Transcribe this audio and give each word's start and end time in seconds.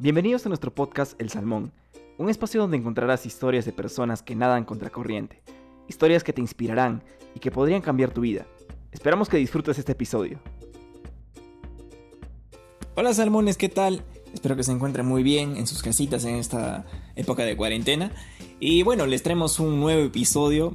Bienvenidos 0.00 0.46
a 0.46 0.48
nuestro 0.48 0.72
podcast 0.72 1.20
El 1.20 1.28
Salmón, 1.28 1.72
un 2.18 2.30
espacio 2.30 2.60
donde 2.60 2.76
encontrarás 2.76 3.26
historias 3.26 3.64
de 3.64 3.72
personas 3.72 4.22
que 4.22 4.36
nadan 4.36 4.64
contra 4.64 4.90
corriente, 4.90 5.42
historias 5.88 6.22
que 6.22 6.32
te 6.32 6.40
inspirarán 6.40 7.02
y 7.34 7.40
que 7.40 7.50
podrían 7.50 7.80
cambiar 7.80 8.14
tu 8.14 8.20
vida. 8.20 8.46
Esperamos 8.92 9.28
que 9.28 9.38
disfrutes 9.38 9.76
este 9.76 9.90
episodio. 9.90 10.38
Hola 12.94 13.12
salmones, 13.12 13.56
¿qué 13.56 13.68
tal? 13.68 14.04
Espero 14.32 14.54
que 14.54 14.62
se 14.62 14.70
encuentren 14.70 15.04
muy 15.04 15.24
bien 15.24 15.56
en 15.56 15.66
sus 15.66 15.82
casitas 15.82 16.24
en 16.24 16.36
esta 16.36 16.86
época 17.16 17.42
de 17.42 17.56
cuarentena. 17.56 18.12
Y 18.60 18.84
bueno, 18.84 19.04
les 19.04 19.24
traemos 19.24 19.58
un 19.58 19.80
nuevo 19.80 20.04
episodio. 20.04 20.74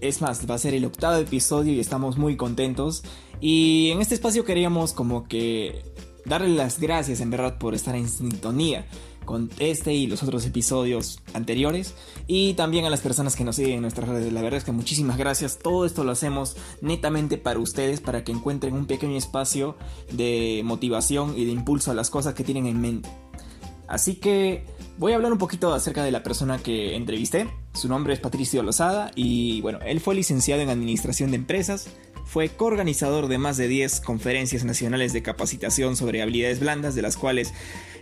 Es 0.00 0.20
más, 0.20 0.50
va 0.50 0.56
a 0.56 0.58
ser 0.58 0.74
el 0.74 0.84
octavo 0.84 1.18
episodio 1.18 1.72
y 1.72 1.78
estamos 1.78 2.18
muy 2.18 2.36
contentos. 2.36 3.04
Y 3.40 3.90
en 3.92 4.00
este 4.00 4.16
espacio 4.16 4.44
queríamos 4.44 4.92
como 4.92 5.28
que 5.28 5.84
darle 6.24 6.48
las 6.48 6.80
gracias 6.80 7.20
en 7.20 7.30
verdad 7.30 7.58
por 7.58 7.74
estar 7.74 7.94
en 7.94 8.08
sintonía 8.08 8.86
con 9.24 9.50
este 9.58 9.94
y 9.94 10.06
los 10.06 10.22
otros 10.22 10.44
episodios 10.46 11.20
anteriores 11.32 11.94
y 12.26 12.54
también 12.54 12.84
a 12.84 12.90
las 12.90 13.00
personas 13.00 13.36
que 13.36 13.44
nos 13.44 13.56
siguen 13.56 13.76
en 13.76 13.82
nuestras 13.82 14.08
redes. 14.08 14.32
La 14.32 14.42
verdad 14.42 14.58
es 14.58 14.64
que 14.64 14.72
muchísimas 14.72 15.16
gracias. 15.16 15.58
Todo 15.58 15.86
esto 15.86 16.04
lo 16.04 16.12
hacemos 16.12 16.56
netamente 16.80 17.38
para 17.38 17.58
ustedes, 17.58 18.00
para 18.00 18.24
que 18.24 18.32
encuentren 18.32 18.74
un 18.74 18.86
pequeño 18.86 19.16
espacio 19.16 19.76
de 20.12 20.62
motivación 20.64 21.34
y 21.36 21.44
de 21.44 21.52
impulso 21.52 21.90
a 21.90 21.94
las 21.94 22.10
cosas 22.10 22.34
que 22.34 22.44
tienen 22.44 22.66
en 22.66 22.80
mente. 22.80 23.08
Así 23.86 24.16
que 24.16 24.64
voy 24.98 25.12
a 25.12 25.16
hablar 25.16 25.32
un 25.32 25.38
poquito 25.38 25.74
acerca 25.74 26.04
de 26.04 26.10
la 26.10 26.22
persona 26.22 26.58
que 26.58 26.96
entrevisté. 26.96 27.48
Su 27.74 27.88
nombre 27.88 28.14
es 28.14 28.20
Patricio 28.20 28.62
Lozada 28.62 29.10
y 29.14 29.60
bueno, 29.60 29.78
él 29.84 30.00
fue 30.00 30.14
licenciado 30.14 30.62
en 30.62 30.70
Administración 30.70 31.30
de 31.30 31.36
Empresas, 31.36 31.88
fue 32.24 32.48
coorganizador 32.48 33.28
de 33.28 33.38
más 33.38 33.56
de 33.56 33.68
10 33.68 34.00
conferencias 34.00 34.64
nacionales 34.64 35.12
de 35.12 35.22
capacitación 35.22 35.96
sobre 35.96 36.22
habilidades 36.22 36.60
blandas, 36.60 36.94
de 36.94 37.02
las 37.02 37.16
cuales 37.16 37.52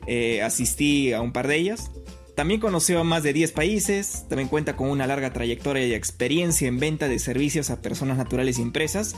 eh, 0.06 0.42
asistí 0.42 1.12
a 1.12 1.20
un 1.20 1.32
par 1.32 1.48
de 1.48 1.56
ellas. 1.56 1.90
También 2.34 2.60
conoció 2.60 3.00
a 3.00 3.05
más 3.05 3.22
de 3.22 3.34
10 3.34 3.52
países, 3.52 4.24
también 4.28 4.48
cuenta 4.48 4.74
con 4.74 4.88
una 4.88 5.06
larga 5.06 5.32
trayectoria 5.32 5.86
y 5.86 5.92
experiencia 5.92 6.66
en 6.66 6.78
venta 6.78 7.08
de 7.08 7.19
servicios 7.19 7.69
a 7.70 7.82
personas 7.82 8.16
naturales 8.16 8.58
y 8.58 8.62
empresas. 8.62 9.14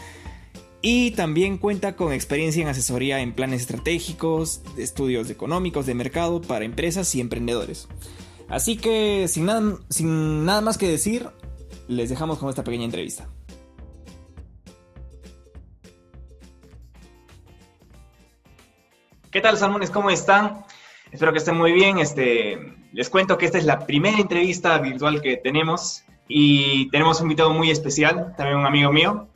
Y 0.83 1.13
también 1.13 1.57
cuenta 1.57 1.97
con 1.97 2.13
experiencia 2.13 2.61
en 2.61 2.69
asesoría 2.69 3.21
en 3.21 3.33
planes 3.33 3.63
estratégicos, 3.63 4.61
estudios 4.77 5.31
económicos 5.31 5.87
de 5.87 5.95
mercado 5.95 6.43
para 6.43 6.65
empresas 6.65 7.15
y 7.15 7.21
emprendedores. 7.21 7.89
Así 8.49 8.77
que 8.77 9.27
sin 9.29 9.47
nada, 9.47 9.79
sin 9.89 10.45
nada 10.45 10.61
más 10.61 10.77
que 10.77 10.89
decir, 10.89 11.29
les 11.89 12.11
dejamos 12.11 12.39
con 12.39 12.51
esta 12.51 12.65
pequeña 12.65 12.85
entrevista. 12.85 13.29
¿Qué 19.35 19.41
tal, 19.41 19.59
salmones? 19.59 19.91
¿Cómo 19.91 20.11
están? 20.11 20.65
Espero 21.11 21.33
que 21.33 21.39
estén 21.39 21.57
muy 21.57 21.73
bien. 21.73 21.99
Este, 21.99 22.57
les 22.93 23.11
cuento 23.11 23.37
que 23.37 23.47
esta 23.47 23.59
es 23.59 23.65
la 23.65 23.81
primera 23.81 24.17
entrevista 24.17 24.79
virtual 24.79 25.21
que 25.21 25.39
tenemos 25.39 26.05
y 26.29 26.89
tenemos 26.91 27.19
un 27.19 27.25
invitado 27.25 27.51
muy 27.51 27.69
especial, 27.69 28.33
también 28.37 28.59
un 28.59 28.67
amigo 28.67 28.93
mío. 28.93 29.27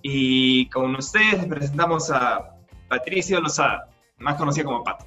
Y 0.00 0.70
con 0.70 0.96
ustedes 0.96 1.44
presentamos 1.44 2.10
a 2.10 2.56
Patricio 2.88 3.38
Lozada, 3.38 3.90
más 4.16 4.36
conocido 4.36 4.64
como 4.64 4.82
Pato. 4.82 5.04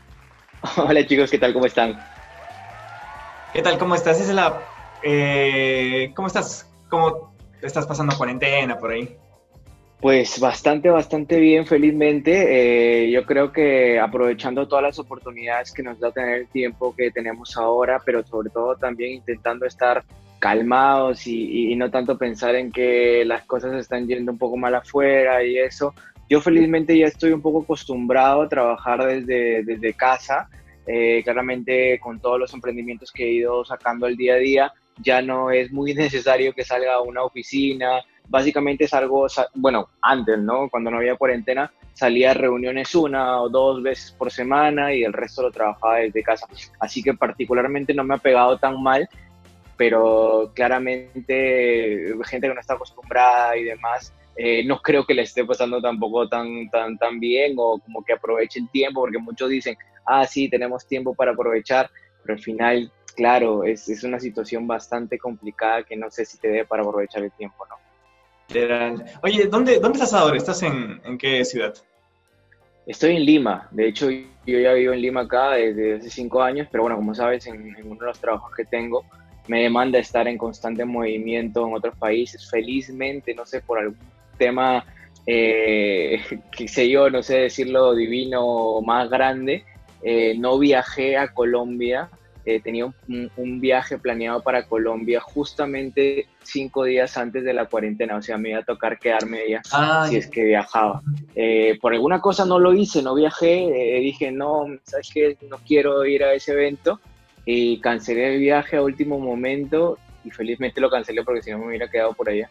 Hola 0.78 1.06
chicos, 1.06 1.30
¿qué 1.30 1.38
tal? 1.38 1.52
¿Cómo 1.52 1.66
están? 1.66 2.02
¿Qué 3.52 3.60
tal? 3.60 3.76
¿Cómo 3.76 3.96
estás? 3.96 4.18
es 4.18 4.30
la, 4.30 4.62
eh, 5.02 6.10
¿Cómo 6.16 6.28
estás? 6.28 6.72
¿Cómo 6.88 7.34
estás 7.60 7.86
pasando 7.86 8.16
cuarentena 8.16 8.78
por 8.78 8.92
ahí? 8.92 9.18
Pues 10.00 10.38
bastante, 10.38 10.90
bastante 10.90 11.40
bien, 11.40 11.66
felizmente. 11.66 13.06
Eh, 13.06 13.10
yo 13.10 13.26
creo 13.26 13.50
que 13.50 13.98
aprovechando 13.98 14.68
todas 14.68 14.84
las 14.84 14.98
oportunidades 15.00 15.72
que 15.72 15.82
nos 15.82 15.98
da 15.98 16.12
tener 16.12 16.38
el 16.38 16.46
tiempo 16.46 16.94
que 16.94 17.10
tenemos 17.10 17.56
ahora, 17.56 18.00
pero 18.04 18.24
sobre 18.24 18.50
todo 18.50 18.76
también 18.76 19.14
intentando 19.14 19.66
estar 19.66 20.04
calmados 20.38 21.26
y, 21.26 21.74
no 21.74 21.90
tanto 21.90 22.16
pensar 22.16 22.54
en 22.54 22.70
que 22.70 23.24
las 23.24 23.44
cosas 23.44 23.74
están 23.74 24.06
yendo 24.06 24.30
un 24.30 24.38
poco 24.38 24.56
mal 24.56 24.76
afuera 24.76 25.42
y 25.42 25.58
eso. 25.58 25.92
Yo 26.30 26.40
felizmente 26.40 26.96
ya 26.96 27.06
estoy 27.06 27.32
un 27.32 27.42
poco 27.42 27.62
acostumbrado 27.62 28.42
a 28.42 28.48
trabajar 28.48 29.04
desde, 29.04 29.64
desde 29.64 29.94
casa. 29.94 30.48
Eh, 30.86 31.22
claramente 31.24 31.98
con 31.98 32.18
todos 32.20 32.38
los 32.38 32.54
emprendimientos 32.54 33.12
que 33.12 33.24
he 33.24 33.32
ido 33.32 33.62
sacando 33.64 34.06
al 34.06 34.16
día 34.16 34.34
a 34.34 34.38
día, 34.38 34.72
ya 35.02 35.20
no 35.20 35.50
es 35.50 35.72
muy 35.72 35.92
necesario 35.94 36.52
que 36.54 36.64
salga 36.64 36.94
a 36.94 37.02
una 37.02 37.24
oficina 37.24 38.00
básicamente 38.28 38.84
es 38.84 38.94
algo, 38.94 39.26
bueno, 39.54 39.88
antes, 40.00 40.38
¿no? 40.38 40.68
Cuando 40.68 40.90
no 40.90 40.98
había 40.98 41.16
cuarentena, 41.16 41.72
salía 41.94 42.30
a 42.30 42.34
reuniones 42.34 42.94
una 42.94 43.40
o 43.42 43.48
dos 43.48 43.82
veces 43.82 44.12
por 44.12 44.30
semana 44.30 44.94
y 44.94 45.02
el 45.02 45.12
resto 45.12 45.42
lo 45.42 45.50
trabajaba 45.50 45.96
desde 45.96 46.22
casa. 46.22 46.46
Así 46.78 47.02
que 47.02 47.14
particularmente 47.14 47.94
no 47.94 48.04
me 48.04 48.14
ha 48.14 48.18
pegado 48.18 48.58
tan 48.58 48.80
mal, 48.82 49.08
pero 49.76 50.52
claramente 50.54 52.14
gente 52.24 52.48
que 52.48 52.54
no 52.54 52.60
está 52.60 52.74
acostumbrada 52.74 53.56
y 53.56 53.64
demás, 53.64 54.12
eh, 54.36 54.64
no 54.64 54.80
creo 54.80 55.04
que 55.04 55.14
le 55.14 55.22
esté 55.22 55.44
pasando 55.44 55.80
tampoco 55.80 56.28
tan, 56.28 56.70
tan, 56.70 56.96
tan 56.98 57.18
bien 57.18 57.54
o 57.56 57.78
como 57.78 58.04
que 58.04 58.12
aproveche 58.12 58.60
el 58.60 58.70
tiempo, 58.70 59.00
porque 59.00 59.18
muchos 59.18 59.48
dicen, 59.48 59.76
ah, 60.06 60.24
sí, 60.26 60.48
tenemos 60.48 60.86
tiempo 60.86 61.14
para 61.14 61.32
aprovechar, 61.32 61.90
pero 62.22 62.34
al 62.34 62.42
final, 62.42 62.92
claro, 63.16 63.64
es, 63.64 63.88
es 63.88 64.04
una 64.04 64.20
situación 64.20 64.66
bastante 64.66 65.18
complicada 65.18 65.82
que 65.82 65.96
no 65.96 66.10
sé 66.10 66.24
si 66.24 66.38
te 66.38 66.48
dé 66.48 66.64
para 66.64 66.82
aprovechar 66.82 67.24
el 67.24 67.32
tiempo, 67.32 67.66
¿no? 67.66 67.87
Oye, 69.22 69.46
¿dónde, 69.46 69.78
¿dónde 69.78 69.98
estás 69.98 70.14
ahora? 70.14 70.36
¿Estás 70.36 70.62
en, 70.62 71.00
en 71.04 71.18
qué 71.18 71.44
ciudad? 71.44 71.74
Estoy 72.86 73.16
en 73.16 73.26
Lima. 73.26 73.68
De 73.70 73.88
hecho, 73.88 74.08
yo 74.10 74.58
ya 74.58 74.72
vivo 74.72 74.94
en 74.94 75.02
Lima 75.02 75.20
acá 75.22 75.52
desde 75.52 75.96
hace 75.96 76.08
cinco 76.08 76.42
años, 76.42 76.66
pero 76.70 76.84
bueno, 76.84 76.96
como 76.96 77.14
sabes, 77.14 77.46
en, 77.46 77.76
uno 77.84 78.00
de 78.00 78.06
los 78.06 78.18
trabajos 78.18 78.50
que 78.56 78.64
tengo 78.64 79.04
me 79.48 79.62
demanda 79.62 79.98
estar 79.98 80.26
en 80.26 80.38
constante 80.38 80.86
movimiento 80.86 81.66
en 81.66 81.74
otros 81.74 81.94
países. 81.96 82.48
Felizmente, 82.50 83.34
no 83.34 83.44
sé, 83.44 83.60
por 83.60 83.78
algún 83.78 83.98
tema, 84.38 84.82
eh, 85.26 86.22
qué 86.50 86.68
sé 86.68 86.88
yo, 86.88 87.10
no 87.10 87.22
sé 87.22 87.40
decirlo 87.40 87.94
divino 87.94 88.80
más 88.80 89.10
grande, 89.10 89.64
eh, 90.02 90.34
no 90.38 90.58
viajé 90.58 91.18
a 91.18 91.34
Colombia 91.34 92.08
eh, 92.48 92.60
tenía 92.60 92.86
un, 92.86 93.60
viaje 93.60 93.98
planeado 93.98 94.42
para 94.42 94.66
Colombia 94.66 95.20
justamente 95.20 96.28
cinco 96.42 96.84
días 96.84 97.18
antes 97.18 97.44
de 97.44 97.52
la 97.52 97.66
cuarentena, 97.66 98.16
o 98.16 98.22
sea, 98.22 98.38
me 98.38 98.48
iba 98.48 98.60
a 98.60 98.64
tocar 98.64 98.98
quedarme 98.98 99.40
allá 99.40 99.60
ah, 99.70 100.06
si 100.08 100.16
es 100.16 100.28
que 100.28 100.44
viajaba. 100.44 101.02
Eh, 101.34 101.76
por 101.78 101.92
alguna 101.92 102.22
cosa 102.22 102.46
no 102.46 102.58
lo 102.58 102.72
hice, 102.72 103.02
no 103.02 103.14
viajé, 103.14 103.98
eh, 103.98 104.00
dije, 104.00 104.32
no, 104.32 104.64
¿sabes 104.84 105.10
qué? 105.12 105.36
No 105.50 105.58
quiero 105.58 106.06
ir 106.06 106.24
a 106.24 106.32
ese 106.32 106.52
evento 106.52 107.00
y 107.44 107.80
cancelé 107.80 108.34
el 108.34 108.40
viaje 108.40 108.78
a 108.78 108.82
último 108.82 109.18
momento 109.18 109.98
y 110.24 110.30
felizmente 110.30 110.80
lo 110.80 110.88
cancelé 110.88 111.24
porque 111.24 111.42
si 111.42 111.50
no 111.50 111.58
me 111.58 111.66
hubiera 111.66 111.90
quedado 111.90 112.14
por 112.14 112.30
allá. 112.30 112.48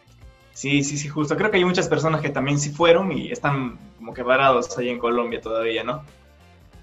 Sí, 0.52 0.84
sí, 0.84 0.96
sí, 0.96 1.08
justo. 1.08 1.36
Creo 1.36 1.50
que 1.50 1.56
hay 1.56 1.64
muchas 1.64 1.88
personas 1.88 2.20
que 2.20 2.28
también 2.28 2.60
sí 2.60 2.70
fueron 2.70 3.10
y 3.10 3.32
están 3.32 3.78
como 3.96 4.14
que 4.14 4.22
varados 4.22 4.78
ahí 4.78 4.90
en 4.90 5.00
Colombia 5.00 5.40
todavía, 5.40 5.82
¿no? 5.82 6.04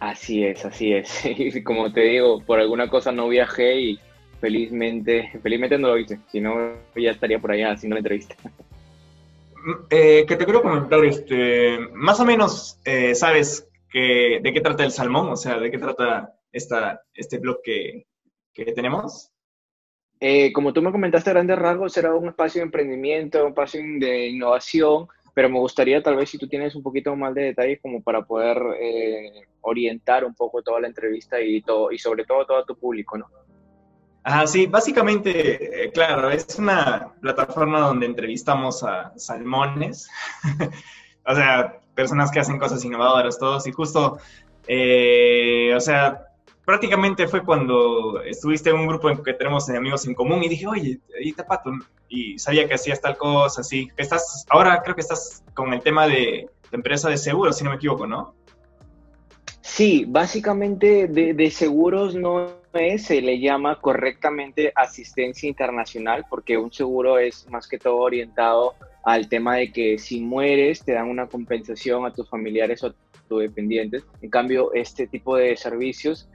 Así 0.06 0.46
es, 0.46 0.64
así 0.64 0.94
es. 0.94 1.26
Y 1.26 1.64
como 1.64 1.92
te 1.92 2.02
digo, 2.02 2.40
por 2.42 2.60
alguna 2.60 2.88
cosa 2.88 3.12
no 3.12 3.28
viajé 3.28 3.80
y 3.80 4.00
felizmente, 4.40 5.32
felizmente 5.42 5.80
no 5.80 5.88
lo 5.88 5.98
hice, 5.98 6.20
si 6.28 6.40
no 6.40 6.74
ya 6.96 7.10
estaría 7.10 7.40
por 7.40 7.52
allá 7.52 7.72
haciendo 7.72 7.96
la 7.96 8.02
entrevista. 8.02 8.36
Mm, 8.44 9.86
eh, 9.90 10.26
que 10.28 10.36
te 10.36 10.46
quiero 10.46 10.62
comentar, 10.62 11.04
este, 11.04 11.80
más 11.94 12.20
o 12.20 12.26
menos 12.26 12.80
eh, 12.86 13.16
sabes 13.16 13.68
que, 13.90 14.40
de 14.44 14.54
qué 14.54 14.62
trata 14.62 14.84
el 14.84 14.92
salmón, 14.92 15.30
o 15.30 15.36
sea, 15.36 15.58
de 15.58 15.72
qué 15.72 15.80
trata 15.80 16.36
esta, 16.52 17.02
este 17.16 17.40
blog 17.40 17.64
que, 17.64 18.06
que 18.54 18.66
tenemos. 18.74 19.32
Eh, 20.20 20.54
como 20.54 20.72
tú 20.72 20.84
me 20.84 20.92
comentaste, 20.92 21.32
grandes 21.32 21.58
rasgos, 21.58 21.98
era 21.98 22.14
un 22.14 22.28
espacio 22.28 22.60
de 22.60 22.66
emprendimiento, 22.66 23.42
un 23.42 23.50
espacio 23.50 23.82
de 23.82 24.28
innovación, 24.28 25.08
pero 25.36 25.50
me 25.50 25.60
gustaría 25.60 26.02
tal 26.02 26.16
vez 26.16 26.30
si 26.30 26.38
tú 26.38 26.48
tienes 26.48 26.76
un 26.76 26.82
poquito 26.82 27.14
más 27.16 27.36
de 27.36 27.44
detalles 27.44 27.80
como 27.82 28.02
para 28.02 28.24
poder 28.24 28.58
eh, 28.80 29.42
orientar 29.62 30.24
un 30.24 30.34
poco 30.34 30.64
toda 30.64 30.80
la 30.80 30.88
entrevista 30.88 31.40
y, 31.42 31.62
todo, 31.62 31.92
y 31.92 32.00
sobre 32.00 32.24
todo 32.24 32.46
todo 32.46 32.64
tu 32.64 32.78
público, 32.78 33.18
¿no? 33.18 33.28
Ah, 34.24 34.48
sí, 34.48 34.66
básicamente, 34.66 35.84
eh, 35.84 35.92
claro, 35.92 36.32
es 36.32 36.58
una 36.58 37.14
plataforma 37.20 37.82
donde 37.82 38.06
entrevistamos 38.06 38.82
a 38.82 39.12
salmones, 39.18 40.10
o 41.28 41.36
sea, 41.36 41.80
personas 41.94 42.32
que 42.32 42.40
hacen 42.40 42.58
cosas 42.58 42.84
innovadoras, 42.86 43.38
todos, 43.38 43.68
y 43.68 43.74
justo, 43.74 44.18
eh, 44.68 45.74
o 45.76 45.80
sea, 45.82 46.25
prácticamente 46.66 47.28
fue 47.28 47.44
cuando 47.44 48.22
estuviste 48.24 48.72
en 48.72 48.78
un 48.78 48.88
grupo 48.88 49.10
en 49.10 49.24
que 49.24 49.34
tenemos 49.34 49.70
amigos 49.70 50.06
en 50.08 50.16
común 50.16 50.44
y 50.44 50.50
dije, 50.50 50.68
oye, 50.68 51.00
ahí 51.18 51.30
está 51.30 51.46
Pato, 51.46 51.72
y 52.10 52.38
sabía 52.40 52.68
que 52.68 52.74
hacías 52.74 53.00
tal 53.00 53.18
cosa, 53.18 53.62
así. 53.62 53.90
Estás, 53.96 54.46
ahora 54.50 54.82
creo 54.84 54.96
que 54.96 55.02
estás 55.02 55.44
con 55.54 55.74
el 55.74 55.82
tema 55.82 56.08
de, 56.08 56.50
empresa 56.72 57.10
de 57.10 57.18
seguros, 57.18 57.58
si 57.58 57.64
no 57.64 57.70
me 57.70 57.78
equivoco, 57.78 58.06
¿no? 58.06 58.34
Sí, 59.62 60.06
básicamente 60.08 61.08
de, 61.08 61.52
seguros 61.52 62.16
no 62.16 62.50
es, 62.74 63.06
se 63.06 63.22
le 63.22 63.40
llama 63.40 63.80
correctamente 63.80 64.72
asistencia 64.76 65.48
internacional, 65.48 66.26
porque 66.30 66.58
un 66.58 66.72
seguro 66.72 67.18
es 67.18 67.50
más 67.50 67.68
que 67.68 67.78
todo 67.78 67.98
orientado 67.98 68.74
al 69.04 69.30
tema 69.30 69.56
de 69.56 69.72
que 69.72 69.98
si 69.98 70.20
mueres 70.20 70.84
te 70.84 70.94
dan 70.94 71.10
una 71.10 71.28
compensación 71.28 72.06
a 72.06 72.14
tus 72.14 72.30
familiares 72.30 72.84
o 72.84 72.88
a 72.88 72.94
tus 73.28 73.42
dependientes. 73.42 74.04
En 74.22 74.30
cambio, 74.30 74.74
este 74.74 75.08
tipo 75.08 75.36
de 75.36 75.56
servicios 75.56 76.28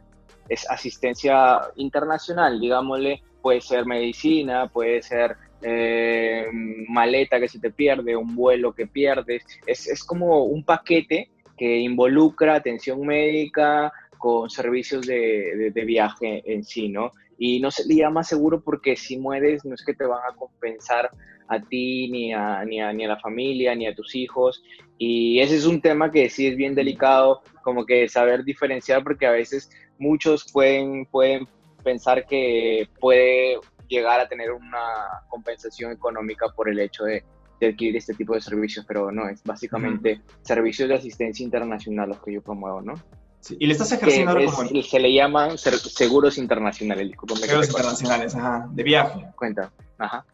es 0.51 0.69
asistencia 0.69 1.61
internacional, 1.77 2.61
digámosle, 2.61 3.23
puede 3.41 3.61
ser 3.61 3.87
medicina, 3.87 4.69
puede 4.69 5.01
ser 5.01 5.37
eh, 5.63 6.47
maleta 6.89 7.39
que 7.39 7.49
se 7.49 7.61
te 7.61 7.71
pierde, 7.71 8.17
un 8.17 8.35
vuelo 8.35 8.75
que 8.75 8.87
pierdes. 8.87 9.45
Es, 9.65 9.87
es 9.87 10.03
como 10.05 10.45
un 10.45 10.65
paquete 10.65 11.31
que 11.57 11.79
involucra 11.79 12.57
atención 12.57 13.01
médica 13.07 13.93
con 14.19 14.51
servicios 14.51 15.07
de, 15.07 15.71
de, 15.73 15.85
viaje 15.85 16.43
en 16.45 16.65
sí, 16.65 16.89
¿no? 16.89 17.13
Y 17.43 17.59
no 17.59 17.71
se 17.71 17.89
le 17.89 17.95
llama 17.97 18.23
seguro 18.23 18.61
porque 18.61 18.97
si 18.97 19.17
mueres 19.17 19.65
no 19.65 19.75
es 19.75 19.83
que 19.83 19.95
te 19.95 20.05
van 20.05 20.21
a 20.31 20.37
compensar 20.37 21.11
a 21.49 21.59
ti, 21.59 22.11
ni 22.11 22.35
a, 22.35 22.63
ni 22.67 22.83
a, 22.83 22.93
ni 22.93 23.07
a 23.07 23.09
la 23.09 23.19
familia, 23.19 23.75
ni 23.75 23.87
a 23.87 23.95
tus 23.95 24.15
hijos. 24.15 24.63
Y 24.99 25.41
ese 25.41 25.57
es 25.57 25.65
un 25.65 25.81
tema 25.81 26.11
que 26.13 26.29
sí 26.29 26.47
es 26.47 26.55
bien 26.55 26.75
delicado, 26.75 27.41
como 27.63 27.87
que 27.87 28.07
saber 28.11 28.45
diferenciar, 28.45 29.03
porque 29.03 29.27
a 29.27 29.31
veces 29.31 29.71
muchos 29.99 30.53
pueden, 30.53 31.07
pueden 31.07 31.49
pensar 31.83 32.27
que 32.27 32.87
puede 33.01 33.57
llegar 33.89 34.21
a 34.21 34.29
tener 34.29 34.53
una 34.53 35.25
compensación 35.31 35.93
económica 35.93 36.47
por 36.55 36.69
el 36.69 36.79
hecho 36.79 37.05
de, 37.05 37.25
adquirir 37.63 37.97
este 37.97 38.15
tipo 38.15 38.35
de 38.35 38.43
servicios, 38.43 38.85
pero 38.87 39.11
no, 39.11 39.29
es 39.29 39.43
básicamente 39.43 40.21
servicios 40.43 40.91
de 40.91 40.97
asistencia 40.97 41.43
internacional 41.43 42.11
los 42.11 42.21
que 42.23 42.35
yo 42.35 42.43
promuevo, 42.43 42.83
¿no? 42.83 42.95
Sí. 43.41 43.57
Y 43.59 43.67
le 43.67 43.73
estás 43.73 43.91
ejerciendo 43.93 44.33
ahora 44.33 44.45
como... 44.47 44.83
Se 44.83 45.01
le 45.01 45.13
llaman 45.13 45.57
seguros 45.57 46.39
internacionales, 46.39 47.13
Seguros 47.37 47.69
internacionales, 47.69 48.35
ajá, 48.35 48.69
de 48.71 48.83
viaje. 48.83 49.27
Cuenta, 49.35 49.73
ajá. 49.99 50.25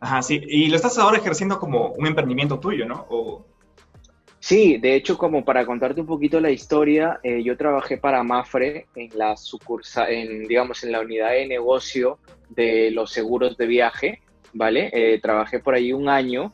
Ajá, 0.00 0.22
sí. 0.22 0.40
Y 0.48 0.68
lo 0.68 0.76
estás 0.76 0.98
ahora 0.98 1.18
ejerciendo 1.18 1.58
como 1.58 1.92
un 1.92 2.06
emprendimiento 2.06 2.58
tuyo, 2.58 2.86
¿no? 2.86 3.06
O... 3.08 3.46
Sí, 4.40 4.78
de 4.78 4.96
hecho, 4.96 5.16
como 5.16 5.44
para 5.44 5.64
contarte 5.64 6.00
un 6.00 6.06
poquito 6.08 6.40
la 6.40 6.50
historia, 6.50 7.20
eh, 7.22 7.42
yo 7.44 7.56
trabajé 7.56 7.96
para 7.96 8.24
Mafre 8.24 8.86
en 8.96 9.10
la 9.16 9.36
sucursal, 9.36 10.10
en, 10.10 10.48
digamos, 10.48 10.82
en 10.82 10.90
la 10.90 11.00
unidad 11.00 11.30
de 11.30 11.46
negocio 11.46 12.18
de 12.48 12.90
los 12.90 13.12
seguros 13.12 13.56
de 13.56 13.66
viaje, 13.66 14.22
¿vale? 14.52 14.90
Eh, 14.92 15.20
trabajé 15.20 15.60
por 15.60 15.74
ahí 15.74 15.92
un 15.92 16.08
año 16.08 16.52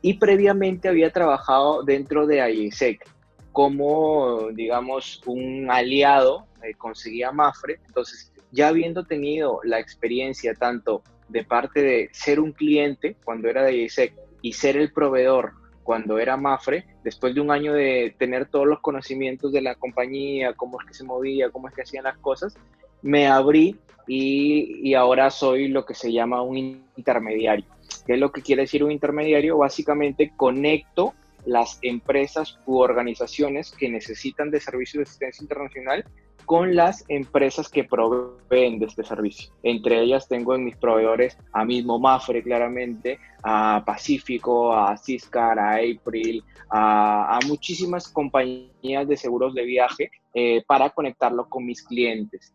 y 0.00 0.14
previamente 0.14 0.88
había 0.88 1.12
trabajado 1.12 1.82
dentro 1.82 2.26
de 2.26 2.38
IESEC 2.50 3.06
como, 3.52 4.48
digamos, 4.52 5.22
un 5.26 5.70
aliado, 5.70 6.46
eh, 6.62 6.74
conseguía 6.74 7.32
Mafre. 7.32 7.80
Entonces, 7.86 8.32
ya 8.52 8.68
habiendo 8.68 9.04
tenido 9.04 9.60
la 9.64 9.78
experiencia 9.78 10.54
tanto 10.54 11.02
de 11.28 11.44
parte 11.44 11.82
de 11.82 12.08
ser 12.12 12.40
un 12.40 12.52
cliente 12.52 13.16
cuando 13.24 13.48
era 13.48 13.62
de 13.62 13.76
IESEC 13.76 14.14
y 14.42 14.52
ser 14.52 14.76
el 14.76 14.92
proveedor 14.92 15.52
cuando 15.82 16.18
era 16.18 16.36
Mafre, 16.36 16.86
después 17.02 17.34
de 17.34 17.40
un 17.40 17.50
año 17.50 17.72
de 17.72 18.14
tener 18.18 18.46
todos 18.46 18.66
los 18.66 18.80
conocimientos 18.80 19.52
de 19.52 19.62
la 19.62 19.74
compañía, 19.74 20.52
cómo 20.54 20.80
es 20.80 20.86
que 20.86 20.94
se 20.94 21.04
movía, 21.04 21.50
cómo 21.50 21.68
es 21.68 21.74
que 21.74 21.82
hacían 21.82 22.04
las 22.04 22.18
cosas, 22.18 22.56
me 23.02 23.26
abrí 23.26 23.76
y, 24.06 24.88
y 24.88 24.94
ahora 24.94 25.30
soy 25.30 25.68
lo 25.68 25.84
que 25.84 25.94
se 25.94 26.12
llama 26.12 26.42
un 26.42 26.84
intermediario. 26.96 27.64
¿Qué 28.06 28.14
es 28.14 28.18
lo 28.20 28.30
que 28.30 28.42
quiere 28.42 28.62
decir 28.62 28.84
un 28.84 28.92
intermediario? 28.92 29.58
Básicamente 29.58 30.32
conecto 30.36 31.14
las 31.46 31.78
empresas 31.82 32.58
u 32.66 32.78
organizaciones 32.78 33.72
que 33.72 33.88
necesitan 33.88 34.50
de 34.50 34.60
servicios 34.60 35.04
de 35.04 35.10
asistencia 35.10 35.42
internacional 35.42 36.04
con 36.50 36.74
las 36.74 37.04
empresas 37.08 37.68
que 37.68 37.84
proveen 37.84 38.80
de 38.80 38.86
este 38.86 39.04
servicio. 39.04 39.52
Entre 39.62 40.00
ellas 40.00 40.26
tengo 40.26 40.54
en 40.54 40.64
mis 40.64 40.76
proveedores 40.76 41.38
a 41.52 41.64
mismo 41.64 41.98
Mafre, 41.98 42.42
claramente, 42.42 43.20
a 43.42 43.82
Pacífico, 43.86 44.74
a 44.74 44.96
Ciscar, 44.96 45.58
a 45.58 45.76
April, 45.76 46.42
a, 46.68 47.38
muchísimas 47.46 48.08
compañías 48.08 49.06
de 49.06 49.16
seguros 49.16 49.54
de 49.54 49.64
viaje 49.64 50.10
eh, 50.34 50.62
para 50.66 50.90
conectarlo 50.90 51.48
con 51.48 51.64
mis 51.64 51.82
clientes. 51.82 52.52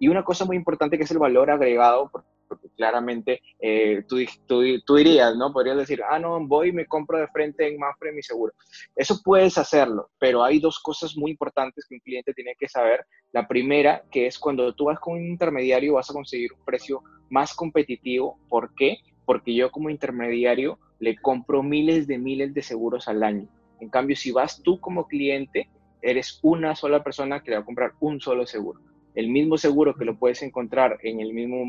Y 0.00 0.08
una 0.08 0.24
cosa 0.24 0.44
muy 0.44 0.56
importante 0.56 0.96
que 0.96 1.04
es 1.04 1.10
el 1.10 1.18
valor 1.18 1.50
agregado, 1.50 2.10
porque 2.48 2.68
claramente 2.70 3.40
eh, 3.60 4.02
tú, 4.08 4.16
tú, 4.46 4.94
dirías, 4.96 5.36
¿no? 5.36 5.52
Podrías 5.52 5.76
decir, 5.76 6.02
ah, 6.08 6.18
no, 6.18 6.44
voy 6.46 6.68
y 6.68 6.72
me 6.72 6.86
compro 6.86 7.18
de 7.18 7.28
frente 7.28 7.68
en 7.68 7.78
Mafre 7.78 8.12
mi 8.12 8.22
seguro. 8.22 8.52
Eso 8.96 9.20
puedes 9.22 9.58
hacerlo, 9.58 10.10
pero 10.18 10.42
hay 10.42 10.58
dos 10.58 10.78
cosas 10.80 11.16
muy 11.16 11.32
importantes 11.32 11.84
que 11.86 11.94
un 11.96 12.00
cliente 12.00 12.34
tiene 12.34 12.54
que 12.58 12.68
saber. 12.68 13.04
La 13.32 13.46
primera, 13.46 14.02
que 14.10 14.26
es 14.26 14.38
cuando 14.38 14.74
tú 14.74 14.86
vas 14.86 14.98
con 14.98 15.14
un 15.14 15.26
intermediario 15.26 15.94
vas 15.94 16.10
a 16.10 16.14
conseguir 16.14 16.52
un 16.52 16.64
precio 16.64 17.02
más 17.30 17.54
competitivo. 17.54 18.38
¿Por 18.48 18.74
qué? 18.74 18.98
Porque 19.24 19.54
yo 19.54 19.70
como 19.70 19.90
intermediario 19.90 20.78
le 20.98 21.16
compro 21.16 21.62
miles 21.62 22.06
de 22.06 22.18
miles 22.18 22.54
de 22.54 22.62
seguros 22.62 23.08
al 23.08 23.22
año. 23.22 23.48
En 23.80 23.88
cambio, 23.88 24.16
si 24.16 24.32
vas 24.32 24.62
tú 24.62 24.80
como 24.80 25.06
cliente, 25.06 25.68
eres 26.02 26.38
una 26.42 26.74
sola 26.74 27.02
persona 27.02 27.42
que 27.42 27.50
le 27.50 27.56
va 27.56 27.62
a 27.62 27.66
comprar 27.66 27.92
un 28.00 28.20
solo 28.20 28.46
seguro. 28.46 28.80
El 29.14 29.28
mismo 29.28 29.58
seguro 29.58 29.94
que 29.94 30.04
lo 30.04 30.18
puedes 30.18 30.42
encontrar 30.42 30.98
en 31.02 31.20
el 31.20 31.32
mismo 31.32 31.64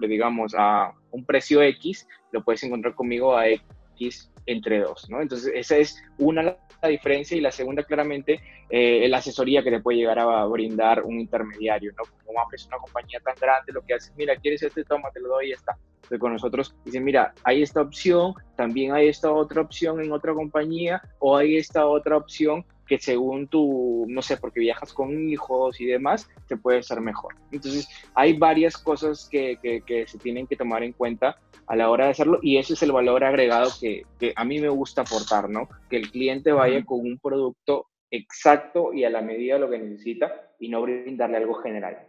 Digamos, 0.00 0.54
a 0.56 0.92
un 1.10 1.24
precio 1.24 1.62
X, 1.62 2.06
lo 2.32 2.42
puedes 2.44 2.62
encontrar 2.62 2.94
conmigo 2.94 3.36
a 3.36 3.48
X 3.48 4.30
entre 4.46 4.80
dos, 4.80 5.08
¿no? 5.10 5.20
Entonces, 5.20 5.50
esa 5.54 5.76
es 5.76 6.02
una 6.18 6.56
la 6.82 6.88
diferencia 6.88 7.36
y 7.36 7.40
la 7.40 7.50
segunda, 7.50 7.82
claramente, 7.82 8.40
eh, 8.68 9.06
la 9.08 9.18
asesoría 9.18 9.62
que 9.62 9.70
te 9.70 9.80
puede 9.80 9.98
llegar 9.98 10.18
a 10.18 10.44
brindar 10.46 11.02
un 11.02 11.20
intermediario, 11.20 11.92
¿no? 11.96 12.04
Como 12.24 12.40
es 12.52 12.66
una 12.66 12.78
compañía 12.78 13.20
tan 13.20 13.34
grande, 13.40 13.72
lo 13.72 13.82
que 13.82 13.94
hace, 13.94 14.12
mira, 14.16 14.36
¿quieres 14.36 14.62
este? 14.62 14.84
Toma, 14.84 15.10
te 15.10 15.20
lo 15.20 15.28
doy 15.28 15.48
y 15.48 15.52
está. 15.52 15.76
Entonces, 15.96 16.18
con 16.18 16.32
nosotros 16.32 16.76
dicen, 16.84 17.04
mira, 17.04 17.34
hay 17.42 17.62
esta 17.62 17.80
opción, 17.80 18.34
también 18.56 18.92
hay 18.92 19.08
esta 19.08 19.32
otra 19.32 19.62
opción 19.62 20.00
en 20.00 20.12
otra 20.12 20.34
compañía, 20.34 21.02
o 21.18 21.36
hay 21.36 21.56
esta 21.56 21.86
otra 21.86 22.16
opción 22.16 22.64
que 22.86 22.98
según 22.98 23.48
tu, 23.48 24.04
no 24.08 24.22
sé, 24.22 24.36
porque 24.36 24.60
viajas 24.60 24.92
con 24.92 25.28
hijos 25.28 25.80
y 25.80 25.86
demás, 25.86 26.28
te 26.48 26.56
puede 26.56 26.82
ser 26.82 27.00
mejor. 27.00 27.34
Entonces, 27.50 27.88
hay 28.14 28.34
varias 28.34 28.76
cosas 28.76 29.28
que, 29.30 29.58
que, 29.62 30.06
se 30.06 30.18
tienen 30.18 30.46
que 30.46 30.56
tomar 30.56 30.82
en 30.82 30.92
cuenta 30.92 31.36
a 31.66 31.76
la 31.76 31.90
hora 31.90 32.04
de 32.04 32.10
hacerlo 32.12 32.38
y 32.42 32.58
ese 32.58 32.74
es 32.74 32.82
el 32.82 32.92
valor 32.92 33.24
agregado 33.24 33.70
que, 33.80 34.02
que 34.20 34.32
a 34.36 34.44
mí 34.44 34.60
me 34.60 34.68
gusta 34.68 35.02
aportar, 35.02 35.50
¿no? 35.50 35.68
Que 35.90 35.96
el 35.96 36.10
cliente 36.10 36.52
vaya 36.52 36.84
con 36.84 37.00
un 37.00 37.18
producto 37.18 37.88
exacto 38.10 38.92
y 38.92 39.04
a 39.04 39.10
la 39.10 39.20
medida 39.20 39.54
de 39.54 39.60
lo 39.60 39.70
que 39.70 39.78
necesita 39.78 40.52
y 40.60 40.68
no 40.68 40.82
brindarle 40.82 41.38
algo 41.38 41.54
general. 41.54 42.08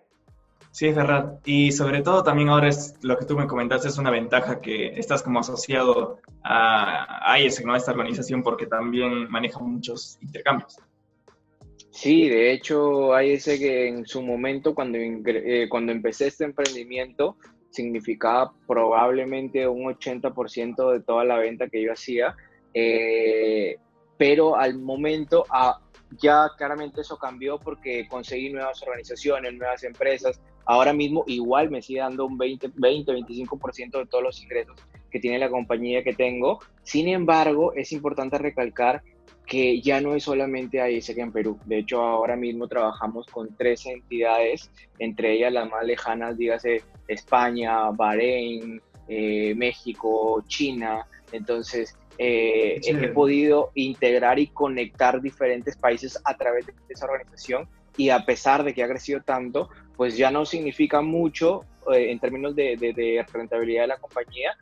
Sí, 0.77 0.85
es 0.85 0.95
verdad. 0.95 1.39
Y 1.43 1.71
sobre 1.71 2.03
todo 2.03 2.21
también 2.21 2.49
ahora 2.49 2.67
es 2.67 2.93
lo 3.01 3.17
que 3.17 3.25
tú 3.25 3.35
me 3.35 3.47
comentaste, 3.47 3.87
es 3.87 3.97
una 3.97 4.11
ventaja 4.11 4.61
que 4.61 4.89
estás 4.89 5.23
como 5.23 5.39
asociado 5.39 6.19
a, 6.43 7.33
a 7.33 7.37
¿no? 7.65 7.73
A 7.73 7.77
esta 7.77 7.93
organización, 7.93 8.43
porque 8.43 8.67
también 8.67 9.27
maneja 9.27 9.57
muchos 9.57 10.19
intercambios. 10.21 10.77
Sí, 11.89 12.29
de 12.29 12.51
hecho, 12.51 13.19
IESEC 13.19 13.61
en 13.63 14.05
su 14.05 14.21
momento, 14.21 14.75
cuando, 14.75 14.99
eh, 14.99 15.67
cuando 15.67 15.91
empecé 15.91 16.27
este 16.27 16.43
emprendimiento, 16.43 17.37
significaba 17.71 18.53
probablemente 18.67 19.67
un 19.67 19.85
80% 19.85 20.91
de 20.91 20.99
toda 20.99 21.25
la 21.25 21.39
venta 21.39 21.69
que 21.69 21.81
yo 21.81 21.93
hacía. 21.93 22.35
Eh, 22.75 23.77
pero 24.15 24.55
al 24.55 24.77
momento, 24.77 25.43
a, 25.49 25.81
ya 26.21 26.51
claramente 26.55 27.01
eso 27.01 27.17
cambió 27.17 27.57
porque 27.57 28.07
conseguí 28.07 28.51
nuevas 28.51 28.79
organizaciones, 28.83 29.55
nuevas 29.55 29.83
empresas. 29.83 30.39
Ahora 30.67 30.91
mismo 30.91 31.23
igual 31.27 31.71
me 31.71 31.81
sigue 31.81 32.01
dando 32.01 32.25
un 32.25 32.37
20, 32.37 32.71
20 32.75 33.13
25% 33.13 33.99
de 33.99 34.05
todos 34.05 34.23
los 34.23 34.43
ingresos 34.43 34.75
que 35.09 35.19
tiene 35.19 35.39
la 35.39 35.49
compañía 35.49 36.03
que 36.03 36.13
tengo. 36.13 36.59
Sin 36.83 37.07
embargo, 37.07 37.73
es 37.73 37.93
importante 37.93 38.37
recalcar 38.37 39.01
que 39.45 39.79
ya 39.79 40.01
no 40.01 40.13
es 40.13 40.23
solamente 40.23 40.81
AISEC 40.81 41.19
en 41.19 41.31
Perú. 41.31 41.57
De 41.65 41.79
hecho, 41.79 42.01
ahora 42.01 42.35
mismo 42.35 42.67
trabajamos 42.67 43.27
con 43.27 43.55
tres 43.55 43.85
entidades, 43.85 44.69
entre 44.99 45.33
ellas 45.33 45.53
las 45.53 45.69
más 45.69 45.85
lejanas, 45.85 46.37
dígase 46.37 46.83
España, 47.07 47.89
Bahrein, 47.91 48.81
eh, 49.07 49.55
México, 49.55 50.43
China. 50.47 51.07
Entonces, 51.31 51.97
eh, 52.17 52.81
he 52.83 53.07
podido 53.09 53.71
integrar 53.75 54.37
y 54.37 54.47
conectar 54.47 55.21
diferentes 55.21 55.77
países 55.77 56.19
a 56.25 56.35
través 56.35 56.65
de 56.65 56.73
esa 56.89 57.05
organización 57.05 57.69
y 57.97 58.09
a 58.09 58.25
pesar 58.25 58.63
de 58.63 58.73
que 58.73 58.83
ha 58.83 58.87
crecido 58.87 59.21
tanto, 59.21 59.69
pues 59.95 60.15
ya 60.15 60.31
no 60.31 60.45
significa 60.45 61.01
mucho 61.01 61.63
eh, 61.91 62.11
en 62.11 62.19
términos 62.19 62.55
de, 62.55 63.25
rentabilidad 63.33 63.81
de 63.81 63.87
la 63.87 63.97
compañía, 63.97 64.55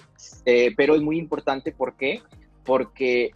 eh, 0.46 0.74
pero 0.76 0.96
es 0.96 1.02
muy 1.02 1.20
importante 1.20 1.72
¿por 1.72 1.96
qué? 1.96 2.22
porque 2.64 3.32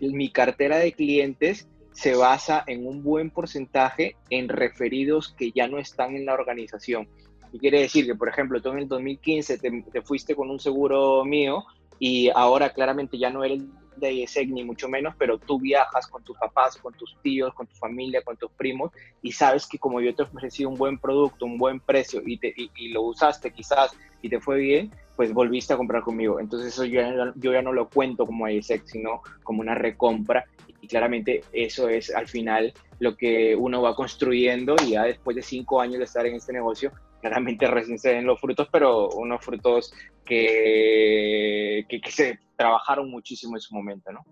mi 0.00 0.32
cartera 0.32 0.78
de 0.78 0.92
clientes 0.92 1.68
se 1.92 2.14
basa 2.14 2.64
en 2.66 2.86
un 2.86 3.02
buen 3.02 3.30
porcentaje 3.30 4.16
en 4.30 4.48
referidos 4.48 5.34
que 5.36 5.52
ya 5.52 5.68
no 5.68 5.78
están 5.78 6.16
en 6.16 6.26
la 6.26 6.34
organización. 6.34 7.08
Y 7.52 7.58
quiere 7.58 7.80
decir 7.80 8.06
que, 8.06 8.14
por 8.14 8.28
ejemplo, 8.28 8.60
tú 8.60 8.70
en 8.70 8.78
el 8.78 8.88
2015 8.88 9.58
te, 9.58 9.84
te 9.92 10.02
fuiste 10.02 10.34
con 10.34 10.50
un 10.50 10.60
seguro 10.60 11.24
mío 11.24 11.64
y 11.98 12.30
ahora 12.34 12.70
claramente 12.70 13.18
ya 13.18 13.30
no 13.30 13.44
eres 13.44 13.62
de 13.98 14.12
IESEC 14.12 14.48
ni 14.48 14.64
mucho 14.64 14.88
menos, 14.88 15.14
pero 15.18 15.38
tú 15.38 15.58
viajas 15.60 16.06
con 16.06 16.22
tus 16.22 16.36
papás, 16.38 16.76
con 16.76 16.94
tus 16.94 17.16
tíos, 17.22 17.54
con 17.54 17.66
tu 17.66 17.74
familia, 17.76 18.22
con 18.22 18.36
tus 18.36 18.50
primos 18.52 18.92
y 19.22 19.32
sabes 19.32 19.66
que 19.66 19.78
como 19.78 20.00
yo 20.00 20.14
te 20.14 20.22
ofrecí 20.22 20.64
un 20.64 20.74
buen 20.74 20.98
producto, 20.98 21.46
un 21.46 21.58
buen 21.58 21.80
precio 21.80 22.22
y, 22.24 22.38
te, 22.38 22.54
y, 22.56 22.88
lo 22.88 23.02
usaste 23.02 23.52
quizás 23.52 23.96
y 24.22 24.28
te 24.28 24.40
fue 24.40 24.58
bien, 24.58 24.92
pues 25.16 25.32
volviste 25.32 25.74
a 25.74 25.76
comprar 25.76 26.02
conmigo. 26.02 26.40
Entonces 26.40 26.72
eso 26.72 26.84
yo, 26.84 27.00
yo 27.36 27.52
ya 27.52 27.62
no 27.62 27.72
lo 27.72 27.88
cuento 27.88 28.26
como 28.26 28.48
IESEC, 28.48 28.86
sino 28.86 29.22
como 29.42 29.60
una 29.60 29.74
recompra 29.74 30.44
y 30.80 30.86
claramente 30.86 31.42
eso 31.52 31.88
es 31.88 32.14
al 32.14 32.28
final 32.28 32.72
lo 32.98 33.16
que 33.16 33.54
uno 33.56 33.82
va 33.82 33.94
construyendo 33.94 34.76
y 34.84 34.90
ya 34.90 35.04
después 35.04 35.36
de 35.36 35.42
cinco 35.42 35.80
años 35.80 35.98
de 35.98 36.04
estar 36.04 36.26
en 36.26 36.34
este 36.34 36.52
negocio, 36.52 36.92
claramente 37.20 37.66
recién 37.66 37.98
se 37.98 38.14
ven 38.14 38.26
los 38.26 38.40
frutos, 38.40 38.68
pero 38.70 39.08
unos 39.10 39.44
frutos 39.44 39.92
que, 40.24 41.84
que, 41.88 42.00
que 42.00 42.10
se 42.10 42.38
trabajaron 42.56 43.10
muchísimo 43.10 43.56
en 43.56 43.60
su 43.60 43.74
momento, 43.74 44.12
¿no? 44.12 44.24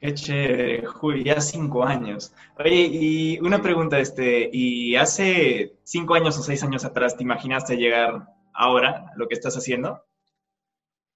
Qué 0.00 0.14
chévere, 0.14 0.86
Juli, 0.86 1.24
ya 1.24 1.42
cinco 1.42 1.84
años. 1.84 2.32
Oye, 2.58 2.88
y 2.90 3.38
una 3.40 3.60
pregunta, 3.60 3.98
este, 3.98 4.48
¿y 4.50 4.96
hace 4.96 5.74
cinco 5.82 6.14
años 6.14 6.38
o 6.38 6.42
seis 6.42 6.62
años 6.62 6.86
atrás 6.86 7.18
te 7.18 7.22
imaginaste 7.22 7.76
llegar 7.76 8.26
ahora 8.54 9.10
a 9.12 9.16
lo 9.16 9.28
que 9.28 9.34
estás 9.34 9.56
haciendo? 9.58 10.02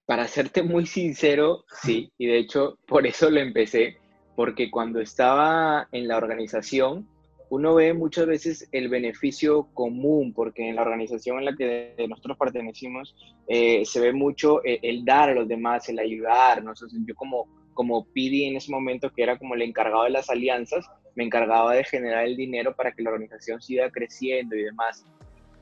Para 0.05 0.27
serte 0.27 0.61
muy 0.61 0.85
sincero, 0.85 1.65
sí, 1.81 2.11
y 2.19 2.27
de 2.27 2.37
hecho 2.37 2.77
por 2.85 3.07
eso 3.07 3.31
lo 3.31 3.39
empecé, 3.39 3.97
porque 4.35 4.69
cuando 4.69 4.99
estaba 4.99 5.87
en 5.91 6.07
la 6.07 6.17
organización, 6.17 7.09
uno 7.49 7.75
ve 7.75 7.93
muchas 7.93 8.25
veces 8.25 8.67
el 8.71 8.89
beneficio 8.89 9.67
común, 9.73 10.33
porque 10.33 10.67
en 10.67 10.75
la 10.75 10.81
organización 10.81 11.39
en 11.39 11.45
la 11.45 11.55
que 11.55 11.95
nosotros 12.09 12.37
pertenecimos 12.37 13.15
eh, 13.47 13.85
se 13.85 13.99
ve 13.99 14.13
mucho 14.13 14.63
el, 14.63 14.79
el, 14.81 15.05
dar 15.05 15.29
a 15.29 15.33
los 15.33 15.47
demás, 15.47 15.87
el 15.89 15.99
ayudar, 15.99 16.63
¿no? 16.63 16.75
sé, 16.75 16.85
yo 17.05 17.15
como 17.15 17.47
como 17.75 18.05
Pidi 18.05 18.45
en 18.45 18.55
ese 18.55 18.71
momento, 18.71 19.11
que 19.11 19.21
era 19.21 19.37
como 19.37 19.53
el 19.53 19.61
encargado 19.61 20.05
de 20.05 20.09
las 20.09 20.29
alianzas, 20.31 20.89
me 21.13 21.25
encargaba 21.25 21.75
de 21.75 21.83
generar 21.83 22.25
el 22.25 22.35
dinero 22.35 22.75
para 22.75 22.91
que 22.93 23.03
la 23.03 23.11
organización 23.11 23.61
siga 23.61 23.91
creciendo 23.91 24.55
y 24.55 24.63
demás. 24.63 25.05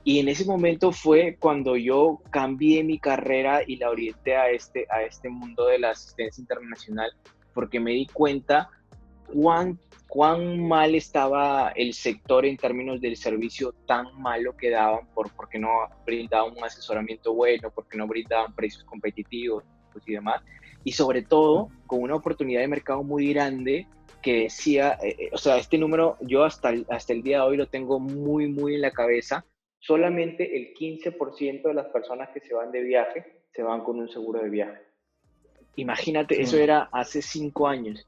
Y 0.06 0.20
en 0.20 0.30
ese 0.30 0.46
momento 0.46 0.92
fue 0.92 1.38
cuando 1.40 1.76
yo 1.76 2.22
cambié 2.30 2.84
mi 2.84 3.00
carrera 3.00 3.62
y 3.66 3.78
la 3.78 3.90
orienté 3.90 4.36
a 4.36 4.50
este, 4.52 4.86
a 4.90 5.02
este 5.02 5.28
mundo 5.30 5.66
de 5.66 5.80
la 5.80 5.92
asistencia 5.92 6.42
internacional, 6.42 7.12
porque 7.54 7.80
me 7.80 7.92
di 7.92 8.06
cuenta 8.08 8.70
cuán, 9.34 9.80
cuán 10.14 10.68
mal 10.68 10.94
estaba 10.94 11.74
el 11.76 11.96
sector 11.96 12.46
en 12.46 12.56
términos 12.56 13.02
del 13.02 13.18
servicio 13.18 13.74
tan 13.88 14.06
malo 14.22 14.56
que 14.56 14.70
daban, 14.70 15.08
por, 15.08 15.34
porque 15.36 15.58
no 15.58 15.70
brindaban 16.06 16.56
un 16.56 16.64
asesoramiento 16.64 17.34
bueno, 17.34 17.72
porque 17.74 17.98
no 17.98 18.06
brindaban 18.06 18.54
precios 18.54 18.84
competitivos 18.84 19.64
y 20.06 20.14
demás 20.14 20.44
y 20.84 20.92
sobre 20.92 21.24
todo 21.24 21.70
con 21.88 22.04
una 22.04 22.14
oportunidad 22.14 22.62
de 22.62 22.68
mercado 22.68 23.02
muy 23.02 23.34
grande 23.34 23.88
que 24.22 24.44
decía, 24.44 25.00
eh, 25.02 25.16
eh, 25.18 25.30
o 25.32 25.38
sea, 25.40 25.58
este 25.58 25.80
número 25.80 26.18
yo 26.22 26.44
hasta 26.44 26.70
el, 26.70 26.86
hasta 26.90 27.12
el 27.12 27.24
día 27.24 27.38
de 27.38 27.48
hoy 27.48 27.58
lo 27.58 27.66
tengo 27.66 28.00
muy, 28.00 28.48
muy 28.48 28.76
en 28.76 28.82
la 28.82 28.92
cabeza. 28.92 29.44
Solamente 29.80 30.56
el 30.56 30.76
15% 30.76 31.64
de 31.64 31.74
las 31.74 31.88
personas 31.88 32.30
que 32.36 32.40
se 32.40 32.54
van 32.54 32.72
de 32.72 32.84
viaje 32.84 33.42
se 33.52 33.64
van 33.64 33.84
con 33.84 33.98
un 33.98 34.10
seguro 34.10 34.44
de 34.44 34.52
viaje. 34.52 34.80
Imagínate, 35.76 36.40
eso 36.40 36.60
era 36.60 36.88
hace 36.92 37.24
cinco 37.24 37.68
años. 37.68 38.08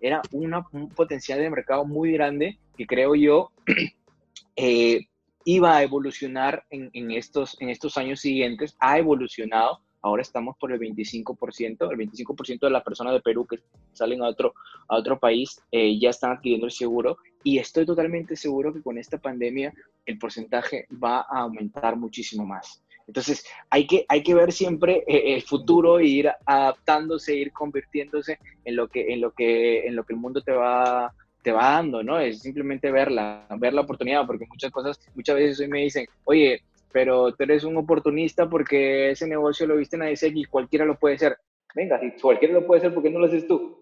Era 0.00 0.22
una, 0.32 0.66
un 0.72 0.88
potencial 0.88 1.38
de 1.38 1.50
mercado 1.50 1.84
muy 1.84 2.12
grande 2.12 2.58
que 2.76 2.86
creo 2.86 3.14
yo 3.14 3.50
eh, 4.56 5.00
iba 5.44 5.76
a 5.76 5.82
evolucionar 5.82 6.64
en, 6.70 7.10
estos, 7.10 7.56
en 7.60 7.70
estos 7.70 7.96
años 7.96 8.20
siguientes, 8.20 8.76
ha 8.78 8.98
evolucionado 8.98 9.80
ahora 10.02 10.22
estamos 10.22 10.56
por 10.58 10.72
el 10.72 10.80
25%, 10.80 11.90
el 11.90 11.98
25% 11.98 12.60
de 12.60 12.70
las 12.70 12.82
personas 12.82 13.12
de 13.12 13.20
Perú 13.20 13.46
que 13.46 13.58
salen 13.92 14.22
a 14.22 14.28
otro, 14.28 14.54
a 14.88 14.96
otro 14.96 15.18
país 15.18 15.60
eh, 15.70 15.98
ya 15.98 16.10
están 16.10 16.32
adquiriendo 16.32 16.66
el 16.66 16.72
seguro 16.72 17.18
y 17.44 17.58
estoy 17.58 17.86
totalmente 17.86 18.36
seguro 18.36 18.72
que 18.72 18.82
con 18.82 18.98
esta 18.98 19.18
pandemia 19.18 19.72
el 20.06 20.18
porcentaje 20.18 20.86
va 20.92 21.20
a 21.20 21.40
aumentar 21.40 21.96
muchísimo 21.96 22.46
más. 22.46 22.82
Entonces 23.10 23.44
hay 23.70 23.88
que, 23.88 24.06
hay 24.08 24.22
que 24.22 24.34
ver 24.34 24.52
siempre 24.52 25.02
eh, 25.04 25.34
el 25.34 25.42
futuro 25.42 25.98
e 25.98 26.06
ir 26.06 26.30
adaptándose, 26.46 27.34
ir 27.34 27.52
convirtiéndose 27.52 28.38
en 28.64 28.76
lo 28.76 28.86
que, 28.86 29.12
en 29.12 29.20
lo 29.20 29.32
que, 29.32 29.84
en 29.84 29.96
lo 29.96 30.04
que 30.04 30.12
el 30.12 30.20
mundo 30.20 30.40
te 30.42 30.52
va, 30.52 31.12
te 31.42 31.50
va 31.50 31.72
dando, 31.72 32.04
¿no? 32.04 32.20
Es 32.20 32.40
simplemente 32.40 32.92
verla, 32.92 33.48
ver 33.58 33.74
la 33.74 33.80
oportunidad, 33.80 34.24
porque 34.28 34.46
muchas 34.46 34.70
cosas, 34.70 35.00
muchas 35.16 35.34
veces 35.34 35.58
hoy 35.58 35.66
me 35.66 35.80
dicen, 35.80 36.06
oye, 36.22 36.62
pero 36.92 37.32
tú 37.32 37.42
eres 37.42 37.64
un 37.64 37.76
oportunista 37.78 38.48
porque 38.48 39.10
ese 39.10 39.26
negocio 39.26 39.66
lo 39.66 39.76
viste 39.76 39.96
en 39.96 40.02
ASX 40.02 40.30
y 40.32 40.44
cualquiera 40.44 40.84
lo 40.84 40.94
puede 40.94 41.16
hacer. 41.16 41.36
Venga, 41.74 41.98
si 41.98 42.12
cualquiera 42.12 42.54
lo 42.54 42.64
puede 42.64 42.78
hacer, 42.78 42.94
¿por 42.94 43.02
qué 43.02 43.10
no 43.10 43.18
lo 43.18 43.26
haces 43.26 43.48
tú? 43.48 43.76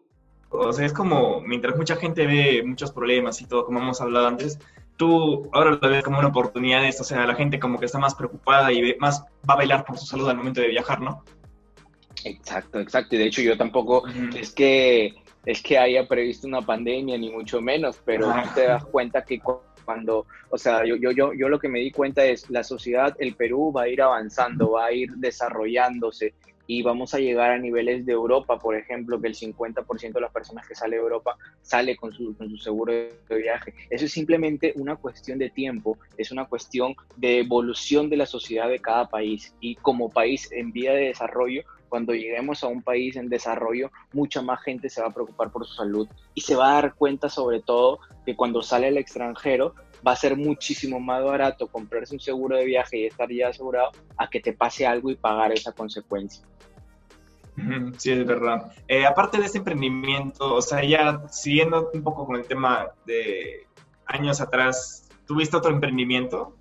O 0.49 0.73
sea, 0.73 0.87
es 0.87 0.95
como, 0.95 1.43
mientras 1.43 1.77
mucha 1.77 1.97
gente 1.97 2.27
ve 2.27 2.63
muchos 2.65 2.93
problemas 2.93 3.43
y 3.43 3.47
todo, 3.47 3.67
como 3.67 3.81
hemos 3.81 4.01
hablado 4.01 4.27
antes, 4.27 4.59
tú 4.99 5.49
ahora 5.53 5.79
lo 5.81 5.89
ves 5.89 6.05
como 6.05 6.19
una 6.19 6.29
oportunidad 6.29 6.83
de 6.83 6.89
esto, 6.89 7.03
o 7.03 7.07
sea, 7.07 7.25
la 7.25 7.35
gente 7.35 7.59
como 7.59 7.79
que 7.79 7.87
está 7.87 7.99
más 7.99 8.15
preocupada 8.15 8.71
y 8.73 8.95
más 8.99 9.23
va 9.49 9.55
a 9.55 9.57
bailar 9.57 9.85
por 9.87 9.97
su 9.97 10.05
salud 10.05 10.29
al 10.29 10.37
momento 10.37 10.61
de 10.61 10.69
viajar, 10.69 11.01
¿no? 11.01 11.25
Exacto, 12.25 12.81
exacto. 12.81 13.15
Y 13.15 13.19
de 13.19 13.27
hecho 13.27 13.41
yo 13.41 13.57
tampoco 13.57 14.03
es 14.37 14.53
que 14.53 15.15
es 15.47 15.63
que 15.63 15.79
haya 15.79 16.07
previsto 16.07 16.47
una 16.47 16.61
pandemia, 16.61 17.17
ni 17.17 17.31
mucho 17.31 17.63
menos, 17.63 18.03
pero 18.05 18.35
te 18.55 18.67
das 18.67 18.85
cuenta 18.85 19.25
que 19.25 19.41
cuando, 19.41 20.27
o 20.51 20.59
sea, 20.59 20.85
yo, 20.85 20.97
yo, 20.97 21.13
yo, 21.13 21.33
yo 21.33 21.49
lo 21.49 21.59
que 21.59 21.69
me 21.69 21.79
di 21.79 21.91
cuenta 21.91 22.25
es 22.25 22.51
la 22.51 22.63
sociedad, 22.63 23.17
el 23.19 23.35
Perú 23.35 23.73
va 23.73 23.83
a 23.83 23.89
ir 23.89 24.03
avanzando, 24.03 24.73
va 24.73 24.87
a 24.87 24.93
ir 24.93 25.13
desarrollándose 25.13 26.35
y 26.69 26.83
vamos 26.83 27.15
a 27.15 27.19
llegar 27.19 27.51
a 27.51 27.59
niveles 27.59 28.05
de 28.05 28.13
Europa, 28.13 28.59
por 28.59 28.77
ejemplo, 28.77 29.19
que 29.21 29.27
el 29.29 29.35
50% 29.35 30.13
de 30.13 30.21
las 30.21 30.31
personas 30.31 30.69
que 30.69 30.75
sale 30.75 30.97
de 30.97 31.03
Europa 31.03 31.37
sale 31.63 31.97
con 31.97 32.13
su, 32.13 32.37
con 32.37 32.51
su 32.51 32.59
seguro 32.59 32.93
de 32.93 33.19
viaje. 33.31 33.75
Eso 33.89 34.05
es 34.05 34.13
simplemente 34.13 34.75
una 34.77 34.97
cuestión 34.97 35.39
de 35.39 35.49
tiempo, 35.49 35.97
es 36.19 36.31
una 36.31 36.45
cuestión 36.45 36.95
de 37.17 37.41
evolución 37.41 38.11
de 38.11 38.19
la 38.19 38.27
sociedad 38.27 38.69
de 38.69 38.81
cada 38.81 39.09
país 39.09 39.55
y 39.61 39.77
como 39.77 40.11
país 40.11 40.53
en 40.53 40.71
vía 40.71 40.93
de 40.93 41.07
desarrollo 41.07 41.65
cuando 41.89 42.13
lleguemos 42.13 42.63
a 42.63 42.69
un 42.69 42.83
país 42.83 43.17
en 43.17 43.31
desarrollo, 43.31 43.91
mucha 44.13 44.43
más 44.43 44.63
gente 44.63 44.91
se 44.91 45.01
va 45.01 45.09
a 45.09 45.15
preocupar 45.15 45.51
por 45.51 45.67
su 45.67 45.73
salud 45.73 46.07
y 46.35 46.43
se 46.43 46.55
va 46.55 46.71
a 46.71 46.83
dar 46.83 46.95
cuenta 46.95 47.31
sobre 47.31 47.63
todo 47.63 48.01
que 48.27 48.37
cuando 48.37 48.63
sale 48.63 48.89
al 48.89 48.99
extranjero 48.99 49.75
va 50.07 50.13
a 50.13 50.17
ser 50.17 50.37
muchísimo 50.37 51.01
más 51.01 51.25
barato 51.25 51.69
comprarse 51.69 52.15
un 52.15 52.21
seguro 52.21 52.57
de 52.57 52.65
viaje 52.65 52.99
y 52.99 53.07
estar 53.07 53.31
ya 53.31 53.49
asegurado 53.49 53.91
a 54.17 54.29
que 54.29 54.41
te 54.41 54.53
pase 54.53 54.87
algo 54.87 55.11
y 55.11 55.17
pagar 55.17 55.53
esa 55.53 55.73
consecuencia. 55.73 56.45
Sí, 57.97 58.13
es 58.13 58.25
verdad. 58.25 58.73
Eh, 58.87 59.05
aparte 59.05 59.39
de 59.39 59.47
este 59.47 59.59
emprendimiento, 59.59 60.55
o 60.55 60.63
sea, 60.63 60.85
ya 60.85 61.23
siguiendo 61.29 61.91
un 61.93 62.03
poco 62.03 62.25
con 62.25 62.37
el 62.37 62.47
tema 62.47 62.93
de 63.05 63.67
años 64.07 64.41
atrás, 64.41 65.09
¿tuviste 65.27 65.57
otro 65.57 65.73
emprendimiento? 65.73 66.57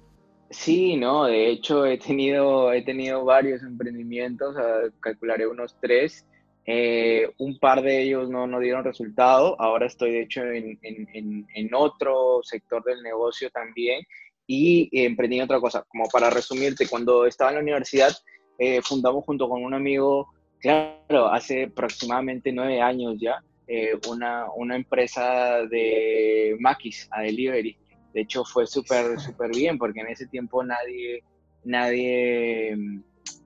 Sí, 0.50 0.96
no, 0.96 1.26
de 1.26 1.50
hecho 1.50 1.86
he 1.86 1.98
tenido, 1.98 2.72
he 2.74 2.82
tenido 2.82 3.24
varios 3.26 3.62
emprendimientos, 3.62 4.56
calcularé 5.00 5.46
unos 5.46 5.76
tres. 5.80 6.26
Eh, 6.70 7.32
un 7.38 7.58
par 7.60 7.82
de 7.82 8.02
ellos 8.04 8.30
no, 8.30 8.46
no 8.46 8.60
dieron 8.60 8.84
resultado. 8.84 9.56
Ahora 9.58 9.88
estoy, 9.88 10.12
de 10.12 10.22
hecho, 10.24 10.44
en, 10.44 10.78
en, 10.82 11.48
en 11.56 11.74
otro 11.74 12.42
sector 12.44 12.84
del 12.84 13.02
negocio 13.02 13.50
también 13.50 14.04
y 14.46 14.90
emprendí 14.92 15.40
otra 15.40 15.62
cosa. 15.62 15.86
Como 15.88 16.10
para 16.10 16.30
resumirte, 16.30 16.88
cuando 16.90 17.26
estaba 17.26 17.52
en 17.52 17.56
la 17.56 17.62
universidad, 17.62 18.12
eh, 18.60 18.82
fundamos 18.82 19.24
junto 19.26 19.48
con 19.48 19.64
un 19.64 19.74
amigo, 19.74 20.28
claro, 20.60 21.28
hace 21.32 21.64
aproximadamente 21.64 22.52
nueve 22.52 22.82
años 22.82 23.16
ya, 23.20 23.42
eh, 23.68 23.94
una, 24.10 24.46
una 24.56 24.76
empresa 24.76 25.66
de 25.70 26.56
maquis 26.60 27.08
a 27.12 27.22
delivery. 27.22 27.78
De 28.14 28.22
hecho, 28.22 28.44
fue 28.44 28.66
súper, 28.66 29.20
súper 29.20 29.52
bien 29.52 29.78
porque 29.78 30.00
en 30.00 30.08
ese 30.08 30.28
tiempo 30.28 30.64
nadie, 30.64 31.24
nadie, 31.64 32.76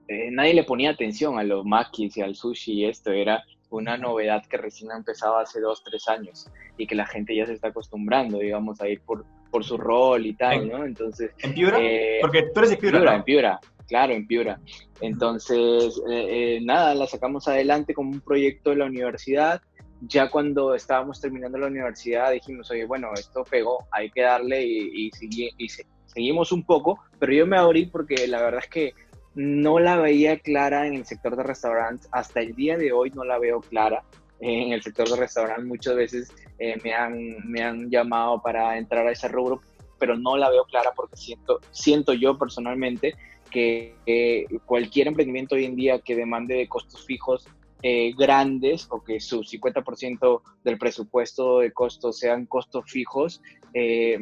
eh, 0.08 0.30
nadie 0.30 0.54
le 0.54 0.64
ponía 0.64 0.90
atención 0.90 1.38
a 1.38 1.44
los 1.44 1.64
makis 1.64 2.16
y 2.16 2.22
al 2.22 2.34
sushi 2.34 2.72
y 2.72 2.84
esto 2.86 3.12
era 3.12 3.42
una 3.70 3.96
novedad 3.96 4.44
que 4.46 4.58
recién 4.58 4.90
empezaba 4.90 5.42
hace 5.42 5.60
dos, 5.60 5.82
tres 5.82 6.06
años 6.08 6.48
y 6.76 6.86
que 6.86 6.94
la 6.94 7.06
gente 7.06 7.34
ya 7.34 7.46
se 7.46 7.54
está 7.54 7.68
acostumbrando, 7.68 8.38
digamos, 8.38 8.80
a 8.80 8.88
ir 8.88 9.00
por, 9.00 9.24
por 9.50 9.64
su 9.64 9.78
rol 9.78 10.26
y 10.26 10.34
tal, 10.34 10.68
¿no? 10.68 10.84
Entonces... 10.84 11.30
¿En 11.38 11.54
Piura? 11.54 11.78
Eh, 11.80 12.18
porque 12.20 12.50
tú 12.52 12.60
eres 12.60 12.70
de 12.70 12.76
Piura, 12.76 12.98
Piura 12.98 13.16
En 13.16 13.22
Piura, 13.22 13.60
claro, 13.88 14.12
en 14.12 14.26
Piura. 14.26 14.60
Entonces, 15.00 16.02
eh, 16.10 16.60
nada, 16.62 16.94
la 16.94 17.06
sacamos 17.06 17.48
adelante 17.48 17.94
como 17.94 18.10
un 18.10 18.20
proyecto 18.20 18.70
de 18.70 18.76
la 18.76 18.84
universidad 18.84 19.62
ya 20.08 20.30
cuando 20.30 20.74
estábamos 20.74 21.20
terminando 21.20 21.58
la 21.58 21.68
universidad 21.68 22.32
dijimos, 22.32 22.70
oye, 22.70 22.84
bueno, 22.86 23.10
esto 23.14 23.44
pegó, 23.44 23.86
hay 23.90 24.10
que 24.10 24.22
darle 24.22 24.64
y, 24.64 25.10
y, 25.58 25.68
seguimos 26.06 26.52
un 26.52 26.64
poco, 26.64 26.98
pero 27.18 27.32
yo 27.32 27.46
me 27.46 27.56
abrí 27.56 27.86
porque 27.86 28.26
la 28.26 28.42
verdad 28.42 28.60
es 28.62 28.68
que 28.68 28.94
no 29.34 29.78
la 29.78 29.96
veía 29.96 30.38
clara 30.38 30.86
en 30.86 30.94
el 30.94 31.06
sector 31.06 31.36
de 31.36 31.42
restaurantes, 31.42 32.08
hasta 32.12 32.40
el 32.40 32.54
día 32.54 32.76
de 32.76 32.92
hoy 32.92 33.10
no 33.10 33.24
la 33.24 33.38
veo 33.38 33.60
clara. 33.60 34.02
En 34.40 34.72
el 34.72 34.82
sector 34.82 35.08
de 35.08 35.16
restaurantes 35.16 35.64
muchas 35.64 35.94
veces 35.94 36.32
eh, 36.58 36.78
me, 36.82 36.92
han, 36.92 37.48
me 37.48 37.62
han 37.62 37.90
llamado 37.90 38.42
para 38.42 38.76
entrar 38.76 39.06
a 39.06 39.12
ese 39.12 39.28
rubro, 39.28 39.62
pero 39.98 40.16
no 40.16 40.36
la 40.36 40.50
veo 40.50 40.64
clara 40.64 40.90
porque 40.96 41.16
siento, 41.16 41.60
siento 41.70 42.12
yo 42.12 42.36
personalmente 42.36 43.14
que 43.50 44.46
cualquier 44.64 45.08
emprendimiento 45.08 45.54
hoy 45.54 45.66
en 45.66 45.76
día 45.76 46.00
que 46.00 46.16
demande 46.16 46.54
de 46.54 46.68
costos 46.68 47.04
fijos 47.04 47.46
eh, 47.84 48.14
grandes 48.16 48.86
o 48.90 49.02
que 49.02 49.18
su 49.18 49.40
50% 49.40 50.40
del 50.62 50.78
presupuesto 50.78 51.58
de 51.58 51.72
costos 51.72 52.16
sean 52.16 52.46
costos 52.46 52.88
fijos, 52.88 53.42
eh, 53.74 54.18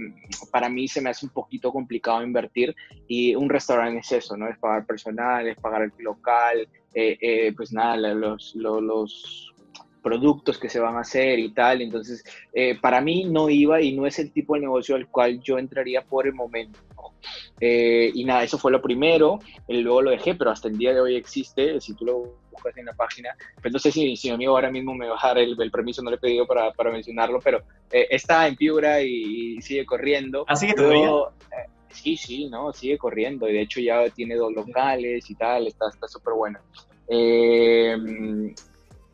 para 0.50 0.68
mí 0.68 0.88
se 0.88 1.00
me 1.00 1.10
hace 1.10 1.26
un 1.26 1.32
poquito 1.32 1.72
complicado 1.72 2.22
invertir 2.22 2.74
y 3.08 3.34
un 3.34 3.48
restaurante 3.48 4.00
es 4.00 4.12
eso, 4.12 4.36
¿no? 4.36 4.48
Es 4.48 4.58
pagar 4.58 4.86
personal, 4.86 5.46
es 5.46 5.56
pagar 5.56 5.82
el 5.82 5.92
local, 5.98 6.68
eh, 6.94 7.52
pues 7.56 7.72
nada, 7.72 7.96
los, 7.96 8.54
los, 8.54 9.50
productos 10.00 10.58
que 10.58 10.68
se 10.68 10.80
van 10.80 10.96
a 10.96 11.00
hacer 11.00 11.38
y 11.38 11.50
tal. 11.52 11.82
Entonces, 11.82 12.24
eh, 12.52 12.78
para 12.80 13.00
mí 13.00 13.24
no 13.24 13.48
iba 13.48 13.80
y 13.80 13.96
no 13.96 14.06
es 14.06 14.18
el 14.18 14.32
tipo 14.32 14.54
de 14.54 14.60
negocio 14.60 14.96
al 14.96 15.08
cual 15.08 15.40
yo 15.42 15.58
entraría 15.58 16.02
por 16.02 16.26
el 16.26 16.34
momento. 16.34 16.78
Eh, 17.60 18.10
y 18.14 18.24
nada, 18.24 18.42
eso 18.42 18.58
fue 18.58 18.72
lo 18.72 18.80
primero, 18.80 19.38
luego 19.68 20.02
lo 20.02 20.10
dejé, 20.10 20.34
pero 20.34 20.50
hasta 20.50 20.68
el 20.68 20.78
día 20.78 20.94
de 20.94 21.00
hoy 21.00 21.16
existe, 21.16 21.80
si 21.80 21.94
tú 21.94 22.06
lo 22.06 22.38
buscas 22.50 22.76
en 22.76 22.86
la 22.86 22.94
página, 22.94 23.36
pues 23.60 23.72
no 23.72 23.78
sé 23.78 23.92
si, 23.92 24.16
si 24.16 24.28
mi 24.28 24.34
amigo 24.34 24.54
ahora 24.54 24.70
mismo 24.70 24.94
me 24.94 25.08
va 25.08 25.18
a 25.20 25.28
dar 25.28 25.38
el, 25.38 25.70
permiso, 25.70 26.02
no 26.02 26.10
le 26.10 26.16
he 26.16 26.20
pedido 26.20 26.46
para, 26.46 26.72
para 26.72 26.90
mencionarlo, 26.90 27.38
pero 27.40 27.62
eh, 27.90 28.06
está 28.10 28.46
en 28.48 28.56
Piura 28.56 29.02
y, 29.02 29.60
sigue 29.60 29.84
corriendo. 29.84 30.44
¿Así 30.48 30.66
que 30.66 30.74
todavía? 30.74 31.10
sí, 31.90 32.16
sí, 32.16 32.48
no, 32.48 32.72
sigue 32.72 32.96
corriendo 32.96 33.48
y 33.48 33.52
de 33.52 33.62
hecho 33.62 33.80
ya 33.80 34.08
tiene 34.10 34.36
dos 34.36 34.52
locales 34.52 35.28
y 35.28 35.34
tal, 35.34 35.66
está 35.66 35.90
súper 36.08 36.34
bueno. 36.34 36.60
Eh, 37.08 38.54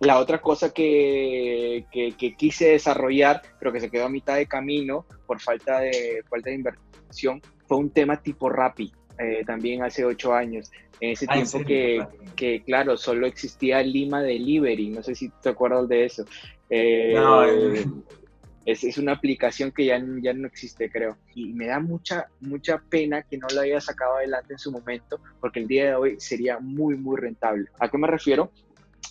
la 0.00 0.18
otra 0.18 0.40
cosa 0.40 0.72
que, 0.72 1.86
que, 1.90 2.34
quise 2.36 2.72
desarrollar, 2.72 3.42
pero 3.58 3.72
que 3.72 3.80
se 3.80 3.90
quedó 3.90 4.06
a 4.06 4.10
mitad 4.10 4.36
de 4.36 4.46
camino 4.46 5.06
por 5.26 5.40
falta 5.40 5.80
de, 5.80 6.22
falta 6.28 6.50
de 6.50 6.56
inversión, 6.56 7.40
fue 7.66 7.78
un 7.78 7.90
tema 7.90 8.20
tipo 8.20 8.48
Rappi, 8.48 8.92
eh, 9.18 9.42
también 9.46 9.82
hace 9.82 10.04
ocho 10.04 10.34
años. 10.34 10.70
En 11.00 11.10
ese 11.10 11.26
ah, 11.28 11.34
tiempo 11.34 11.66
que, 11.66 12.06
que, 12.34 12.62
claro, 12.62 12.96
solo 12.96 13.26
existía 13.26 13.82
Lima 13.82 14.22
Delivery, 14.22 14.88
no 14.88 15.02
sé 15.02 15.14
si 15.14 15.30
te 15.42 15.50
acuerdas 15.50 15.88
de 15.88 16.04
eso. 16.04 16.24
Eh, 16.70 17.12
no, 17.14 17.44
es, 18.64 18.82
es, 18.82 18.98
una 18.98 19.12
aplicación 19.12 19.70
que 19.70 19.86
ya, 19.86 20.02
ya 20.20 20.32
no 20.32 20.46
existe, 20.46 20.90
creo. 20.90 21.16
Y 21.34 21.52
me 21.52 21.66
da 21.66 21.80
mucha, 21.80 22.28
mucha 22.40 22.78
pena 22.78 23.22
que 23.22 23.38
no 23.38 23.46
lo 23.54 23.60
haya 23.60 23.80
sacado 23.80 24.16
adelante 24.16 24.54
en 24.54 24.58
su 24.58 24.72
momento, 24.72 25.20
porque 25.40 25.60
el 25.60 25.68
día 25.68 25.86
de 25.86 25.94
hoy 25.94 26.16
sería 26.18 26.58
muy, 26.58 26.96
muy 26.96 27.16
rentable. 27.16 27.66
¿A 27.78 27.88
qué 27.88 27.98
me 27.98 28.08
refiero? 28.08 28.50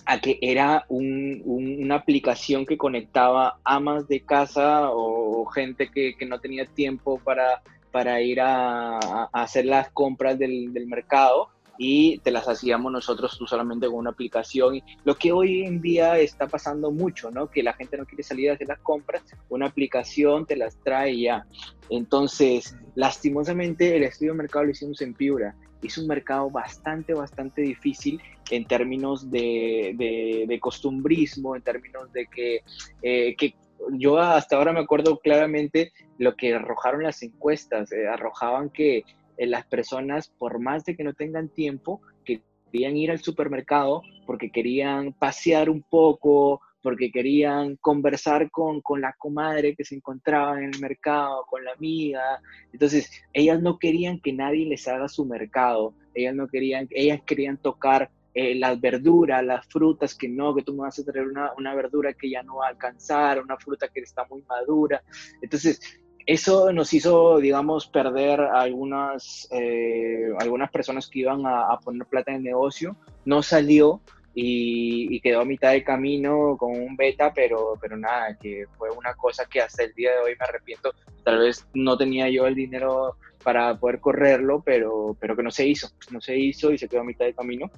a 0.05 0.19
que 0.19 0.37
era 0.41 0.85
una 0.89 1.95
aplicación 1.95 2.65
que 2.65 2.77
conectaba 2.77 3.59
amas 3.63 4.07
de 4.07 4.21
casa 4.21 4.89
o, 4.91 5.45
gente 5.45 5.89
que, 5.89 6.15
no 6.27 6.39
tenía 6.39 6.65
tiempo 6.65 7.19
para, 7.19 7.61
para 7.95 8.19
ir 8.19 8.41
a, 8.41 8.99
hacer 9.31 9.65
las 9.65 9.89
compras 9.91 10.37
del, 10.37 10.73
del, 10.73 10.85
mercado 10.85 11.47
y 11.77 12.17
te 12.17 12.29
las 12.29 12.45
hacíamos 12.45 12.91
nosotros 12.91 13.37
tú 13.37 13.47
solamente 13.47 13.87
con 13.87 13.99
una 13.99 14.09
aplicación. 14.09 14.81
Lo 15.05 15.15
que 15.15 15.31
hoy 15.31 15.63
en 15.63 15.79
día 15.79 16.19
está 16.19 16.45
pasando 16.45 16.91
mucho, 16.91 17.31
¿no? 17.31 17.49
Que 17.49 17.63
la 17.63 17.71
gente 17.71 17.95
no 17.95 18.05
quiere 18.05 18.21
salir 18.21 18.49
a 18.49 18.55
hacer 18.55 18.67
las 18.67 18.79
compras, 18.79 19.23
una 19.47 19.67
aplicación 19.67 20.45
te 20.45 20.57
las 20.57 20.75
trae 20.83 21.21
ya. 21.21 21.47
Entonces, 21.89 22.75
lastimosamente 22.95 23.95
el 23.95 24.03
estudio 24.03 24.33
de 24.33 24.39
mercado 24.39 24.65
lo 24.65 24.71
hicimos 24.71 24.99
en 24.99 25.13
Piura. 25.13 25.55
Es 25.81 25.97
un 25.97 26.07
mercado 26.07 26.49
bastante, 26.49 27.13
bastante 27.13 27.61
difícil 27.61 28.19
en 28.51 28.65
términos 28.65 29.31
de, 29.31 30.45
de, 30.45 30.59
costumbrismo, 30.59 31.55
en 31.55 31.61
términos 31.61 32.11
de 32.11 32.27
que, 32.27 32.61
eh, 33.01 33.37
que 33.37 33.55
yo 33.93 34.19
hasta 34.19 34.57
ahora 34.57 34.73
me 34.73 34.79
acuerdo 34.79 35.19
claramente 35.19 35.91
lo 36.17 36.35
que 36.35 36.53
arrojaron 36.53 37.03
las 37.03 37.21
encuestas, 37.23 37.91
eh, 37.91 38.07
arrojaban 38.07 38.69
que 38.69 39.03
eh, 39.37 39.45
las 39.45 39.65
personas, 39.65 40.29
por 40.29 40.59
más 40.59 40.85
de 40.85 40.95
que 40.95 41.03
no 41.03 41.13
tengan 41.13 41.49
tiempo, 41.49 42.01
que 42.23 42.41
querían 42.71 42.97
ir 42.97 43.11
al 43.11 43.19
supermercado 43.19 44.01
porque 44.25 44.49
querían 44.49 45.13
pasear 45.13 45.69
un 45.69 45.81
poco, 45.83 46.61
porque 46.81 47.11
querían 47.11 47.77
conversar 47.77 48.49
con, 48.51 48.81
con, 48.81 49.01
la 49.01 49.13
comadre 49.13 49.75
que 49.75 49.83
se 49.83 49.95
encontraba 49.95 50.57
en 50.59 50.73
el 50.73 50.79
mercado, 50.79 51.45
con 51.49 51.63
la 51.63 51.71
amiga. 51.71 52.39
Entonces, 52.71 53.09
ellas 53.33 53.61
no 53.61 53.79
querían 53.79 54.19
que 54.19 54.33
nadie 54.33 54.65
les 54.65 54.87
haga 54.87 55.07
su 55.07 55.25
mercado, 55.25 55.93
ellas 56.13 56.35
no 56.35 56.47
querían, 56.47 56.87
ellas 56.91 57.21
querían 57.25 57.57
tocar 57.57 58.09
eh, 58.37 58.53
las 58.53 58.79
verduras, 58.81 59.43
las 59.45 59.65
frutas, 59.65 60.13
que 60.13 60.27
no, 60.27 60.53
que 60.53 60.61
tú 60.61 60.73
me 60.73 60.81
vas 60.81 60.99
a 60.99 61.05
traer 61.05 61.25
una, 61.25 61.53
una 61.57 61.73
verdura 61.73 62.11
que 62.11 62.29
ya 62.29 62.43
no 62.43 62.57
va 62.57 62.65
a 62.65 62.69
alcanzar, 62.69 63.41
una 63.41 63.55
fruta 63.55 63.87
que 63.87 64.01
está 64.01 64.25
muy 64.29 64.41
madura. 64.41 65.01
Entonces, 65.41 65.79
eso 66.25 66.73
nos 66.73 66.93
hizo, 66.93 67.37
digamos, 67.37 67.87
perder 67.87 68.41
algunas, 68.41 69.47
eh, 69.51 70.33
algunas 70.39 70.69
personas 70.69 71.07
que 71.07 71.19
iban 71.19 71.43
a, 71.45 71.79
poner 71.83 72.05
plata 72.07 72.31
en 72.31 72.37
el 72.37 72.43
negocio. 72.43 72.97
No 73.23 73.41
salió 73.41 74.01
y, 74.33 75.19
quedó 75.21 75.39
a 75.41 75.45
mitad 75.45 75.71
de 75.71 75.85
camino 75.85 76.57
con 76.57 76.71
un 76.71 76.97
beta, 76.97 77.31
pero, 77.33 77.77
pero 77.79 77.95
nada, 77.95 78.37
que 78.37 78.65
fue 78.77 78.89
una 78.89 79.13
cosa 79.13 79.45
que 79.45 79.61
hasta 79.61 79.83
el 79.83 79.93
día 79.93 80.11
de 80.11 80.17
hoy 80.17 80.35
me 80.37 80.45
arrepiento. 80.45 80.93
Tal 81.23 81.39
vez 81.39 81.65
no 81.73 81.97
tenía 81.97 82.29
yo 82.29 82.47
el 82.47 82.55
dinero 82.55 83.15
para 83.45 83.77
poder 83.79 84.01
correrlo, 84.01 84.61
pero, 84.65 85.15
pero 85.19 85.35
que 85.35 85.43
no 85.43 85.51
se 85.51 85.67
hizo, 85.67 85.87
no 86.11 86.19
se 86.19 86.35
hizo 86.37 86.73
y 86.73 86.77
se 86.77 86.89
quedó 86.89 87.01
a 87.01 87.05
mitad 87.05 87.25
de 87.25 87.33
camino. 87.33 87.71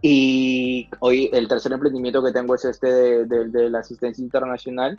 Y 0.00 0.88
hoy 1.00 1.28
el 1.32 1.48
tercer 1.48 1.72
emprendimiento 1.72 2.22
que 2.22 2.32
tengo 2.32 2.54
es 2.54 2.64
este 2.64 3.26
de, 3.26 3.48
de 3.48 3.68
la 3.68 3.80
asistencia 3.80 4.22
internacional 4.22 4.96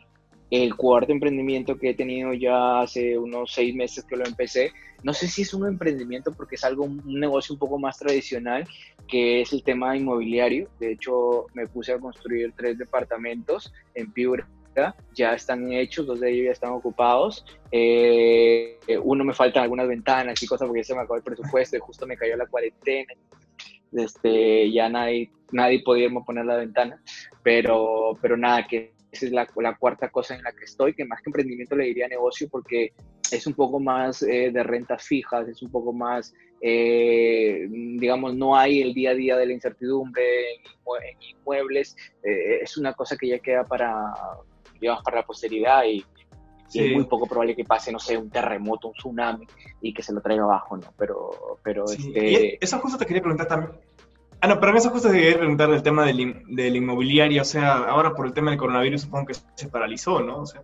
el 0.61 0.75
cuarto 0.75 1.11
emprendimiento 1.11 1.79
que 1.79 1.89
he 1.89 1.93
tenido 1.95 2.31
ya 2.33 2.81
hace 2.81 3.17
unos 3.17 3.51
seis 3.51 3.73
meses 3.73 4.03
que 4.03 4.15
lo 4.15 4.23
empecé. 4.23 4.71
No 5.01 5.11
sé 5.11 5.27
si 5.27 5.41
es 5.41 5.53
un 5.55 5.67
emprendimiento 5.67 6.31
porque 6.31 6.55
es 6.55 6.63
algo, 6.63 6.83
un 6.83 7.19
negocio 7.19 7.53
un 7.53 7.59
poco 7.59 7.79
más 7.79 7.97
tradicional, 7.97 8.67
que 9.07 9.41
es 9.41 9.51
el 9.51 9.63
tema 9.63 9.97
inmobiliario. 9.97 10.69
De 10.79 10.91
hecho, 10.91 11.47
me 11.55 11.65
puse 11.65 11.93
a 11.93 11.99
construir 11.99 12.53
tres 12.55 12.77
departamentos 12.77 13.73
en 13.95 14.11
Piura. 14.11 14.47
Ya 15.13 15.33
están 15.33 15.71
hechos, 15.71 16.05
dos 16.05 16.19
de 16.19 16.31
ellos 16.31 16.45
ya 16.45 16.51
están 16.51 16.71
ocupados. 16.71 17.45
Eh, 17.71 18.77
uno 19.03 19.23
me 19.23 19.33
faltan 19.33 19.63
algunas 19.63 19.87
ventanas 19.87 20.41
y 20.41 20.47
cosas 20.47 20.67
porque 20.67 20.83
se 20.83 20.93
me 20.93 21.01
acabó 21.01 21.17
el 21.17 21.23
presupuesto 21.23 21.77
y 21.77 21.79
justo 21.79 22.07
me 22.07 22.17
cayó 22.17 22.35
la 22.37 22.47
cuarentena. 22.47 23.13
Este, 23.91 24.71
ya 24.71 24.89
nadie, 24.89 25.31
nadie 25.51 25.83
podía 25.83 26.09
poner 26.25 26.45
la 26.45 26.57
ventana, 26.57 27.01
pero, 27.43 28.17
pero 28.21 28.35
nada, 28.35 28.65
que 28.65 28.93
esa 29.11 29.27
es 29.27 29.31
la, 29.31 29.47
la, 29.57 29.75
cuarta 29.77 30.09
cosa 30.09 30.35
en 30.35 30.41
la 30.41 30.51
que 30.51 30.65
estoy, 30.65 30.95
que 30.95 31.05
más 31.05 31.21
que 31.21 31.29
emprendimiento 31.29 31.75
le 31.75 31.85
diría 31.85 32.07
negocio 32.07 32.49
porque 32.49 32.93
es 33.31 33.47
un 33.47 33.53
poco 33.53 33.79
más 33.79 34.23
eh, 34.23 34.51
de 34.51 34.63
rentas 34.63 35.03
fijas, 35.03 35.47
es 35.47 35.61
un 35.61 35.71
poco 35.71 35.93
más, 35.93 36.33
eh, 36.61 37.67
digamos, 37.69 38.35
no 38.35 38.55
hay 38.55 38.81
el 38.81 38.93
día 38.93 39.11
a 39.11 39.15
día 39.15 39.37
de 39.37 39.45
la 39.45 39.53
incertidumbre 39.53 40.23
en, 40.53 41.37
inmuebles, 41.37 41.95
eh, 42.23 42.59
es 42.61 42.77
una 42.77 42.93
cosa 42.93 43.17
que 43.17 43.27
ya 43.27 43.39
queda 43.39 43.63
para, 43.63 43.93
digamos, 44.83 45.03
para 45.03 45.17
la 45.17 45.25
posteridad 45.25 45.83
y, 45.85 46.05
es 46.73 46.91
muy 46.91 47.03
poco 47.05 47.27
probable 47.27 47.55
que 47.55 47.65
pase, 47.65 47.91
no 47.91 47.99
sé, 47.99 48.17
un 48.17 48.31
terremoto, 48.31 48.87
un 48.87 48.93
tsunami 48.95 49.45
y 49.79 49.93
que 49.93 50.01
se 50.01 50.11
lo 50.11 50.21
traiga 50.21 50.43
abajo, 50.43 50.75
¿no? 50.75 50.91
Pero, 50.97 51.59
pero 51.61 51.85
este... 51.85 52.63
esa 52.63 52.81
cosa 52.81 52.97
te 52.97 53.05
quería 53.05 53.21
preguntar 53.21 53.47
también 53.47 53.73
Ah, 54.43 54.47
no, 54.47 54.59
pero 54.59 54.77
eso 54.77 54.89
justo 54.89 55.09
te 55.09 55.19
quería 55.19 55.37
preguntar 55.37 55.71
del 55.71 55.81
tema 55.81 56.05
del, 56.05 56.43
del, 56.47 56.75
inmobiliario, 56.75 57.43
o 57.43 57.45
sea, 57.45 57.75
ahora 57.77 58.13
por 58.13 58.25
el 58.25 58.33
tema 58.33 58.51
del 58.51 58.59
coronavirus 58.59 59.03
supongo 59.03 59.27
que 59.27 59.35
se 59.55 59.69
paralizó, 59.69 60.19
¿no? 60.19 60.39
O 60.39 60.45
sea, 60.45 60.61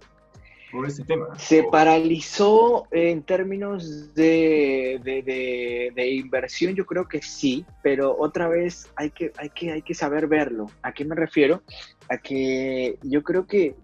por 0.69 0.85
este 0.85 1.05
tema. 1.05 1.27
Se 1.39 1.63
paralizó 1.63 2.87
en 2.91 3.23
términos 3.23 4.13
de, 4.13 4.99
de, 5.01 5.93
de, 5.95 6.11
inversión, 6.11 6.75
yo 6.75 6.85
creo 6.85 7.07
que 7.07 7.21
sí, 7.21 7.65
pero 7.81 8.17
otra 8.19 8.49
vez 8.49 8.91
hay 8.97 9.11
que, 9.11 9.31
hay, 9.37 9.49
que, 9.49 9.71
hay 9.71 9.81
que 9.81 9.93
saber 9.93 10.27
verlo. 10.27 10.69
¿A 10.81 10.91
qué 10.91 11.05
me 11.05 11.15
refiero? 11.15 11.63
A 12.09 12.17
que 12.17 12.99
yo 13.03 13.23
creo 13.23 13.47
que 13.47 13.75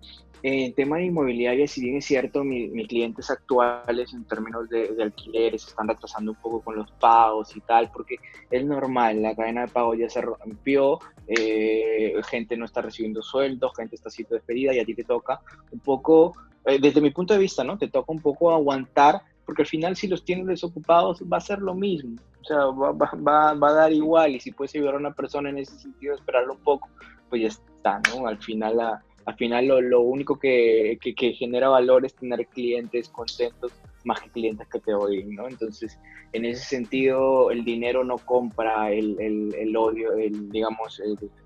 en 0.43 0.73
tema 0.73 0.97
de 0.97 1.05
inmobiliaria, 1.05 1.67
si 1.67 1.81
bien 1.81 1.97
es 1.97 2.05
cierto, 2.05 2.43
mis 2.43 2.87
clientes 2.87 3.29
actuales 3.29 4.13
en 4.13 4.25
términos 4.25 4.69
de, 4.69 4.95
alquileres 5.01 5.67
están 5.67 5.87
retrasando 5.87 6.31
un 6.31 6.37
poco 6.37 6.61
con 6.61 6.75
los 6.75 6.91
pagos 6.91 7.55
y 7.55 7.61
tal, 7.61 7.91
porque 7.91 8.17
es 8.49 8.65
normal, 8.65 9.21
la 9.21 9.35
cadena 9.35 9.61
de 9.61 9.67
pago 9.69 9.95
ya 9.95 10.09
se 10.09 10.21
rompió, 10.21 10.99
eh, 11.27 12.13
gente 12.27 12.57
no 12.57 12.65
está 12.65 12.81
recibiendo 12.81 13.21
sueldos, 13.21 13.71
gente 13.75 13.95
está 13.95 14.09
siendo 14.09 14.35
despedida 14.35 14.73
y 14.73 14.79
a 14.79 14.85
ti 14.85 14.93
te 14.93 15.03
toca 15.03 15.41
un 15.71 15.79
poco, 15.79 16.33
eh, 16.65 16.79
desde 16.79 17.01
mi 17.01 17.11
punto 17.11 17.33
de 17.33 17.39
vista, 17.39 17.63
¿no? 17.63 17.77
Te 17.77 17.87
toca 17.87 18.11
un 18.11 18.21
poco 18.21 18.51
aguantar, 18.51 19.21
porque 19.45 19.63
al 19.63 19.67
final 19.67 19.95
si 19.95 20.07
los 20.07 20.23
tienes 20.23 20.47
desocupados 20.47 21.21
va 21.21 21.37
a 21.37 21.41
ser 21.41 21.59
lo 21.59 21.73
mismo, 21.73 22.17
o 22.41 22.43
sea, 22.43 22.65
va, 22.65 22.91
va, 22.91 23.53
va 23.53 23.69
a 23.69 23.73
dar 23.73 23.91
igual 23.91 24.35
y 24.35 24.39
si 24.39 24.51
puedes 24.51 24.75
ayudar 24.75 24.95
a 24.95 24.99
una 24.99 25.13
persona 25.13 25.49
en 25.49 25.57
ese 25.57 25.79
sentido, 25.79 26.13
esperarlo 26.13 26.53
un 26.53 26.59
poco, 26.59 26.87
pues 27.29 27.41
ya 27.41 27.47
está, 27.47 28.01
¿no? 28.13 28.27
Al 28.27 28.37
final 28.37 28.77
la 28.77 29.03
al 29.25 29.35
final 29.35 29.67
lo, 29.67 29.81
lo 29.81 30.01
único 30.01 30.37
que, 30.37 30.97
que, 31.01 31.33
genera 31.33 31.69
valor 31.69 32.05
es 32.05 32.13
tener 32.15 32.45
clientes 32.47 33.09
contentos 33.09 33.71
más 34.03 34.21
que 34.21 34.29
clientes 34.29 34.67
que 34.67 34.79
te 34.79 34.93
oyen, 34.93 35.33
¿no? 35.33 35.47
Entonces, 35.47 35.99
en 36.31 36.45
ese 36.45 36.63
sentido, 36.63 37.49
el 37.49 37.65
dinero 37.65 38.03
no 38.03 38.17
compra 38.19 38.91
el, 38.91 39.19
el, 39.19 39.55
el 39.55 39.75
odio, 39.75 40.13
el, 40.13 40.51
digamos, 40.51 41.01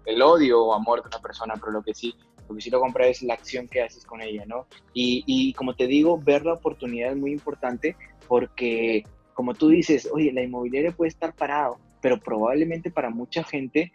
el, 0.05 0.21
odio 0.21 0.61
o 0.65 0.73
amor 0.73 1.01
de 1.01 1.07
una 1.07 1.19
persona, 1.19 1.53
pero 1.57 1.71
lo 1.71 1.81
que 1.81 1.93
sí, 1.93 2.13
lo 2.49 2.55
que 2.55 2.61
sí 2.61 2.69
lo 2.69 2.81
compra 2.81 3.07
es 3.07 3.21
la 3.23 3.35
acción 3.35 3.69
que 3.69 3.81
haces 3.81 4.05
con 4.05 4.21
ella, 4.21 4.43
¿no? 4.45 4.67
Y, 4.93 5.23
y 5.25 5.53
como 5.53 5.73
te 5.73 5.87
digo, 5.87 6.19
ver 6.19 6.45
la 6.45 6.53
oportunidad 6.53 7.11
es 7.11 7.17
muy 7.17 7.31
importante 7.31 7.95
porque, 8.27 9.03
como 9.33 9.53
tú 9.53 9.69
dices, 9.69 10.09
oye, 10.11 10.33
la 10.33 10.43
inmobiliaria 10.43 10.91
puede 10.91 11.09
estar 11.09 11.33
parado, 11.33 11.77
pero 12.01 12.19
probablemente 12.19 12.91
para 12.91 13.09
mucha 13.09 13.45
gente 13.45 13.93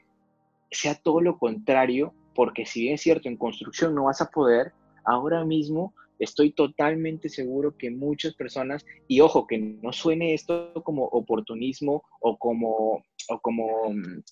sea 0.70 0.94
todo 0.94 1.20
lo 1.20 1.38
contrario 1.38 2.14
porque 2.34 2.66
si 2.66 2.82
bien 2.82 2.94
es 2.94 3.02
cierto, 3.02 3.28
en 3.28 3.36
construcción 3.36 3.94
no 3.94 4.04
vas 4.04 4.20
a 4.20 4.30
poder, 4.30 4.72
ahora 5.04 5.44
mismo 5.44 5.94
estoy 6.18 6.52
totalmente 6.52 7.28
seguro 7.28 7.76
que 7.76 7.90
muchas 7.90 8.34
personas, 8.34 8.84
y 9.08 9.20
ojo, 9.20 9.46
que 9.46 9.58
no 9.58 9.92
suene 9.92 10.34
esto 10.34 10.72
como 10.84 11.04
oportunismo 11.04 12.04
o 12.20 12.36
como 12.36 13.02
o 13.28 13.38
como, 13.40 13.66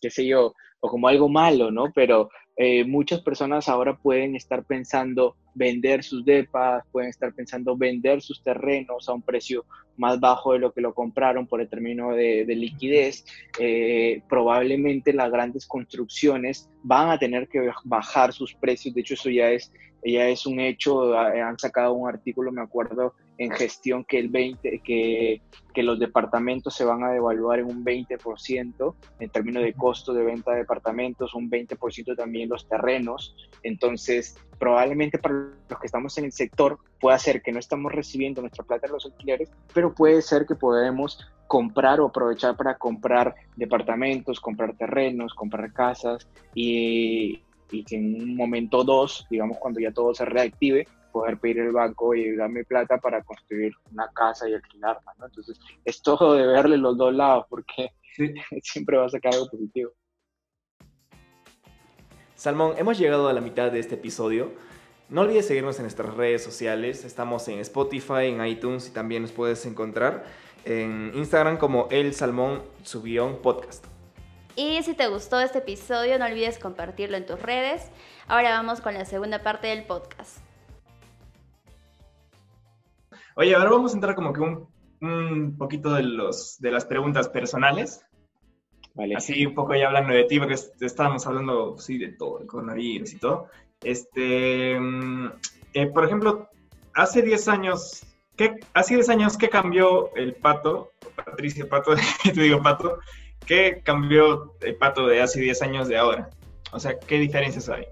qué 0.01 0.11
sé 0.11 0.27
yo, 0.27 0.55
o 0.81 0.89
como 0.89 1.09
algo 1.09 1.29
malo, 1.29 1.71
¿no? 1.71 1.93
Pero 1.95 2.29
eh, 2.57 2.85
muchas 2.85 3.21
personas 3.23 3.69
ahora 3.69 3.97
pueden 3.97 4.37
estar 4.37 4.65
pensando 4.65 5.37
vender 5.55 6.03
sus 6.03 6.25
depas, 6.25 6.85
pueden 6.93 7.11
estar 7.11 7.33
pensando 7.33 7.77
vender 7.77 8.21
sus 8.21 8.43
terrenos 8.43 9.09
a 9.09 9.13
un 9.13 9.23
precio 9.23 9.65
más 9.97 10.21
bajo 10.21 10.53
de 10.53 10.59
lo 10.59 10.73
que 10.73 10.81
lo 10.81 10.95
compraron 10.95 11.47
por 11.47 11.61
el 11.61 11.69
término 11.69 12.13
de, 12.13 12.45
liquidez. 12.47 13.25
Eh, 13.59 14.23
probablemente 14.29 15.13
las 15.13 15.31
grandes 15.31 15.67
construcciones 15.67 16.69
van 16.83 17.11
a 17.11 17.19
tener 17.19 17.49
que 17.49 17.71
bajar 17.85 18.33
sus 18.33 18.55
precios. 18.55 18.95
De 18.95 19.03
hecho, 19.03 19.15
eso 19.15 19.31
ya 19.31 19.51
es, 19.51 19.73
ya 20.05 20.29
es 20.29 20.47
un 20.47 20.61
hecho. 20.61 21.17
Han 21.17 21.59
sacado 21.59 21.93
un 21.95 22.09
artículo, 22.09 22.53
me 22.53 22.63
acuerdo, 22.63 23.15
en 23.43 23.51
gestión 23.51 24.05
que, 24.05 24.19
el 24.19 24.29
20, 24.29 24.81
que, 24.85 25.43
que 25.75 25.83
los 25.83 25.99
departamentos 25.99 26.75
se 26.75 26.85
van 26.85 27.03
a 27.03 27.11
devaluar 27.11 27.59
en 27.59 27.67
un 27.67 27.85
20% 27.85 28.95
en 29.19 29.31
términos 29.31 29.63
de 29.63 29.73
costo 29.73 30.15
de 30.15 30.23
venta 30.23 30.53
de 30.53 30.59
departamentos, 30.59 31.35
un 31.35 31.51
20% 31.51 32.17
también 32.17 32.49
los 32.49 32.69
terrenos. 32.69 33.35
Entonces, 33.63 34.37
probablemente 34.59 35.19
para 35.19 35.35
los 35.69 35.81
que 35.81 35.87
estamos 35.87 36.17
en 36.19 36.27
el 36.27 36.33
sector 36.33 36.79
puede 37.01 37.19
ser 37.19 37.43
que 37.43 37.53
no 37.53 37.59
estamos 37.59 37.91
recibiendo 37.91 38.41
nuestra 38.41 38.65
plata 38.65 38.87
de 38.87 38.93
los 38.93 39.07
alquileres, 39.07 39.51
pero 39.75 39.93
puede 39.93 40.23
ser 40.23 40.47
que 40.47 40.55
podemos 40.55 41.19
comprar 41.49 42.01
o 42.01 42.07
aprovechar 42.07 42.57
para 42.57 42.79
comprar 42.79 43.35
departamentos, 43.57 44.41
comprar 44.41 44.77
terrenos, 44.77 45.35
comprar 45.35 45.73
casas 45.73 46.29
y, 46.55 47.43
y 47.73 47.85
que 47.85 47.97
en 47.97 48.23
un 48.23 48.37
momento 48.37 48.85
dos, 48.85 49.27
digamos 49.29 49.59
cuando 49.59 49.81
ya 49.81 49.91
todo 49.91 50.15
se 50.15 50.25
reactive, 50.25 50.87
poder 51.13 51.39
pedir 51.39 51.61
el 51.61 51.73
banco 51.73 52.15
y 52.15 52.35
darme 52.35 52.65
plata 52.65 52.99
para 52.99 53.23
construir 53.23 53.73
una 53.93 54.09
casa 54.13 54.49
y 54.49 54.55
alquilarla, 54.55 55.13
¿no? 55.19 55.27
Entonces, 55.27 55.61
es 55.85 56.03
todo 56.03 56.35
de 56.35 56.47
verle 56.47 56.79
los 56.79 56.97
dos 56.97 57.15
lados 57.15 57.47
porque 57.49 57.91
siempre 58.63 58.97
va 58.97 59.07
a 59.07 59.09
sacar 59.11 59.35
algo 59.35 59.49
positivo. 59.49 59.93
Salmón, 62.35 62.75
hemos 62.77 62.99
llegado 62.99 63.29
a 63.29 63.33
la 63.33 63.41
mitad 63.41 63.71
de 63.71 63.79
este 63.79 63.95
episodio. 63.95 64.51
No 65.09 65.21
olvides 65.21 65.47
seguirnos 65.47 65.77
en 65.77 65.83
nuestras 65.85 66.15
redes 66.15 66.43
sociales. 66.43 67.05
Estamos 67.05 67.47
en 67.47 67.61
Spotify, 67.61 68.27
en 68.27 68.45
iTunes 68.45 68.89
y 68.89 68.93
también 68.93 69.23
nos 69.23 69.31
puedes 69.31 69.65
encontrar 69.67 70.25
en 70.65 71.13
Instagram 71.15 71.59
como 71.59 71.87
El 71.91 72.15
Salmón 72.15 72.63
Subión 72.83 73.41
Podcast. 73.43 73.85
Y 74.57 74.83
si 74.83 74.95
te 74.95 75.09
gustó 75.09 75.41
este 75.41 75.59
episodio, 75.59 76.19
no 76.19 76.27
olvides 76.27 76.59
compartirlo 76.59 77.17
en 77.17 77.27
tus 77.27 77.41
redes. 77.41 77.91
Ahora 78.27 78.51
vamos 78.51 78.81
con 78.81 78.95
la 78.95 79.05
segunda 79.05 79.43
parte 79.43 79.69
del 79.69 79.85
podcast. 79.85 80.42
Oye, 83.37 83.55
ahora 83.55 83.71
vamos 83.71 83.93
a 83.93 83.95
entrar 83.95 84.15
como 84.15 84.33
que 84.33 84.41
un, 84.41 84.69
un 85.01 85.57
poquito 85.57 85.95
de, 85.95 86.03
los, 86.03 86.59
de 86.61 86.71
las 86.71 86.85
preguntas 86.85 87.29
personales. 87.29 88.05
Vale. 88.95 89.15
Así 89.17 89.47
un 89.47 89.55
poco 89.55 89.75
ya 89.75 89.87
hablando 89.87 90.13
de 90.13 90.25
ti, 90.25 90.39
porque 90.39 90.57
estábamos 90.81 91.27
hablando, 91.27 91.79
sí, 91.79 91.99
de 91.99 92.13
todo, 92.13 92.41
el 92.41 92.47
coronavirus 92.47 93.15
y 93.15 93.19
todo. 93.19 93.49
Este, 93.83 94.79
mm, 94.79 95.33
eh, 95.75 95.87
por 95.87 96.05
ejemplo, 96.05 96.49
hace 96.95 97.23
10 97.23 97.49
años, 97.49 98.05
¿qué, 98.37 98.57
hace 98.75 98.95
10 98.95 99.09
años, 99.09 99.37
¿qué 99.37 99.49
cambió 99.49 100.15
el 100.15 100.35
pato? 100.35 100.93
Patricia 101.17 101.69
Pato, 101.69 101.95
te 102.25 102.41
digo 102.41 102.63
pato, 102.63 102.99
¿qué 103.47 103.81
cambió 103.85 104.55
el 104.61 104.77
pato 104.77 105.07
de 105.07 105.23
hace 105.23 105.41
10 105.41 105.63
años 105.63 105.89
de 105.89 105.97
ahora? 105.97 106.31
O 106.73 106.79
sea, 106.79 106.99
¿qué 106.99 107.19
diferencias 107.19 107.69
hay? 107.69 107.87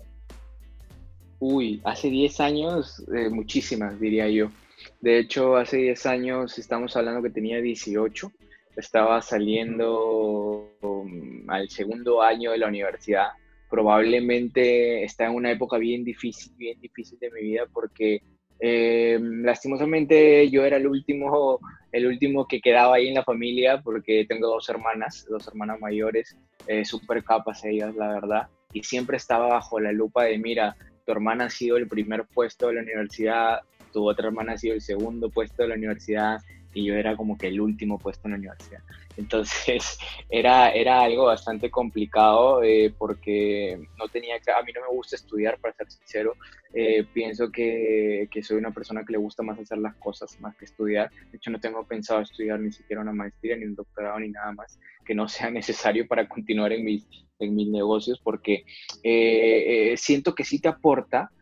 Uy, 1.39 1.81
hace 1.85 2.11
10 2.11 2.41
años, 2.41 3.03
eh, 3.15 3.31
muchísimas, 3.31 3.99
diría 3.99 4.29
yo. 4.29 4.51
De 5.01 5.19
hecho, 5.19 5.57
hace 5.57 5.79
10 5.79 6.07
años 6.07 6.59
estamos 6.59 6.97
hablando 6.97 7.23
que 7.23 7.31
tenía 7.31 7.61
18 7.61 8.31
estaba 8.77 9.21
saliendo 9.23 10.73
um, 10.81 11.49
al 11.49 11.69
segundo 11.69 12.23
año 12.23 12.51
de 12.51 12.59
la 12.59 12.69
universidad. 12.69 13.29
Probablemente 13.69 15.05
está 15.05 15.27
en 15.27 15.35
una 15.35 15.53
época 15.53 15.79
bien 15.79 16.05
difícil, 16.05 16.53
bien 16.57 16.81
difícil 16.81 17.19
de 17.21 17.31
mi 17.31 17.43
vida 17.43 17.67
porque 17.73 18.23
eh, 18.59 19.19
lastimosamente 19.21 20.51
yo 20.51 20.65
era 20.65 20.77
el 20.77 20.87
último, 20.87 21.61
el 21.93 22.07
último 22.07 22.47
que 22.47 22.61
quedaba 22.61 22.97
ahí 22.97 23.09
en 23.09 23.15
la 23.15 23.25
familia 23.25 23.81
porque 23.81 24.27
tengo 24.29 24.49
dos 24.49 24.69
hermanas, 24.69 25.27
dos 25.29 25.47
hermanas 25.47 25.81
mayores, 25.81 26.37
eh, 26.67 26.85
súper 26.85 27.23
capas 27.23 27.65
ellas, 27.65 27.95
la 27.95 28.09
verdad, 28.09 28.49
y 28.73 28.83
siempre 28.83 29.17
estaba 29.17 29.49
bajo 29.49 29.81
la 29.81 29.93
lupa 29.93 30.25
de, 30.25 30.39
mira, 30.39 30.77
tu 31.07 31.13
hermana 31.13 31.47
ha 31.47 31.51
sido 31.51 31.77
el 31.77 31.89
primer 31.89 32.27
puesto 32.27 32.69
de 32.69 32.75
la 32.75 32.83
universidad, 32.83 33.61
tu 33.93 34.09
otra 34.09 34.29
hermana 34.29 34.53
ha 34.53 34.59
sido 34.59 34.75
el 34.75 34.81
segundo 34.81 35.31
puesto 35.31 35.63
de 35.63 35.69
la 35.69 35.75
universidad, 35.75 36.41
y 36.73 36.85
yo 36.85 36.95
era 36.95 37.17
como 37.17 37.37
que 37.37 37.49
el 37.49 37.61
último 37.61 37.99
puesto 37.99 38.29
en 38.29 38.33
la 38.33 38.39
universidad. 38.39 38.81
Entonces 39.17 39.99
era, 40.31 40.71
era 40.71 41.03
algo 41.03 41.27
bastante 41.27 41.71
complicado 41.71 42.63
eh, 42.63 42.95
porque 42.97 43.79
no 43.99 44.09
tenía, 44.09 44.37
a 44.37 44.63
mí 44.63 44.73
no 44.73 44.83
me 44.83 44.97
gusta 44.97 45.17
estudiar, 45.17 45.59
para 45.59 45.75
ser 45.75 45.91
sincero. 45.91 46.35
Eh, 46.73 47.05
pienso 47.13 47.51
que, 47.51 48.29
que, 48.31 48.43
soy 48.43 48.59
una 48.59 48.71
persona 48.71 49.05
que 49.05 49.13
le 49.13 49.19
gusta 49.19 49.43
más 49.43 49.59
hacer 49.59 49.79
las 49.79 49.97
cosas 49.97 50.41
más 50.41 50.57
que 50.57 50.65
estudiar. 50.65 51.11
De 51.31 51.37
hecho, 51.37 51.51
no 51.51 51.59
tengo 51.59 51.85
pensado 51.85 52.21
estudiar 52.21 52.61
ni 52.61 52.71
siquiera 52.71 53.03
una 53.03 53.13
maestría, 53.13 53.57
ni 53.57 53.65
un 53.65 53.75
doctorado, 53.75 54.21
ni 54.21 54.29
nada 54.29 54.53
más 54.53 54.79
que 55.05 55.15
no 55.15 55.29
sea 55.29 55.51
necesario 55.51 56.07
para 56.07 56.29
continuar 56.29 56.73
en 56.73 56.85
mis, 56.85 57.07
en 57.41 57.55
mis 57.57 57.69
negocios 57.69 58.21
porque 58.23 58.65
eh, 59.03 59.95
siento 59.97 60.35
que 60.35 60.45
sí 60.45 60.61
te 60.61 60.69
aporta 60.69 61.33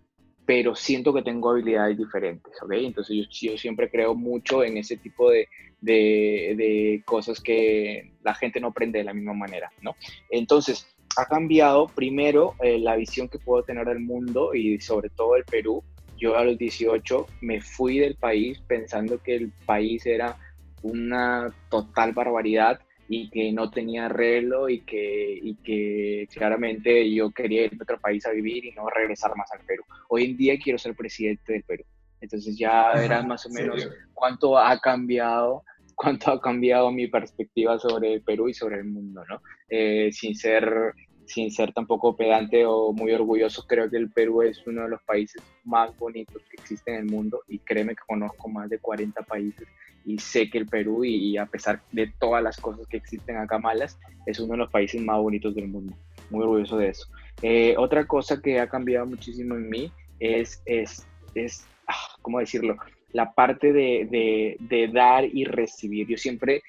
pero 0.48 0.74
siento 0.74 1.12
que 1.12 1.20
tengo 1.20 1.50
habilidades 1.50 1.98
diferentes, 1.98 2.54
¿ok? 2.62 2.72
Entonces 2.72 3.14
yo, 3.14 3.50
yo 3.50 3.58
siempre 3.58 3.90
creo 3.90 4.14
mucho 4.14 4.64
en 4.64 4.78
ese 4.78 4.96
tipo 4.96 5.28
de, 5.28 5.46
de, 5.82 6.54
de, 6.56 7.02
cosas 7.04 7.38
que 7.38 8.12
la 8.22 8.34
gente 8.34 8.58
no 8.58 8.68
aprende 8.68 8.98
de 8.98 9.04
la 9.04 9.12
misma 9.12 9.34
manera, 9.34 9.70
¿no? 9.82 9.94
Entonces, 10.30 10.88
ha 11.18 11.26
cambiado 11.26 11.88
primero 11.88 12.54
eh, 12.62 12.78
la 12.78 12.96
visión 12.96 13.28
que 13.28 13.38
puedo 13.38 13.62
tener 13.62 13.84
del 13.84 14.00
mundo 14.00 14.54
y 14.54 14.80
sobre 14.80 15.10
todo 15.10 15.36
el 15.36 15.44
Perú. 15.44 15.84
Yo 16.16 16.34
a 16.34 16.44
los 16.44 16.56
18 16.56 17.26
me 17.42 17.60
fui 17.60 17.98
del 17.98 18.14
país 18.14 18.58
pensando 18.66 19.22
que 19.22 19.34
el 19.34 19.52
país 19.66 20.06
era 20.06 20.38
una 20.80 21.52
total 21.68 22.14
barbaridad 22.14 22.80
y 23.08 23.30
que 23.30 23.50
no 23.52 23.70
tenía 23.70 24.06
arreglo 24.06 24.68
y 24.68 24.80
que, 24.80 25.38
y 25.42 25.54
que 25.56 26.28
claramente 26.32 27.10
yo 27.12 27.30
quería 27.30 27.64
ir 27.64 27.72
a 27.72 27.82
otro 27.82 27.98
país 27.98 28.26
a 28.26 28.32
vivir 28.32 28.66
y 28.66 28.72
no 28.72 28.88
regresar 28.90 29.34
más 29.34 29.50
al 29.52 29.60
Perú. 29.60 29.82
Hoy 30.08 30.24
en 30.24 30.36
día 30.36 30.58
quiero 30.62 30.78
ser 30.78 30.94
presidente 30.94 31.54
del 31.54 31.62
Perú. 31.64 31.84
Entonces 32.20 32.58
ya 32.58 32.92
verás 32.94 33.26
más 33.26 33.46
o 33.46 33.50
menos 33.50 33.88
cuánto 34.12 34.58
ha 34.58 34.78
cambiado 34.78 35.62
cuánto 35.98 36.30
ha 36.30 36.40
cambiado 36.40 36.92
mi 36.92 37.08
perspectiva 37.08 37.76
sobre 37.76 38.14
el 38.14 38.22
Perú 38.22 38.48
y 38.48 38.54
sobre 38.54 38.76
el 38.76 38.84
mundo, 38.84 39.24
¿no? 39.28 39.42
Eh, 39.68 40.10
sin 40.12 40.36
ser 40.36 40.94
sin 41.28 41.50
ser 41.50 41.72
tampoco 41.72 42.16
pedante 42.16 42.64
o 42.66 42.92
muy 42.92 43.12
orgulloso, 43.12 43.66
creo 43.66 43.88
que 43.90 43.98
el 43.98 44.10
Perú 44.10 44.42
es 44.42 44.66
uno 44.66 44.82
de 44.82 44.88
los 44.88 45.02
países 45.02 45.42
más 45.64 45.96
bonitos 45.98 46.42
que 46.50 46.56
existen 46.56 46.94
en 46.94 47.00
el 47.00 47.06
mundo 47.06 47.42
y 47.48 47.58
créeme 47.58 47.94
que 47.94 48.02
conozco 48.06 48.48
más 48.48 48.68
de 48.70 48.78
40 48.78 49.22
países 49.22 49.68
y 50.04 50.18
sé 50.18 50.48
que 50.48 50.56
el 50.56 50.66
Perú, 50.66 51.04
y, 51.04 51.36
a 51.36 51.44
pesar 51.44 51.82
de 51.92 52.10
todas 52.18 52.42
las 52.42 52.56
cosas 52.56 52.86
que 52.88 52.96
existen 52.96 53.36
acá 53.36 53.58
malas, 53.58 53.98
es 54.24 54.40
uno 54.40 54.52
de 54.52 54.58
los 54.58 54.70
países 54.70 55.02
más 55.02 55.20
bonitos 55.20 55.54
del 55.54 55.68
mundo. 55.68 55.94
Muy 56.30 56.44
orgulloso 56.44 56.78
de 56.78 56.88
eso. 56.88 57.06
Eh, 57.42 57.74
otra 57.76 58.06
cosa 58.06 58.40
que 58.40 58.58
ha 58.58 58.68
cambiado 58.68 59.04
muchísimo 59.04 59.54
en 59.54 59.68
mí 59.68 59.92
es, 60.18 60.62
es, 60.64 61.06
es 61.34 61.66
ah, 61.86 62.16
¿cómo 62.22 62.38
decirlo? 62.38 62.76
La 63.12 63.34
parte 63.34 63.72
de, 63.72 64.08
de, 64.10 64.56
de 64.60 64.88
dar 64.88 65.26
y 65.26 65.44
recibir. 65.44 66.08
Yo 66.08 66.16
siempre 66.16 66.62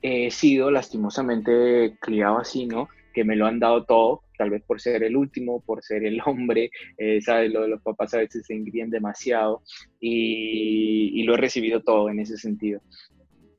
he 0.00 0.30
sido 0.30 0.70
lastimosamente 0.70 1.96
criado 2.00 2.38
así, 2.38 2.64
¿no? 2.64 2.88
Que 3.12 3.24
me 3.24 3.36
lo 3.36 3.46
han 3.46 3.58
dado 3.58 3.84
todo, 3.84 4.22
tal 4.36 4.50
vez 4.50 4.62
por 4.62 4.80
ser 4.80 5.02
el 5.02 5.16
último, 5.16 5.60
por 5.60 5.82
ser 5.82 6.04
el 6.04 6.20
hombre, 6.24 6.70
eh, 6.98 7.20
¿sabes? 7.20 7.52
Lo, 7.52 7.66
los 7.66 7.82
papás 7.82 8.14
a 8.14 8.18
veces 8.18 8.46
se 8.46 8.54
engrían 8.54 8.90
demasiado 8.90 9.62
y, 10.00 11.22
lo 11.24 11.34
he 11.34 11.36
recibido 11.36 11.82
todo 11.82 12.08
en 12.08 12.20
ese 12.20 12.36
sentido. 12.36 12.80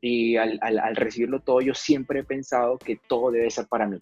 Y 0.01 0.35
al, 0.35 0.59
al, 0.61 0.95
recibirlo 0.95 1.41
todo, 1.41 1.61
yo 1.61 1.73
siempre 1.73 2.21
he 2.21 2.23
pensado 2.23 2.77
que 2.79 2.99
todo 3.07 3.31
debe 3.31 3.51
ser 3.51 3.67
para 3.67 3.87
mí. 3.87 3.97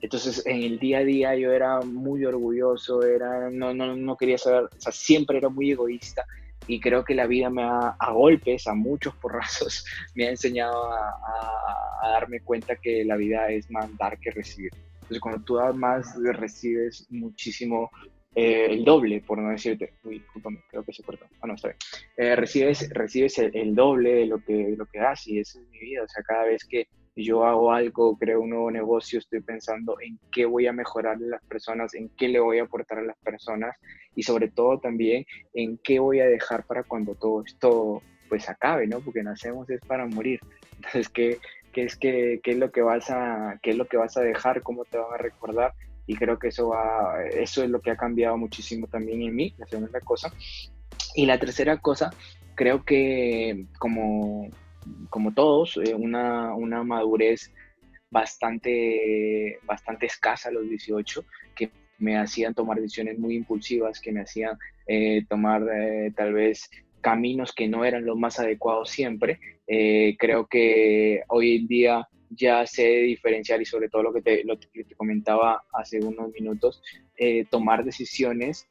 Entonces, 0.00 0.44
en 0.46 0.62
el 0.62 0.78
día 0.78 0.98
a 0.98 1.04
día 1.04 1.36
yo 1.36 1.52
era 1.52 1.80
muy 1.80 2.24
orgulloso, 2.24 3.02
era, 3.02 3.50
no, 3.50 3.74
no, 3.74 3.96
no 3.96 4.16
quería 4.16 4.38
saber, 4.38 4.64
o 4.64 4.80
sea, 4.80 4.92
siempre 4.92 5.38
era 5.38 5.48
muy 5.48 5.72
egoísta 5.72 6.24
y 6.66 6.80
creo 6.80 7.04
que 7.04 7.14
la 7.14 7.26
vida 7.26 7.50
me 7.50 7.62
ha, 7.62 7.96
a 7.98 8.12
golpes, 8.12 8.66
a 8.66 8.74
muchos 8.74 9.14
porrazos, 9.16 9.84
me 10.14 10.26
ha 10.26 10.30
enseñado 10.30 10.92
a, 10.92 11.18
darme 12.02 12.40
cuenta 12.40 12.76
que 12.76 13.04
la 13.04 13.16
vida 13.16 13.48
es 13.50 13.70
más 13.70 13.88
dar 13.96 14.18
que 14.18 14.30
recibir. 14.32 14.72
Entonces, 14.94 15.20
cuando 15.20 15.42
tú 15.44 15.56
das 15.56 15.74
más, 15.74 16.14
recibes 16.34 17.06
muchísimo 17.10 17.90
eh, 18.34 18.66
el 18.70 18.84
doble, 18.84 19.20
por 19.20 19.38
no 19.38 19.50
decirte. 19.50 19.92
Uy, 20.04 20.18
discúlpame, 20.18 20.62
creo 20.68 20.82
que 20.82 20.92
se 20.92 21.02
cortó. 21.02 21.26
Ah, 21.40 21.46
no, 21.46 21.54
está 21.54 21.68
bien. 21.68 21.78
Eh, 22.16 22.36
recibes 22.36 22.88
recibes 22.90 23.38
el, 23.38 23.74
doble 23.74 24.14
de 24.14 24.26
lo, 24.26 24.38
que, 24.38 24.74
lo 24.76 24.86
que 24.86 24.98
das 24.98 25.26
y 25.28 25.38
esa 25.38 25.60
es 25.60 25.68
mi 25.68 25.78
vida. 25.78 26.02
O 26.02 26.08
sea, 26.08 26.22
cada 26.22 26.44
vez 26.44 26.64
que 26.64 26.88
yo 27.14 27.44
hago 27.44 27.72
algo, 27.72 28.16
creo 28.16 28.40
un 28.40 28.50
nuevo 28.50 28.70
negocio, 28.70 29.18
estoy 29.18 29.40
pensando 29.40 29.96
en 30.00 30.18
qué 30.30 30.46
voy 30.46 30.66
a 30.66 30.72
mejorar 30.72 31.16
a 31.16 31.26
las 31.26 31.42
personas, 31.44 31.94
en 31.94 32.08
qué 32.16 32.28
le 32.28 32.40
voy 32.40 32.58
a 32.58 32.64
aportar 32.64 32.98
a 32.98 33.02
las 33.02 33.18
personas 33.18 33.76
y 34.14 34.22
sobre 34.22 34.48
todo 34.48 34.78
también 34.78 35.24
en 35.54 35.78
qué 35.78 35.98
voy 35.98 36.20
a 36.20 36.26
dejar 36.26 36.64
para 36.64 36.84
cuando 36.84 37.14
todo 37.14 37.42
esto 37.44 38.02
pues 38.28 38.48
acabe, 38.48 38.86
¿no? 38.86 39.00
Porque 39.00 39.22
nacemos 39.22 39.68
es 39.68 39.80
para 39.82 40.06
morir. 40.06 40.40
Entonces, 40.76 41.08
¿qué, 41.10 41.38
qué 41.72 41.84
es, 41.84 41.96
que, 41.96 42.40
qué 42.42 42.52
es 42.52 42.56
lo 42.56 42.72
que 42.72 42.80
vas 42.80 43.10
a, 43.10 43.58
qué 43.62 43.72
es 43.72 43.76
lo 43.76 43.86
que 43.86 43.98
vas 43.98 44.16
a 44.16 44.22
dejar, 44.22 44.62
cómo 44.62 44.84
te 44.84 44.96
van 44.96 45.12
a 45.12 45.18
recordar 45.18 45.74
y 46.06 46.16
creo 46.16 46.38
que 46.38 46.48
eso 46.48 46.68
va, 46.68 47.22
eso 47.24 47.62
es 47.62 47.70
lo 47.70 47.80
que 47.80 47.90
ha 47.90 47.96
cambiado 47.96 48.36
muchísimo 48.36 48.86
también 48.86 49.22
en 49.22 49.34
mí, 49.34 49.54
la 49.58 49.66
segunda 49.66 50.00
cosa. 50.00 50.32
Y 51.14 51.26
la 51.26 51.38
tercera 51.38 51.76
cosa, 51.78 52.14
creo 52.54 52.84
que 52.84 53.66
como, 53.78 54.48
como 55.10 55.32
todos, 55.32 55.78
eh, 55.78 55.94
una, 55.94 56.54
una 56.54 56.82
madurez 56.84 57.52
bastante, 58.10 59.58
bastante 59.64 60.06
escasa 60.06 60.48
a 60.48 60.52
los 60.52 60.68
18, 60.68 61.24
que 61.54 61.70
me 61.98 62.18
hacían 62.18 62.54
tomar 62.54 62.78
decisiones 62.78 63.18
muy 63.18 63.36
impulsivas, 63.36 64.00
que 64.00 64.12
me 64.12 64.22
hacían 64.22 64.58
eh, 64.86 65.24
tomar 65.28 65.62
eh, 65.72 66.12
tal 66.16 66.32
vez 66.34 66.70
caminos 67.00 67.52
que 67.52 67.68
no 67.68 67.84
eran 67.84 68.04
los 68.04 68.16
más 68.16 68.38
adecuados 68.38 68.90
siempre. 68.90 69.40
creo 70.18 70.46
que 70.46 71.22
hoy 71.28 71.56
en 71.56 71.66
día 71.66 72.08
ya 72.36 72.66
sé 72.66 72.84
diferenciar 72.84 73.60
y 73.60 73.64
sobre 73.64 73.88
todo 73.88 74.02
lo 74.02 74.12
que 74.12 74.22
te, 74.22 74.44
lo 74.44 74.58
que 74.58 74.84
te 74.84 74.94
comentaba 74.94 75.64
hace 75.72 76.00
unos 76.00 76.32
minutos, 76.32 76.82
eh, 77.16 77.44
tomar 77.50 77.84
decisiones 77.84 78.68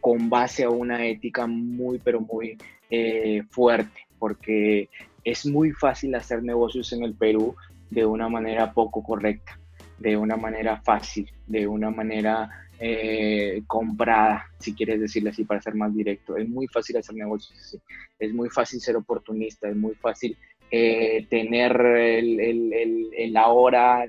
con 0.00 0.30
base 0.30 0.64
a 0.64 0.70
una 0.70 1.06
ética 1.06 1.46
muy, 1.46 1.98
pero 1.98 2.20
muy 2.20 2.56
eh, 2.90 3.42
fuerte, 3.50 4.06
porque 4.18 4.88
es 5.24 5.46
muy 5.46 5.72
fácil 5.72 6.14
hacer 6.14 6.42
negocios 6.42 6.92
en 6.92 7.04
el 7.04 7.14
Perú 7.14 7.54
de 7.90 8.04
una 8.06 8.28
manera 8.28 8.72
poco 8.72 9.02
correcta, 9.02 9.58
de 9.98 10.16
una 10.16 10.36
manera 10.36 10.80
fácil, 10.80 11.30
de 11.46 11.66
una 11.66 11.90
manera 11.90 12.48
eh, 12.78 13.62
comprada, 13.66 14.46
si 14.58 14.74
quieres 14.74 15.00
decirlo 15.00 15.30
así, 15.30 15.44
para 15.44 15.60
ser 15.60 15.74
más 15.74 15.94
directo. 15.94 16.36
Es 16.36 16.48
muy 16.48 16.66
fácil 16.68 16.96
hacer 16.96 17.14
negocios 17.14 17.58
así, 17.58 17.78
es 18.18 18.32
muy 18.32 18.48
fácil 18.48 18.80
ser 18.80 18.96
oportunista, 18.96 19.68
es 19.68 19.76
muy 19.76 19.94
fácil 19.94 20.36
eh, 20.70 21.26
tener 21.28 21.78
el, 21.80 22.40
el, 22.40 23.10
el, 23.16 23.36
ahora 23.36 24.06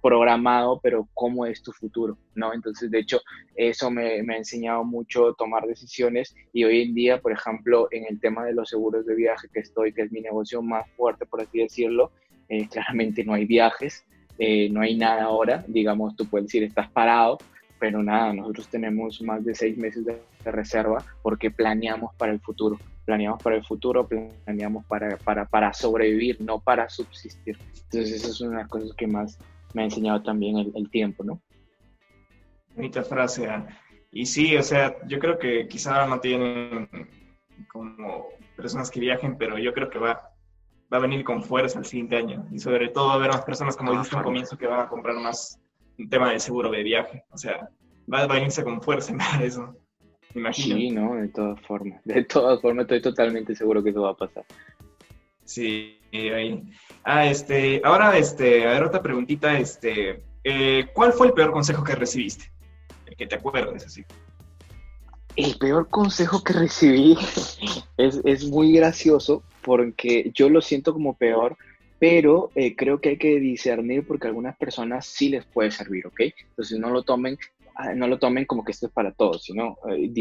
programado, 0.00 0.80
pero 0.82 1.08
cómo 1.14 1.46
es 1.46 1.62
tu 1.62 1.72
futuro, 1.72 2.16
¿no? 2.34 2.52
Entonces, 2.52 2.90
de 2.90 2.98
hecho, 2.98 3.20
eso 3.54 3.90
me, 3.90 4.20
ha 4.20 4.36
enseñado 4.36 4.84
mucho 4.84 5.34
tomar 5.34 5.66
decisiones 5.66 6.34
y 6.52 6.64
hoy 6.64 6.82
en 6.82 6.94
día, 6.94 7.20
por 7.20 7.32
ejemplo, 7.32 7.88
en 7.90 8.04
el 8.08 8.20
tema 8.20 8.44
de 8.44 8.54
los 8.54 8.68
seguros 8.68 9.06
de 9.06 9.14
viaje 9.14 9.48
que 9.52 9.60
estoy, 9.60 9.92
que 9.92 10.02
es 10.02 10.12
mi 10.12 10.20
negocio 10.20 10.62
más 10.62 10.88
fuerte, 10.96 11.26
por 11.26 11.42
así 11.42 11.58
decirlo, 11.58 12.12
eh, 12.48 12.68
claramente 12.72 13.24
no 13.24 13.34
hay 13.34 13.44
viajes, 13.44 14.04
eh, 14.38 14.68
no 14.70 14.80
hay 14.80 14.96
nada 14.96 15.24
ahora, 15.24 15.64
digamos, 15.68 16.16
tú 16.16 16.26
puedes 16.26 16.46
decir, 16.46 16.62
estás 16.62 16.90
parado, 16.90 17.38
pero 17.78 18.02
nada, 18.02 18.32
nosotros 18.32 18.68
tenemos 18.68 19.20
más 19.22 19.44
de 19.44 19.54
seis 19.54 19.76
meses 19.76 20.04
de, 20.04 20.20
de 20.44 20.50
reserva 20.50 21.04
porque 21.22 21.50
planeamos 21.50 22.14
para 22.16 22.32
el 22.32 22.40
futuro 22.40 22.78
planeamos 23.10 23.42
para 23.42 23.56
el 23.56 23.64
futuro, 23.64 24.06
planeamos 24.06 24.84
para, 24.84 25.16
para, 25.16 25.44
para 25.44 25.72
sobrevivir, 25.72 26.40
no 26.40 26.60
para 26.60 26.88
subsistir. 26.88 27.58
Entonces, 27.84 28.12
esa 28.12 28.28
es 28.28 28.40
una 28.40 28.50
de 28.50 28.56
las 28.58 28.68
cosas 28.68 28.92
que 28.96 29.08
más 29.08 29.36
me 29.74 29.82
ha 29.82 29.84
enseñado 29.84 30.22
también 30.22 30.58
el, 30.58 30.90
tiempo, 30.90 31.24
¿no? 31.24 31.40
Bonita 32.74 33.02
frase. 33.02 33.48
¿ah? 33.48 33.66
Y 34.12 34.26
sí, 34.26 34.56
o 34.56 34.62
sea, 34.62 34.96
yo 35.06 35.18
creo 35.18 35.38
que 35.38 35.68
quizá 35.68 36.06
no 36.06 36.20
tienen 36.20 36.88
como 37.68 38.28
personas 38.56 38.90
que 38.90 39.00
viajen, 39.00 39.36
pero 39.36 39.58
yo 39.58 39.72
creo 39.72 39.88
que 39.88 39.98
va, 39.98 40.30
va 40.92 40.98
a 40.98 41.00
venir 41.00 41.24
con 41.24 41.42
fuerza 41.42 41.78
el 41.78 41.84
siguiente 41.84 42.16
año. 42.16 42.46
Y 42.50 42.58
sobre 42.58 42.88
todo 42.88 43.08
va 43.08 43.12
a 43.12 43.16
haber 43.16 43.30
más 43.30 43.44
personas, 43.44 43.76
como 43.76 43.92
dijiste 43.92 44.16
al 44.16 44.24
comienzo, 44.24 44.58
que 44.58 44.66
van 44.66 44.80
a 44.80 44.88
comprar 44.88 45.16
más 45.16 45.60
un 45.98 46.08
tema 46.08 46.32
de 46.32 46.40
seguro 46.40 46.70
de 46.70 46.82
viaje. 46.82 47.24
O 47.30 47.38
sea, 47.38 47.68
va 48.12 48.22
a 48.22 48.26
venirse 48.26 48.64
con 48.64 48.82
fuerza 48.82 49.12
en 49.12 49.20
eso. 49.42 49.76
Sí, 50.52 50.90
no, 50.90 51.16
de 51.16 51.28
todas 51.28 51.60
formas. 51.62 52.00
De 52.04 52.24
todas 52.24 52.60
formas, 52.60 52.84
estoy 52.84 53.02
totalmente 53.02 53.54
seguro 53.54 53.82
que 53.82 53.90
eso 53.90 54.02
va 54.02 54.10
a 54.10 54.16
pasar. 54.16 54.44
Sí, 55.50 55.98
ahí. 56.12 56.62
Ah, 57.02 57.26
este, 57.26 57.82
ahora, 57.82 58.16
este, 58.16 58.68
a 58.68 58.70
ver, 58.70 58.84
otra 58.84 59.02
preguntita, 59.02 59.58
este, 59.58 60.22
eh, 60.44 60.86
¿cuál 60.94 61.12
fue 61.12 61.26
el 61.26 61.32
peor 61.32 61.50
consejo 61.50 61.82
que 61.82 61.96
recibiste? 61.96 62.52
El 63.04 63.16
que 63.16 63.26
te 63.26 63.34
acuerdes, 63.34 63.84
así. 63.84 64.04
El 65.34 65.58
peor 65.58 65.88
consejo 65.88 66.44
que 66.44 66.52
recibí 66.52 67.18
es, 67.96 68.20
es 68.24 68.44
muy 68.44 68.70
gracioso 68.74 69.42
porque 69.62 70.30
yo 70.34 70.48
lo 70.48 70.60
siento 70.60 70.92
como 70.92 71.14
peor, 71.14 71.56
pero 71.98 72.52
eh, 72.54 72.76
creo 72.76 73.00
que 73.00 73.08
hay 73.08 73.18
que 73.18 73.40
discernir 73.40 74.06
porque 74.06 74.28
a 74.28 74.30
algunas 74.30 74.56
personas 74.56 75.04
sí 75.04 75.30
les 75.30 75.44
puede 75.46 75.72
servir, 75.72 76.06
¿ok? 76.06 76.20
Entonces 76.50 76.78
no 76.78 76.90
lo 76.90 77.02
tomen 77.02 77.36
Ah, 77.82 77.94
no 77.94 78.06
lo 78.08 78.18
tomen 78.18 78.44
como 78.44 78.62
que 78.62 78.72
esto 78.72 78.86
es 78.86 78.92
para 78.92 79.12
todos, 79.12 79.44
sino 79.44 79.78
eh. 79.88 80.12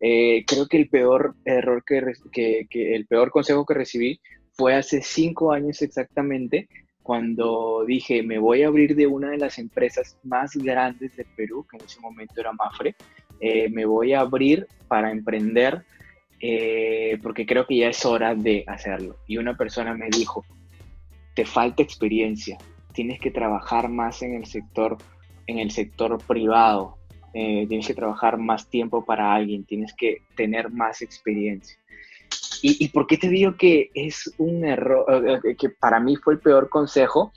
Eh, 0.00 0.44
creo 0.46 0.66
que 0.66 0.78
el 0.78 0.88
peor 0.88 1.34
error 1.44 1.84
que, 1.84 2.66
que, 2.70 2.94
el 2.94 3.06
peor 3.06 3.30
consejo 3.30 3.66
que 3.66 3.74
recibí 3.74 4.18
fue 4.60 4.74
hace 4.74 5.00
cinco 5.00 5.52
años 5.52 5.80
exactamente, 5.80 6.68
cuando 7.02 7.82
dije, 7.86 8.22
me 8.22 8.38
voy 8.38 8.62
a 8.62 8.66
abrir 8.66 8.94
de 8.94 9.06
una 9.06 9.30
de 9.30 9.38
las 9.38 9.58
empresas 9.58 10.18
más 10.22 10.54
grandes 10.54 11.16
de 11.16 11.24
Perú, 11.34 11.66
que 11.68 11.78
en 11.78 11.84
ese 11.84 11.98
momento 11.98 12.34
era 12.38 12.52
Mafre, 12.52 12.94
eh, 13.40 13.70
me 13.70 13.86
voy 13.86 14.12
a 14.12 14.20
abrir 14.20 14.66
para 14.86 15.10
emprender, 15.10 15.82
porque 17.22 17.46
creo 17.46 17.66
que 17.66 17.78
ya 17.78 17.88
es 17.88 18.04
hora 18.04 18.34
de 18.34 18.64
hacerlo. 18.66 19.16
Y 19.26 19.38
una 19.38 19.56
persona 19.56 19.94
me 19.94 20.10
dijo, 20.10 20.44
te 21.34 21.46
falta 21.46 21.82
experiencia, 21.82 22.58
tienes 22.92 23.18
que 23.18 23.30
trabajar 23.30 23.88
más 23.88 24.20
en 24.22 24.34
el 24.34 24.44
sector 24.44 24.98
en 25.46 25.58
el 25.58 25.70
sector 25.70 26.18
privado, 26.26 26.98
eh, 27.32 27.66
tienes 27.66 27.86
que 27.86 27.94
trabajar 27.94 28.36
más 28.38 28.68
tiempo 28.68 29.04
para 29.04 29.32
alguien, 29.34 29.64
tienes 29.64 29.94
que 29.94 30.18
tener 30.36 30.70
más 30.70 31.02
experiencia. 31.02 31.76
¿Y, 32.62 32.88
por 32.88 33.06
qué 33.06 33.16
te 33.16 33.28
digo 33.28 33.56
que 33.56 33.90
es 33.94 34.34
un 34.38 34.64
error, 34.64 35.42
eh, 35.44 35.56
que 35.56 35.70
para 35.70 36.00
mí 36.00 36.16
fue 36.16 36.34
el 36.34 36.40
peor 36.40 36.68
consejo? 36.68 37.32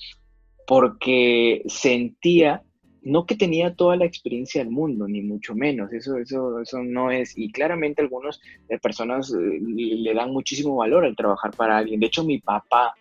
Porque 0.68 1.62
sentía, 1.68 2.64
no 3.02 3.26
que 3.26 3.36
tenía 3.36 3.76
toda 3.76 3.96
la 3.96 4.06
experiencia 4.06 4.64
del 4.64 4.72
mundo, 4.72 5.08
ni 5.08 5.22
mucho 5.22 5.56
menos, 5.56 5.92
eso, 5.94 6.18
eso, 6.18 6.60
eso 6.60 6.84
no 6.84 7.12
es, 7.12 7.38
y 7.38 7.52
claramente 7.52 8.02
algunas 8.02 8.40
eh, 8.70 8.78
personas 8.80 9.32
le 9.32 10.14
dan 10.14 10.32
muchísimo 10.32 10.76
valor 10.76 11.06
al 11.06 11.16
trabajar 11.16 11.52
para 11.52 11.78
alguien. 11.78 12.00
De 12.00 12.08
hecho, 12.08 12.24
mi 12.24 12.40
papá 12.40 12.94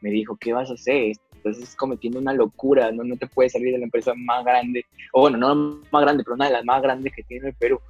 me 0.00 0.10
dijo, 0.10 0.36
¿qué 0.36 0.52
vas 0.52 0.70
a 0.70 0.74
hacer? 0.74 1.16
Estás 1.50 1.76
cometiendo 1.76 2.18
una 2.18 2.32
locura, 2.32 2.90
¿no? 2.92 3.04
no 3.04 3.16
te 3.16 3.26
puedes 3.26 3.52
salir 3.52 3.72
de 3.72 3.78
la 3.78 3.84
empresa 3.84 4.12
más 4.14 4.44
grande, 4.44 4.84
o 5.12 5.22
bueno, 5.22 5.38
no 5.38 5.80
más 5.90 6.02
grande, 6.02 6.24
pero 6.24 6.34
una 6.34 6.46
de 6.46 6.52
las 6.52 6.64
más 6.64 6.82
grandes 6.82 7.12
que 7.14 7.22
tiene 7.22 7.48
el 7.48 7.54
Perú. 7.54 7.80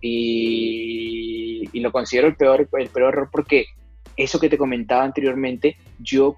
Y, 0.00 1.68
y 1.72 1.80
lo 1.80 1.92
considero 1.92 2.28
el 2.28 2.36
peor, 2.36 2.68
el 2.72 2.88
peor 2.88 3.12
error 3.12 3.28
porque 3.30 3.66
eso 4.16 4.40
que 4.40 4.48
te 4.48 4.58
comentaba 4.58 5.04
anteriormente, 5.04 5.76
yo 5.98 6.36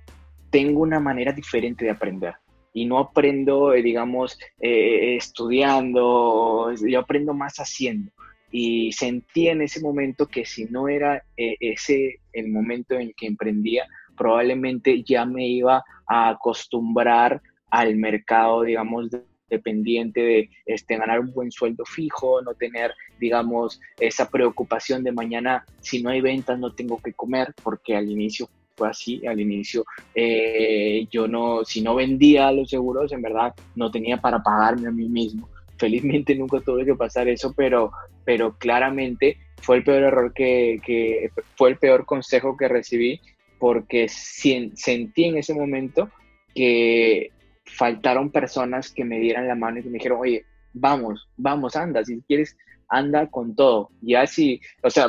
tengo 0.51 0.81
una 0.81 1.01
manera 1.01 1.33
diferente 1.33 1.85
de 1.85 1.91
aprender 1.91 2.35
y 2.73 2.85
no 2.85 2.99
aprendo, 2.99 3.75
eh, 3.75 3.83
digamos, 3.83 4.39
eh, 4.61 5.17
estudiando, 5.17 6.73
yo 6.75 7.01
aprendo 7.01 7.35
más 7.35 7.57
haciendo. 7.57 8.11
Y 8.51 8.93
sentí 8.93 9.49
en 9.49 9.63
ese 9.63 9.81
momento 9.81 10.27
que 10.27 10.45
si 10.45 10.65
no 10.67 10.89
era 10.89 11.23
eh, 11.37 11.57
ese 11.61 12.21
el 12.33 12.49
momento 12.49 12.95
en 12.95 13.13
que 13.17 13.27
emprendía, 13.27 13.87
probablemente 14.19 15.03
ya 15.03 15.25
me 15.25 15.47
iba 15.47 15.85
a 16.07 16.29
acostumbrar 16.31 17.41
al 17.71 17.97
mercado, 17.97 18.63
digamos, 18.63 19.09
dependiente 19.49 20.21
de 20.21 20.51
este, 20.67 20.97
ganar 20.97 21.21
un 21.21 21.33
buen 21.33 21.51
sueldo 21.51 21.85
fijo, 21.85 22.43
no 22.43 22.55
tener, 22.55 22.93
digamos, 23.19 23.81
esa 23.99 24.29
preocupación 24.29 25.03
de 25.03 25.13
mañana, 25.13 25.65
si 25.81 26.03
no 26.03 26.11
hay 26.11 26.21
ventas, 26.21 26.59
no 26.59 26.75
tengo 26.75 26.99
que 26.99 27.13
comer, 27.13 27.55
porque 27.63 27.97
al 27.97 28.11
inicio 28.11 28.49
fue 28.77 28.89
así, 28.89 29.27
al 29.27 29.41
inicio 29.41 29.85
eh, 30.15 31.07
yo 31.11 31.27
no, 31.27 31.65
si 31.65 31.83
no 31.83 31.97
vendía 31.97 32.53
los 32.53 32.71
seguros, 32.71 33.13
en 33.13 33.23
verdad 33.23 33.53
no 33.75 33.91
tenía 33.91 34.19
para 34.19 34.43
pagarme 34.43 34.89
a 34.89 34.93
mí 34.93 35.09
mismo. 35.09 35.49
Felizmente 35.77 36.35
nunca 36.35 36.61
tuve 36.61 36.85
que 36.85 36.95
pasar 36.95 37.29
eso, 37.29 37.53
pero, 37.57 37.93
pero 38.25 38.57
claramente 38.57 39.39
fue 39.61 39.79
el 39.79 39.85
peor 39.85 40.03
error 40.03 40.33
que, 40.33 40.81
que 40.85 41.31
fue 41.57 41.71
el 41.71 41.79
peor 41.79 42.05
consejo 42.05 42.57
que 42.57 42.69
recibí 42.69 43.21
porque 43.59 44.09
sentí 44.09 45.25
en 45.25 45.39
ese 45.39 45.55
momento 45.55 46.11
que 46.55 47.31
faltaron 47.65 48.31
personas 48.31 48.93
que 48.93 49.05
me 49.05 49.19
dieran 49.19 49.49
la 49.49 49.55
mano 49.55 49.79
y 49.79 49.83
que 49.83 49.89
me 49.89 49.99
dijeron, 49.99 50.19
oye, 50.21 50.45
vamos, 50.73 51.29
vamos, 51.37 51.77
anda, 51.77 52.05
si 52.05 52.21
quieres, 52.23 52.57
anda 52.89 53.27
con 53.29 53.55
todo. 53.55 53.91
Ya 54.01 54.27
si, 54.27 54.61
o 54.83 54.91
sea, 54.91 55.09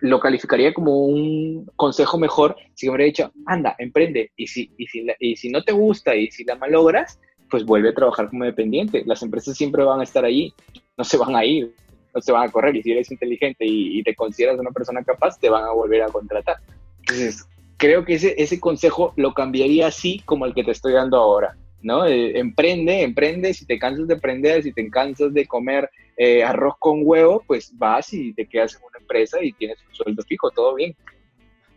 lo 0.00 0.20
calificaría 0.20 0.72
como 0.72 1.06
un 1.06 1.66
consejo 1.76 2.18
mejor 2.18 2.56
si 2.74 2.86
me 2.86 2.92
hubiera 2.92 3.06
dicho, 3.06 3.32
anda, 3.46 3.74
emprende, 3.78 4.30
y 4.36 4.46
si, 4.46 4.70
y 4.76 4.86
si, 4.86 5.06
y 5.18 5.36
si 5.36 5.50
no 5.50 5.62
te 5.64 5.72
gusta 5.72 6.14
y 6.14 6.30
si 6.30 6.44
la 6.44 6.56
malogras, 6.56 7.18
pues 7.50 7.64
vuelve 7.64 7.90
a 7.90 7.94
trabajar 7.94 8.28
como 8.28 8.44
dependiente. 8.44 9.02
Las 9.06 9.22
empresas 9.22 9.56
siempre 9.56 9.82
van 9.82 10.00
a 10.00 10.04
estar 10.04 10.24
ahí, 10.24 10.52
no 10.96 11.04
se 11.04 11.16
van 11.16 11.34
a 11.34 11.44
ir, 11.44 11.74
no 12.14 12.20
se 12.20 12.32
van 12.32 12.48
a 12.48 12.52
correr, 12.52 12.76
y 12.76 12.82
si 12.82 12.92
eres 12.92 13.10
inteligente 13.10 13.64
y, 13.64 13.98
y 13.98 14.02
te 14.02 14.14
consideras 14.14 14.58
una 14.58 14.70
persona 14.70 15.02
capaz, 15.02 15.38
te 15.38 15.48
van 15.48 15.64
a 15.64 15.72
volver 15.72 16.02
a 16.02 16.08
contratar. 16.08 16.58
Entonces, 17.00 17.46
creo 17.78 18.04
que 18.04 18.14
ese, 18.14 18.34
ese 18.36 18.60
consejo 18.60 19.14
lo 19.16 19.32
cambiaría 19.32 19.86
así 19.86 20.20
como 20.26 20.44
el 20.44 20.52
que 20.52 20.64
te 20.64 20.72
estoy 20.72 20.92
dando 20.92 21.16
ahora, 21.16 21.56
¿no? 21.80 22.04
Eh, 22.04 22.38
emprende, 22.38 23.02
emprende, 23.02 23.54
si 23.54 23.64
te 23.64 23.78
cansas 23.78 24.06
de 24.08 24.14
emprender, 24.14 24.62
si 24.62 24.72
te 24.72 24.90
cansas 24.90 25.32
de 25.32 25.46
comer 25.46 25.88
eh, 26.16 26.44
arroz 26.44 26.74
con 26.78 27.00
huevo, 27.04 27.42
pues 27.46 27.72
vas 27.78 28.12
y 28.12 28.34
te 28.34 28.46
quedas 28.46 28.74
en 28.74 28.82
una 28.82 28.98
empresa 28.98 29.42
y 29.42 29.52
tienes 29.52 29.78
un 29.88 29.94
sueldo 29.94 30.22
fijo, 30.24 30.50
todo 30.50 30.74
bien. 30.74 30.94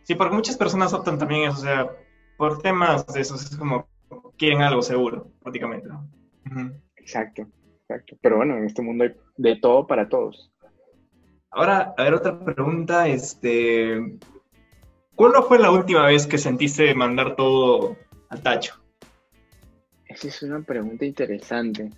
Sí, 0.02 0.16
porque 0.16 0.34
muchas 0.34 0.56
personas 0.56 0.92
optan 0.92 1.18
también 1.18 1.42
eso, 1.42 1.58
o 1.58 1.62
sea, 1.62 1.90
por 2.36 2.60
temas 2.60 3.06
de 3.06 3.20
esos, 3.20 3.44
es 3.44 3.56
como 3.56 3.86
quieren 4.36 4.62
algo 4.62 4.82
seguro, 4.82 5.30
prácticamente. 5.40 5.88
Exacto, 6.96 7.46
exacto. 7.82 8.16
Pero 8.20 8.38
bueno, 8.38 8.56
en 8.56 8.64
este 8.64 8.82
mundo 8.82 9.04
hay 9.04 9.12
de 9.36 9.56
todo 9.56 9.86
para 9.86 10.08
todos. 10.08 10.52
Ahora, 11.50 11.94
a 11.96 12.02
ver, 12.02 12.14
otra 12.14 12.38
pregunta, 12.40 13.06
este, 13.06 14.18
¿cuándo 15.22 15.44
fue 15.44 15.60
la 15.60 15.70
última 15.70 16.04
vez 16.06 16.26
que 16.26 16.36
sentiste 16.36 16.92
mandar 16.96 17.36
todo 17.36 17.96
al 18.28 18.42
tacho? 18.42 18.74
Esa 20.04 20.26
es 20.26 20.42
una 20.42 20.62
pregunta 20.62 21.04
interesante, 21.04 21.90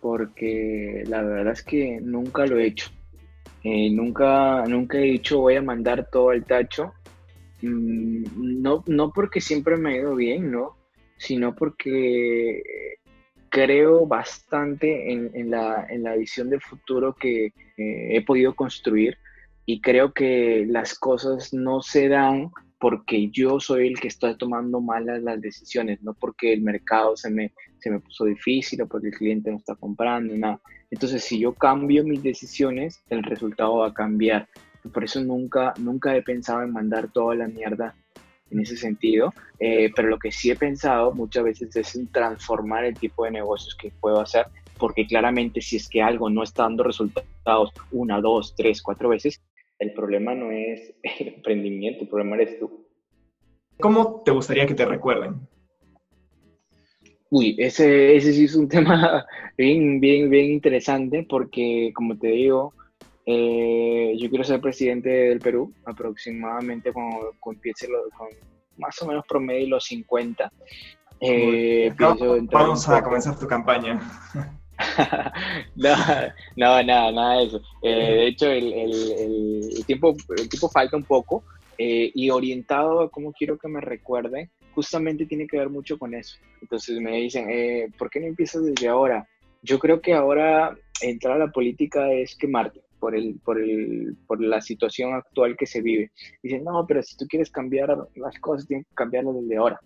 porque 0.00 1.02
la 1.08 1.22
verdad 1.22 1.54
es 1.54 1.64
que 1.64 1.98
nunca 2.00 2.46
lo 2.46 2.60
he 2.60 2.68
hecho. 2.68 2.88
Eh, 3.64 3.90
nunca, 3.90 4.64
nunca 4.68 4.96
he 4.96 5.10
dicho 5.16 5.40
voy 5.40 5.56
a 5.56 5.62
mandar 5.62 6.08
todo 6.08 6.30
al 6.30 6.44
tacho. 6.44 6.92
Mm, 7.62 8.62
no, 8.62 8.84
no 8.86 9.10
porque 9.10 9.40
siempre 9.40 9.76
me 9.76 9.94
ha 9.94 9.96
ido 9.96 10.14
bien, 10.14 10.52
¿no? 10.52 10.76
Sino 11.16 11.52
porque 11.52 12.62
creo 13.48 14.06
bastante 14.06 15.10
en, 15.10 15.50
la, 15.50 16.14
visión 16.16 16.48
de 16.48 16.60
futuro 16.60 17.12
que 17.12 17.46
eh, 17.46 18.16
he 18.16 18.24
podido 18.24 18.54
construir 18.54 19.18
y 19.66 19.80
creo 19.80 20.12
que 20.12 20.64
las 20.68 20.96
cosas 20.98 21.52
no 21.52 21.82
se 21.82 22.08
dan 22.08 22.50
porque 22.78 23.30
yo 23.30 23.58
soy 23.58 23.88
el 23.88 23.98
que 23.98 24.08
está 24.08 24.36
tomando 24.36 24.80
malas 24.80 25.22
las 25.22 25.40
decisiones, 25.40 26.02
no 26.02 26.14
porque 26.14 26.52
el 26.52 26.62
mercado 26.62 27.16
se 27.16 27.30
me, 27.30 27.52
se 27.78 27.90
me 27.90 28.00
puso 28.00 28.26
difícil 28.26 28.82
o 28.82 28.86
porque 28.86 29.08
el 29.08 29.14
cliente 29.14 29.50
no 29.50 29.56
está 29.56 29.74
comprando, 29.74 30.36
nada. 30.36 30.60
Entonces, 30.90 31.24
si 31.24 31.40
yo 31.40 31.52
cambio 31.52 32.04
mis 32.04 32.22
decisiones, 32.22 33.02
el 33.10 33.22
resultado 33.22 33.78
va 33.78 33.88
a 33.88 33.94
cambiar. 33.94 34.48
Por 34.92 35.02
eso 35.02 35.20
nunca, 35.20 35.74
nunca 35.78 36.14
he 36.16 36.22
pensado 36.22 36.62
en 36.62 36.72
mandar 36.72 37.10
toda 37.10 37.34
la 37.34 37.48
mierda 37.48 37.94
en 38.50 38.60
ese 38.60 38.76
sentido, 38.76 39.34
eh, 39.58 39.90
pero 39.96 40.08
lo 40.08 40.18
que 40.18 40.30
sí 40.30 40.50
he 40.50 40.56
pensado 40.56 41.12
muchas 41.12 41.42
veces 41.42 41.74
es 41.74 41.96
en 41.96 42.06
transformar 42.12 42.84
el 42.84 42.94
tipo 42.94 43.24
de 43.24 43.32
negocios 43.32 43.74
que 43.74 43.90
puedo 43.90 44.20
hacer, 44.20 44.46
porque 44.78 45.06
claramente 45.06 45.60
si 45.60 45.76
es 45.76 45.88
que 45.88 46.02
algo 46.02 46.30
no 46.30 46.44
está 46.44 46.62
dando 46.62 46.84
resultados 46.84 47.72
una, 47.90 48.20
dos, 48.20 48.54
tres, 48.56 48.82
cuatro 48.82 49.08
veces, 49.08 49.40
el 49.78 49.92
problema 49.92 50.34
no 50.34 50.50
es 50.50 50.94
el 51.20 51.28
emprendimiento, 51.28 52.02
el 52.02 52.08
problema 52.08 52.36
eres 52.36 52.58
tú. 52.58 52.86
¿Cómo 53.78 54.22
te 54.24 54.30
gustaría 54.30 54.66
que 54.66 54.74
te 54.74 54.86
recuerden? 54.86 55.34
Uy, 57.30 57.56
ese, 57.58 58.16
ese 58.16 58.32
sí 58.32 58.44
es 58.44 58.54
un 58.54 58.68
tema 58.70 59.26
bien, 59.56 60.00
bien, 60.00 60.30
bien 60.30 60.52
interesante 60.52 61.26
porque, 61.28 61.92
como 61.94 62.16
te 62.16 62.28
digo, 62.28 62.72
eh, 63.26 64.14
yo 64.18 64.30
quiero 64.30 64.44
ser 64.44 64.60
presidente 64.60 65.08
del 65.08 65.40
Perú 65.40 65.72
aproximadamente 65.84 66.92
cuando, 66.92 67.32
empiece 67.52 67.88
con 68.16 68.28
más 68.78 69.00
o 69.02 69.06
menos 69.06 69.24
promedio 69.28 69.68
los 69.68 69.84
50. 69.84 70.52
Eh, 71.20 71.92
vamos 72.50 72.88
a 72.88 73.02
comenzar 73.02 73.38
tu 73.38 73.46
campaña. 73.46 74.00
no, 75.76 75.94
no, 76.56 76.82
nada, 76.82 77.12
nada 77.12 77.38
de 77.38 77.44
eso. 77.44 77.62
Eh, 77.82 77.90
de 77.90 78.26
hecho, 78.26 78.50
el, 78.50 78.72
el, 78.72 79.86
tiempo, 79.86 80.14
el 80.36 80.48
tiempo 80.48 80.68
falta 80.68 80.96
un 80.96 81.04
poco 81.04 81.44
eh, 81.78 82.10
y 82.14 82.30
orientado 82.30 83.00
a 83.00 83.10
cómo 83.10 83.32
quiero 83.32 83.58
que 83.58 83.68
me 83.68 83.80
recuerden, 83.80 84.50
justamente 84.74 85.26
tiene 85.26 85.46
que 85.46 85.58
ver 85.58 85.68
mucho 85.68 85.98
con 85.98 86.14
eso. 86.14 86.36
Entonces 86.60 87.00
me 87.00 87.16
dicen, 87.16 87.48
eh, 87.50 87.88
¿por 87.98 88.10
qué 88.10 88.20
no 88.20 88.26
empiezas 88.26 88.64
desde 88.64 88.88
ahora? 88.88 89.26
Yo 89.62 89.78
creo 89.78 90.00
que 90.00 90.14
ahora 90.14 90.76
entrar 91.02 91.36
a 91.36 91.46
la 91.46 91.52
política 91.52 92.12
es 92.12 92.36
quemarte 92.36 92.80
por, 92.98 93.14
el, 93.14 93.38
por, 93.44 93.60
el, 93.60 94.16
por 94.26 94.40
la 94.40 94.60
situación 94.60 95.14
actual 95.14 95.56
que 95.56 95.66
se 95.66 95.82
vive. 95.82 96.10
Dicen, 96.42 96.64
no, 96.64 96.84
pero 96.86 97.02
si 97.02 97.16
tú 97.16 97.26
quieres 97.26 97.50
cambiar 97.50 97.96
las 98.14 98.38
cosas, 98.40 98.66
tienes 98.66 98.86
que 98.86 98.94
cambiarlas 98.94 99.34
desde 99.34 99.56
ahora. 99.56 99.80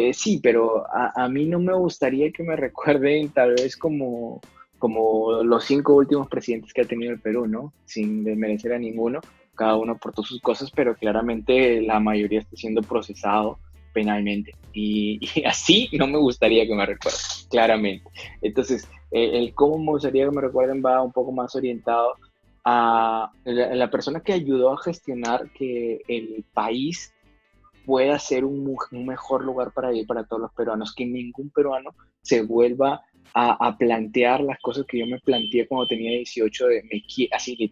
Eh, 0.00 0.14
sí, 0.14 0.38
pero 0.40 0.86
a, 0.92 1.28
mí 1.28 1.46
no 1.46 1.58
me 1.58 1.74
gustaría 1.74 2.30
que 2.30 2.44
me 2.44 2.54
recuerden 2.66 3.30
tal 3.30 3.54
vez 3.54 3.76
como, 3.76 4.40
como 4.78 5.42
los 5.42 5.64
cinco 5.64 5.96
últimos 5.96 6.28
presidentes 6.28 6.72
que 6.72 6.82
ha 6.82 6.84
tenido 6.84 7.12
el 7.12 7.18
Perú, 7.18 7.48
¿no? 7.48 7.72
Sin 7.84 8.22
desmerecer 8.22 8.74
a 8.74 8.78
ninguno, 8.78 9.20
cada 9.56 9.74
uno 9.74 9.94
aportó 9.94 10.22
sus 10.22 10.40
cosas, 10.40 10.70
pero 10.70 10.94
claramente 10.94 11.82
la 11.82 11.98
mayoría 11.98 12.38
está 12.38 12.54
siendo 12.54 12.80
procesado 12.80 13.58
penalmente. 13.92 14.54
Y, 14.72 15.18
así 15.44 15.88
no 15.98 16.06
me 16.06 16.18
gustaría 16.18 16.64
que 16.64 16.76
me 16.76 16.86
recuerden, 16.86 17.20
claramente. 17.50 18.08
Entonces, 18.40 18.88
el 19.10 19.52
cómo 19.52 19.78
me 19.78 19.90
gustaría 19.90 20.26
que 20.26 20.30
me 20.30 20.42
recuerden 20.42 20.80
va 20.80 21.02
un 21.02 21.10
poco 21.10 21.32
más 21.32 21.56
orientado 21.56 22.14
a 22.64 23.32
la, 23.44 23.90
persona 23.90 24.20
que 24.20 24.32
ayudó 24.32 24.72
a 24.72 24.82
gestionar 24.82 25.50
que 25.50 26.02
el 26.06 26.44
país 26.54 27.12
pueda 27.88 28.18
ser 28.18 28.44
un, 28.44 28.76
mejor 28.90 29.42
lugar 29.46 29.72
para 29.72 29.94
ir 29.94 30.06
para 30.06 30.22
todos 30.24 30.42
los 30.42 30.52
peruanos, 30.52 30.94
que 30.94 31.06
ningún 31.06 31.48
peruano 31.48 31.94
se 32.20 32.42
vuelva 32.42 33.00
a, 33.32 33.76
plantear 33.78 34.42
las 34.42 34.58
cosas 34.60 34.84
que 34.86 34.98
yo 34.98 35.06
me 35.06 35.18
planteé 35.20 35.66
cuando 35.66 35.88
tenía 35.88 36.10
18, 36.10 36.66
de 36.66 36.82
me, 36.82 37.28
así 37.32 37.70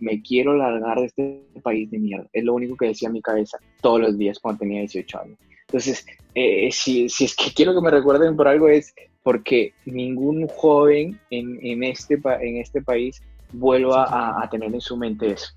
me 0.00 0.20
quiero 0.20 0.54
largar 0.54 0.98
de 0.98 1.06
este 1.06 1.46
país 1.62 1.90
de 1.90 1.98
mierda. 1.98 2.28
Es 2.34 2.44
lo 2.44 2.52
único 2.52 2.76
que 2.76 2.88
decía 2.88 3.06
en 3.06 3.14
mi 3.14 3.22
cabeza 3.22 3.56
todos 3.80 4.00
los 4.00 4.18
días 4.18 4.38
cuando 4.38 4.58
tenía 4.58 4.80
18 4.80 5.18
años. 5.18 5.38
Entonces, 5.62 6.04
eh, 6.34 6.68
si, 6.70 7.08
si, 7.08 7.24
es 7.24 7.34
que 7.34 7.50
quiero 7.54 7.74
que 7.74 7.80
me 7.80 7.90
recuerden 7.90 8.36
por 8.36 8.48
algo 8.48 8.68
es 8.68 8.94
porque 9.22 9.72
ningún 9.86 10.46
joven 10.46 11.18
en, 11.30 11.58
en 11.64 11.84
este, 11.84 12.20
en 12.40 12.58
este 12.58 12.82
país 12.82 13.22
vuelva 13.50 14.42
a, 14.42 14.50
tener 14.50 14.74
en 14.74 14.80
su 14.82 14.94
mente 14.98 15.30
eso. 15.30 15.54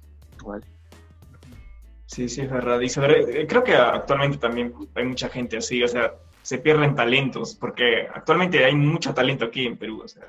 Sí, 2.07 2.29
sí, 2.29 2.41
es 2.41 2.49
verdad. 2.49 2.79
Y 2.79 2.89
sobre, 2.89 3.41
eh, 3.41 3.47
creo 3.47 3.63
que 3.63 3.75
actualmente 3.75 4.37
también 4.37 4.73
hay 4.95 5.05
mucha 5.05 5.29
gente 5.29 5.57
así, 5.57 5.83
o 5.83 5.87
sea, 5.87 6.13
se 6.41 6.57
pierden 6.57 6.95
talentos, 6.95 7.53
porque 7.55 8.07
actualmente 8.13 8.63
hay 8.63 8.75
mucho 8.75 9.13
talento 9.13 9.45
aquí 9.45 9.65
en 9.65 9.77
Perú, 9.77 10.01
o 10.03 10.07
sea, 10.07 10.23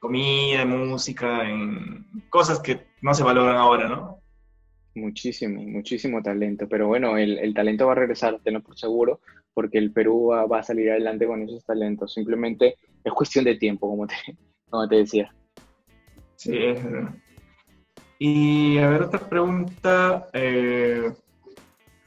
comida, 0.00 0.64
música, 0.64 1.48
en 1.48 2.04
cosas 2.28 2.58
que 2.58 2.80
no 3.00 3.14
se 3.14 3.22
valoran 3.22 3.56
ahora, 3.56 3.88
¿no? 3.88 4.18
Muchísimo, 4.96 5.62
muchísimo 5.62 6.20
talento, 6.20 6.68
pero 6.68 6.88
bueno, 6.88 7.16
el, 7.16 7.38
el 7.38 7.54
talento 7.54 7.86
va 7.86 7.92
a 7.92 7.96
regresar, 7.96 8.40
tenlo 8.42 8.62
por 8.62 8.76
seguro, 8.76 9.20
porque 9.54 9.78
el 9.78 9.92
Perú 9.92 10.26
va, 10.32 10.44
va, 10.46 10.58
a 10.58 10.64
salir 10.64 10.90
adelante 10.90 11.26
con 11.26 11.42
esos 11.42 11.64
talentos, 11.64 12.12
simplemente 12.12 12.74
es 13.04 13.12
cuestión 13.12 13.44
de 13.44 13.54
tiempo, 13.54 13.88
como 13.88 14.08
te, 14.08 14.14
como 14.68 14.88
te 14.88 14.96
decía. 14.96 15.32
Sí, 16.34 16.58
es 16.58 16.82
verdad. 16.82 17.14
Y 18.24 18.78
a 18.78 18.88
ver, 18.88 19.02
otra 19.02 19.18
pregunta. 19.18 20.28
Eh, 20.32 21.10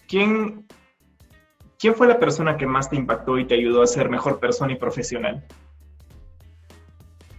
¿quién, 0.07 0.65
¿Quién 1.77 1.93
fue 1.93 2.07
la 2.07 2.21
persona 2.21 2.55
que 2.55 2.65
más 2.65 2.89
te 2.89 2.95
impactó 2.95 3.37
y 3.37 3.43
te 3.43 3.55
ayudó 3.55 3.81
a 3.81 3.87
ser 3.87 4.07
mejor 4.07 4.39
persona 4.39 4.71
y 4.71 4.77
profesional? 4.77 5.43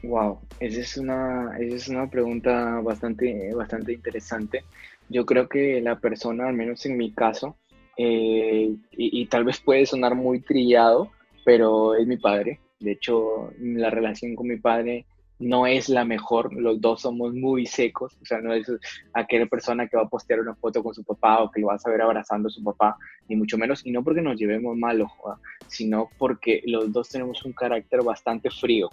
Wow, 0.02 0.40
esa 0.60 0.80
es 0.80 0.98
una, 0.98 1.56
esa 1.58 1.74
es 1.74 1.88
una 1.88 2.10
pregunta 2.10 2.82
bastante, 2.82 3.54
bastante 3.54 3.94
interesante. 3.94 4.62
Yo 5.08 5.24
creo 5.24 5.48
que 5.48 5.80
la 5.80 5.98
persona, 5.98 6.46
al 6.46 6.54
menos 6.54 6.84
en 6.84 6.98
mi 6.98 7.12
caso, 7.12 7.56
eh, 7.96 8.74
y, 8.90 9.22
y, 9.22 9.24
tal 9.24 9.44
vez 9.44 9.58
puede 9.58 9.86
sonar 9.86 10.14
muy 10.14 10.40
trillado, 10.40 11.10
pero 11.46 11.94
es 11.94 12.06
mi 12.06 12.18
padre. 12.18 12.60
De 12.80 12.92
hecho, 12.92 13.54
la 13.58 13.88
relación 13.88 14.36
con 14.36 14.48
mi 14.48 14.58
padre 14.58 15.06
no 15.38 15.66
es 15.66 15.88
la 15.88 16.04
mejor, 16.04 16.52
los 16.54 16.80
dos 16.80 17.02
somos 17.02 17.34
muy 17.34 17.66
secos, 17.66 18.16
o 18.22 18.24
sea, 18.24 18.40
no 18.40 18.54
es 18.54 18.70
aquella 19.12 19.46
persona 19.46 19.86
que 19.86 19.96
va 19.96 20.04
a 20.04 20.08
postear 20.08 20.40
una 20.40 20.54
foto 20.54 20.82
con 20.82 20.94
su 20.94 21.04
papá 21.04 21.42
o 21.42 21.50
que 21.50 21.60
lo 21.60 21.68
vas 21.68 21.84
a 21.86 21.90
ver 21.90 22.02
abrazando 22.02 22.48
a 22.48 22.50
su 22.50 22.62
papá, 22.62 22.96
ni 23.28 23.36
mucho 23.36 23.58
menos, 23.58 23.84
y 23.84 23.90
no 23.90 24.02
porque 24.02 24.22
nos 24.22 24.36
llevemos 24.38 24.76
mal, 24.76 25.00
ojo, 25.02 25.38
sino 25.66 26.08
porque 26.18 26.62
los 26.64 26.92
dos 26.92 27.08
tenemos 27.08 27.44
un 27.44 27.52
carácter 27.52 28.02
bastante 28.02 28.50
frío, 28.50 28.88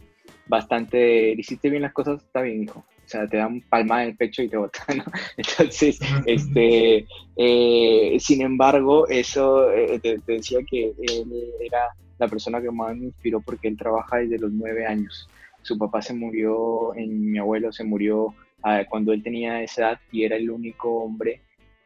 bastante, 0.47 1.32
hiciste 1.32 1.69
bien 1.69 1.84
las 1.84 1.93
cosas, 1.93 2.21
está 2.21 2.41
bien, 2.41 2.63
hijo, 2.63 2.79
o 2.79 3.08
sea, 3.10 3.27
te 3.27 3.38
dan 3.38 3.62
palmada 3.62 4.03
en 4.03 4.10
el 4.10 4.17
pecho 4.17 4.41
y 4.41 4.49
te 4.49 4.58
botan, 4.58 4.97
¿no? 4.97 5.03
Entonces, 5.38 5.99
este, 6.25 7.06
eh, 7.38 8.17
sin 8.19 8.41
embargo, 8.41 9.08
eso, 9.08 9.71
eh, 9.71 9.99
te 9.99 10.19
decía 10.25 10.60
que 10.69 10.93
él 11.01 11.34
era 11.62 11.89
la 12.17 12.27
persona 12.27 12.62
que 12.62 12.71
más 12.71 12.95
me 12.95 13.06
inspiró 13.06 13.41
porque 13.41 13.67
él 13.67 13.77
trabaja 13.77 14.17
desde 14.17 14.39
los 14.39 14.51
nueve 14.51 14.86
años 14.86 15.27
su 15.63 15.78
papá 15.78 16.02
se 16.02 16.13
murió, 16.13 16.94
en, 16.96 17.31
mi 17.31 17.40
abuelo 17.40 17.71
se 17.71 17.83
murió 17.83 18.35
ah, 18.62 18.83
cuando 18.87 19.13
él 19.13 19.23
tenía 19.23 19.63
esa 19.63 19.81
edad 19.81 20.00
y 20.12 20.23
era 20.23 20.35
el 20.35 20.52
único 20.52 21.04
hombre 21.04 21.42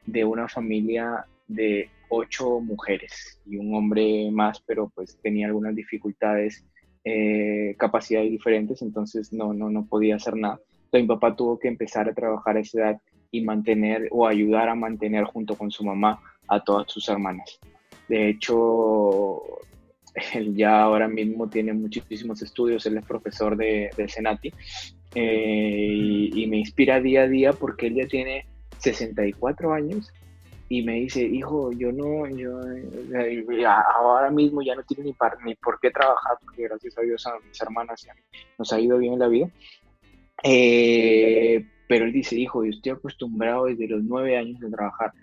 de 0.06 0.26
una 0.26 0.48
familia 0.48 1.26
de 1.48 1.90
ocho 2.10 2.60
mujeres 2.60 3.40
y 3.46 3.58
un 3.58 3.74
hombre 3.76 4.30
más, 4.32 4.62
pero 4.62 4.90
pues 4.94 5.18
tenía 5.22 5.48
algunas 5.48 5.76
dificultades, 5.76 6.66
eh, 7.04 7.76
capacidades 7.78 8.32
diferentes, 8.32 8.82
entonces 8.82 9.32
no, 9.32 9.54
no, 9.54 9.70
no 9.70 9.86
podía 9.86 10.16
hacer 10.16 10.36
nada. 10.36 10.60
Entonces 10.86 11.02
mi 11.02 11.08
papá 11.08 11.36
tuvo 11.36 11.60
que 11.60 11.68
empezar 11.68 12.10
a 12.10 12.14
trabajar 12.14 12.58
a 12.58 12.62
esa 12.62 12.80
edad 12.80 13.02
y 13.32 13.42
mantener 13.42 14.08
o 14.12 14.26
ayudar 14.26 14.70
a 14.70 14.76
mantener 14.76 15.26
junto 15.26 15.56
con 15.56 15.70
su 15.70 15.84
mamá 15.84 16.20
a 16.48 16.64
todas 16.64 16.92
sus 16.92 17.08
hermanas. 17.10 17.60
De 18.08 18.30
hecho, 18.30 19.42
él 20.34 20.56
ya 20.56 20.82
ahora 20.82 21.08
mismo 21.08 21.48
tiene 21.50 21.74
muchísimos 21.74 22.42
estudios, 22.42 22.86
él 22.86 22.98
es 22.98 23.06
profesor 23.06 23.56
de, 23.56 23.90
de 23.96 24.08
Senati 24.08 24.52
eh, 25.16 26.30
y, 26.34 26.48
me 26.48 26.58
inspira 26.58 27.00
día 27.02 27.24
a 27.24 27.28
día 27.28 27.54
porque 27.54 27.88
él 27.88 27.96
ya 27.96 28.08
tiene 28.08 28.46
64 28.80 29.74
años 29.74 30.12
y 30.70 30.84
me 30.84 30.96
dice, 30.96 31.22
hijo, 31.22 31.72
yo 31.72 31.92
no, 31.94 32.28
yo 32.28 32.60
ahora 33.96 34.30
mismo 34.30 34.62
ya 34.62 34.76
no 34.76 34.84
tiene 34.84 35.06
ni, 35.06 35.16
ni 35.46 35.56
por 35.56 35.80
qué 35.80 35.92
trabajar, 35.92 36.38
porque 36.44 36.64
gracias 36.64 36.98
a 36.98 37.02
Dios 37.02 37.26
a 37.26 37.40
mis 37.48 37.62
hermanas 37.62 38.06
nos 38.58 38.74
ha 38.74 38.80
ido 38.80 38.98
bien 38.98 39.14
en 39.14 39.20
la 39.20 39.28
vida. 39.30 39.50
Eh, 40.44 41.66
pero 41.88 42.06
él 42.06 42.12
dice, 42.12 42.36
hijo, 42.36 42.66
yo 42.66 42.72
estoy 42.72 42.92
acostumbrado 42.92 43.66
desde 43.66 43.88
los 43.88 44.04
nueve 44.04 44.38
años 44.38 44.60
de 44.60 44.70
trabajar. 44.70 45.14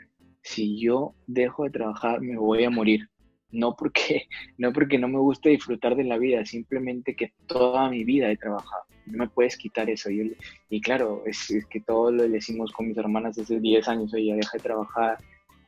Si 0.41 0.81
yo 0.81 1.15
dejo 1.27 1.65
de 1.65 1.71
trabajar, 1.71 2.23
me 2.23 2.39
voy 2.39 2.65
a 2.65 2.71
morir. 2.71 3.09
No 3.55 3.75
porque, 3.75 4.27
no 4.59 4.73
porque 4.73 4.99
no 4.99 5.09
me 5.09 5.19
guste 5.19 5.51
disfrutar 5.51 5.97
de 5.97 6.05
la 6.05 6.19
vida, 6.19 6.45
simplemente 6.45 7.15
que 7.15 7.33
toda 7.47 7.89
mi 7.89 8.05
vida 8.05 8.31
he 8.31 8.37
trabajado. 8.37 8.83
No 9.07 9.19
me 9.19 9.29
puedes 9.29 9.57
quitar 9.57 9.89
eso. 9.89 10.11
Y, 10.11 10.81
claro, 10.81 11.23
es, 11.27 11.49
que 11.71 11.81
todo 11.81 12.11
lo 12.11 12.29
decimos 12.29 12.73
con 12.73 12.89
mis 12.89 12.97
hermanas 12.97 13.39
hace 13.39 13.61
10 13.61 13.89
años, 13.89 14.15
ella 14.15 14.35
deja 14.35 14.57
de 14.57 14.63
trabajar, 14.63 15.19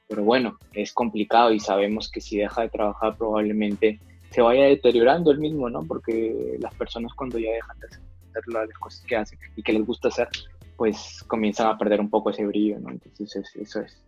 pero 0.08 0.24
bueno, 0.24 0.58
es 0.72 0.92
complicado 0.92 1.52
y 1.52 1.60
sabemos 1.60 2.10
que 2.10 2.20
si 2.20 2.38
deja 2.38 2.62
de 2.62 2.68
trabajar 2.70 3.16
probablemente 3.16 4.00
se 4.30 4.40
vaya 4.40 4.64
deteriorando 4.64 5.30
el 5.30 5.38
mismo, 5.38 5.68
¿no? 5.68 5.84
Porque 5.84 6.56
las 6.60 6.74
personas 6.74 7.12
cuando 7.14 7.38
ya 7.38 7.52
dejan 7.52 7.78
de 7.78 7.86
hacer 7.86 8.42
las 8.48 8.78
cosas 8.78 9.04
que 9.06 9.16
hacen 9.16 9.38
y 9.54 9.62
que 9.62 9.72
les 9.72 9.84
gusta 9.84 10.08
hacer, 10.08 10.28
pues 10.76 11.22
comienzan 11.26 11.68
a 11.68 11.78
perder 11.78 12.00
un 12.00 12.10
poco 12.10 12.30
ese 12.30 12.46
brillo, 12.46 12.78
¿no? 12.78 12.90
Entonces 12.90 13.50
eso 13.54 13.80
es. 13.80 14.05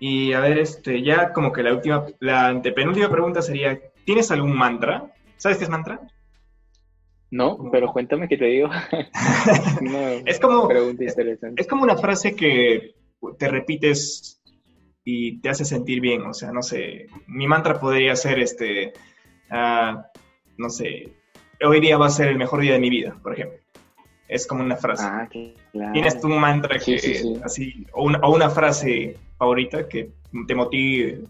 Y 0.00 0.32
a 0.32 0.40
ver, 0.40 0.58
este, 0.58 1.02
ya 1.02 1.32
como 1.32 1.52
que 1.52 1.62
la 1.62 1.74
última, 1.74 2.06
la 2.20 2.48
antepenúltima 2.48 3.10
pregunta 3.10 3.42
sería, 3.42 3.78
¿tienes 4.04 4.30
algún 4.30 4.56
mantra? 4.56 5.12
¿Sabes 5.36 5.58
qué 5.58 5.64
es 5.64 5.70
mantra? 5.70 6.00
No, 7.30 7.68
pero 7.70 7.92
cuéntame 7.92 8.26
qué 8.26 8.36
te 8.36 8.46
digo. 8.46 8.70
es 10.26 10.40
como 10.40 10.68
Es 11.56 11.66
como 11.68 11.82
una 11.84 11.96
frase 11.96 12.34
que 12.34 12.94
te 13.38 13.48
repites 13.48 14.42
y 15.04 15.38
te 15.40 15.50
hace 15.50 15.64
sentir 15.64 16.00
bien. 16.00 16.22
O 16.22 16.34
sea, 16.34 16.50
no 16.50 16.62
sé, 16.62 17.06
mi 17.26 17.46
mantra 17.46 17.78
podría 17.78 18.16
ser 18.16 18.40
este, 18.40 18.94
uh, 19.50 20.00
no 20.56 20.70
sé, 20.70 21.12
hoy 21.62 21.80
día 21.80 21.98
va 21.98 22.06
a 22.06 22.10
ser 22.10 22.28
el 22.28 22.38
mejor 22.38 22.62
día 22.62 22.72
de 22.72 22.80
mi 22.80 22.90
vida, 22.90 23.16
por 23.22 23.34
ejemplo. 23.34 23.59
Es 24.30 24.46
como 24.46 24.62
una 24.62 24.76
frase. 24.76 25.02
Ah, 25.04 25.28
claro. 25.72 25.92
¿Tienes 25.92 26.20
tú 26.20 26.28
un 26.28 26.40
mantra 26.40 26.78
que, 26.78 26.94
así, 27.42 27.84
o 27.92 28.04
una, 28.04 28.18
o 28.20 28.32
una, 28.32 28.48
frase 28.48 29.16
favorita 29.36 29.88
que 29.88 30.08
te 30.46 30.54
motive, 30.54 31.22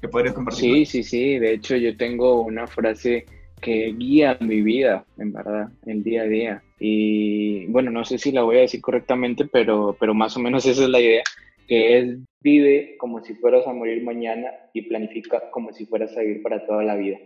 que 0.00 0.08
podrías 0.08 0.34
compartir? 0.34 0.74
Sí, 0.74 0.86
sí, 0.86 1.02
sí. 1.04 1.38
De 1.38 1.52
hecho, 1.54 1.76
yo 1.76 1.96
tengo 1.96 2.42
una 2.42 2.66
frase 2.66 3.26
que 3.60 3.94
guía 3.96 4.36
mi 4.40 4.60
vida, 4.60 5.04
en 5.18 5.32
verdad, 5.32 5.68
el 5.86 6.02
día 6.02 6.22
a 6.22 6.26
día. 6.26 6.62
Y 6.80 7.66
bueno, 7.66 7.92
no 7.92 8.04
sé 8.04 8.18
si 8.18 8.32
la 8.32 8.42
voy 8.42 8.56
a 8.56 8.62
decir 8.62 8.80
correctamente, 8.80 9.44
pero, 9.44 9.96
pero 10.00 10.12
más 10.12 10.36
o 10.36 10.40
menos 10.40 10.66
esa 10.66 10.82
es 10.82 10.88
la 10.88 11.00
idea 11.00 11.22
que 11.68 11.98
es 11.98 12.18
vive 12.40 12.96
como 12.98 13.22
si 13.22 13.34
fueras 13.34 13.68
a 13.68 13.72
morir 13.72 14.02
mañana 14.02 14.50
y 14.74 14.82
planifica 14.82 15.48
como 15.52 15.72
si 15.72 15.86
fueras 15.86 16.16
a 16.16 16.22
vivir 16.22 16.42
para 16.42 16.66
toda 16.66 16.82
la 16.82 16.96
vida. 16.96 17.18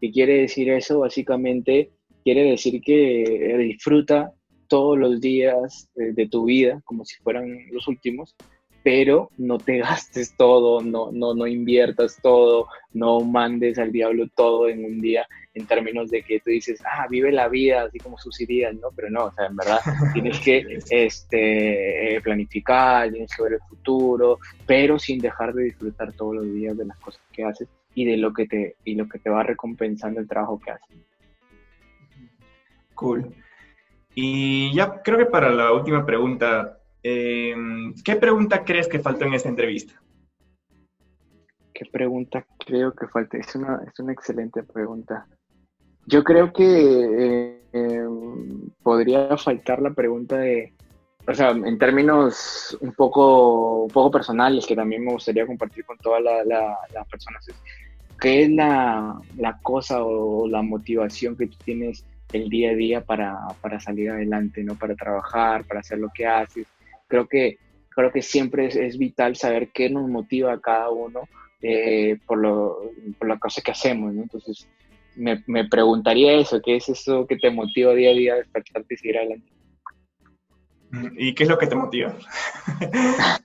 ¿Qué 0.00 0.12
quiere 0.12 0.42
decir 0.42 0.70
eso? 0.70 1.00
Básicamente 1.00 1.90
quiere 2.26 2.42
decir 2.42 2.82
que 2.82 3.54
disfruta 3.56 4.32
todos 4.66 4.98
los 4.98 5.20
días 5.20 5.88
de, 5.94 6.26
tu 6.26 6.46
vida 6.46 6.82
como 6.84 7.04
si 7.04 7.14
fueran 7.22 7.56
los 7.70 7.86
últimos, 7.86 8.34
pero 8.82 9.30
no 9.38 9.58
te 9.58 9.78
gastes 9.86 10.36
todo, 10.36 10.80
no, 10.80 11.12
no, 11.12 11.34
no 11.34 11.46
inviertas 11.46 12.18
todo, 12.20 12.66
no 12.92 13.20
mandes 13.20 13.78
al 13.78 13.92
diablo 13.92 14.26
todo 14.34 14.68
en 14.68 14.84
un 14.84 15.00
día 15.00 15.24
en 15.54 15.66
términos 15.66 16.10
de 16.10 16.22
que 16.22 16.40
tú 16.40 16.50
dices, 16.50 16.82
ah, 16.84 17.06
vive 17.08 17.30
la 17.30 17.46
vida 17.46 17.84
así 17.84 18.00
como 18.00 18.18
sus 18.18 18.40
ideas, 18.40 18.74
¿no? 18.74 18.88
Pero 18.96 19.08
no, 19.08 19.26
o 19.26 19.32
sea, 19.32 19.46
en 19.46 19.54
verdad 19.54 19.78
tienes 20.12 20.40
que 20.40 20.80
este, 20.90 22.20
planificar, 22.24 23.08
tienes 23.12 23.30
que 23.36 23.42
ver 23.44 23.52
el 23.52 23.60
futuro, 23.68 24.40
pero 24.66 24.98
sin 24.98 25.20
dejar 25.20 25.54
de 25.54 25.62
disfrutar 25.62 26.12
todos 26.12 26.34
los 26.34 26.52
días 26.52 26.76
de 26.76 26.86
las 26.86 26.98
cosas 26.98 27.22
que 27.32 27.44
haces 27.44 27.68
y 27.94 28.04
de 28.04 28.16
lo 28.16 28.32
que 28.32 28.48
te, 28.48 28.74
y 28.84 28.96
lo 28.96 29.08
que 29.08 29.20
te 29.20 29.30
va 29.30 29.44
recompensando 29.44 30.18
el 30.18 30.26
trabajo 30.26 30.58
que 30.58 30.72
haces. 30.72 31.06
Cool. 32.96 33.32
Y 34.14 34.74
ya 34.74 35.02
creo 35.02 35.18
que 35.18 35.26
para 35.26 35.50
la 35.50 35.72
última 35.72 36.04
pregunta, 36.04 36.78
em, 37.02 37.94
¿qué 38.02 38.16
pregunta 38.16 38.64
crees 38.64 38.88
que 38.88 38.98
faltó 38.98 39.26
en 39.26 39.34
esta 39.34 39.50
entrevista? 39.50 39.92
¿Qué 41.74 41.84
pregunta 41.92 42.44
creo 42.66 42.94
que 42.94 43.06
falta? 43.06 43.36
Es 43.36 43.54
una, 43.54 43.82
es 43.86 44.00
una 44.00 44.12
excelente 44.12 44.62
pregunta. 44.62 45.26
Yo 46.06 46.24
creo 46.24 46.50
que 46.50 47.60
em, 47.72 48.70
podría 48.82 49.36
faltar 49.36 49.82
la 49.82 49.90
pregunta 49.90 50.38
de, 50.38 50.72
o 51.28 51.34
sea, 51.34 51.50
en 51.50 51.78
términos 51.78 52.78
un 52.80 52.94
poco, 52.94 53.82
un 53.82 53.90
poco 53.90 54.10
personales, 54.12 54.64
que 54.64 54.74
también 54.74 55.04
me 55.04 55.12
gustaría 55.12 55.46
compartir 55.46 55.84
con 55.84 55.98
todas 55.98 56.22
las 56.22 57.08
personas, 57.10 57.44
¿qué 58.18 58.44
es 58.44 58.50
la, 58.50 59.20
la, 59.36 59.58
cosa 59.60 60.02
o 60.02 60.48
la 60.48 60.62
motivación 60.62 61.36
que 61.36 61.48
tú 61.48 61.58
tienes 61.62 62.06
el 62.32 62.48
día 62.48 62.70
a 62.70 62.74
día 62.74 63.00
para, 63.04 63.38
para, 63.60 63.80
salir 63.80 64.10
adelante, 64.10 64.62
¿no? 64.62 64.74
Para 64.76 64.94
trabajar, 64.94 65.64
para 65.64 65.80
hacer 65.80 65.98
lo 65.98 66.10
que 66.14 66.26
haces. 66.26 66.66
Creo 67.08 67.26
que, 67.26 67.58
creo 67.90 68.10
que 68.12 68.22
siempre 68.22 68.66
es, 68.66 68.76
es 68.76 68.98
vital 68.98 69.36
saber 69.36 69.70
qué 69.72 69.88
nos 69.88 70.08
motiva 70.08 70.52
a 70.52 70.60
cada 70.60 70.90
uno 70.90 71.20
eh, 71.62 72.18
por, 72.26 72.38
lo, 72.38 72.92
por 73.18 73.28
la 73.28 73.38
cosa 73.38 73.62
que 73.62 73.70
hacemos, 73.70 74.12
¿no? 74.12 74.22
Entonces, 74.22 74.68
me, 75.14 75.42
me, 75.46 75.66
preguntaría 75.66 76.34
eso, 76.34 76.60
¿qué 76.62 76.76
es 76.76 76.88
eso 76.88 77.26
que 77.26 77.36
te 77.36 77.50
motiva 77.50 77.94
día 77.94 78.10
a 78.10 78.14
día 78.14 78.34
a 78.34 78.36
despertarte 78.36 78.94
y 78.94 78.96
seguir 78.98 79.18
adelante? 79.18 79.52
¿Y 81.16 81.34
qué 81.34 81.42
es 81.44 81.48
lo 81.48 81.58
que 81.58 81.66
te 81.66 81.74
motiva? 81.74 82.14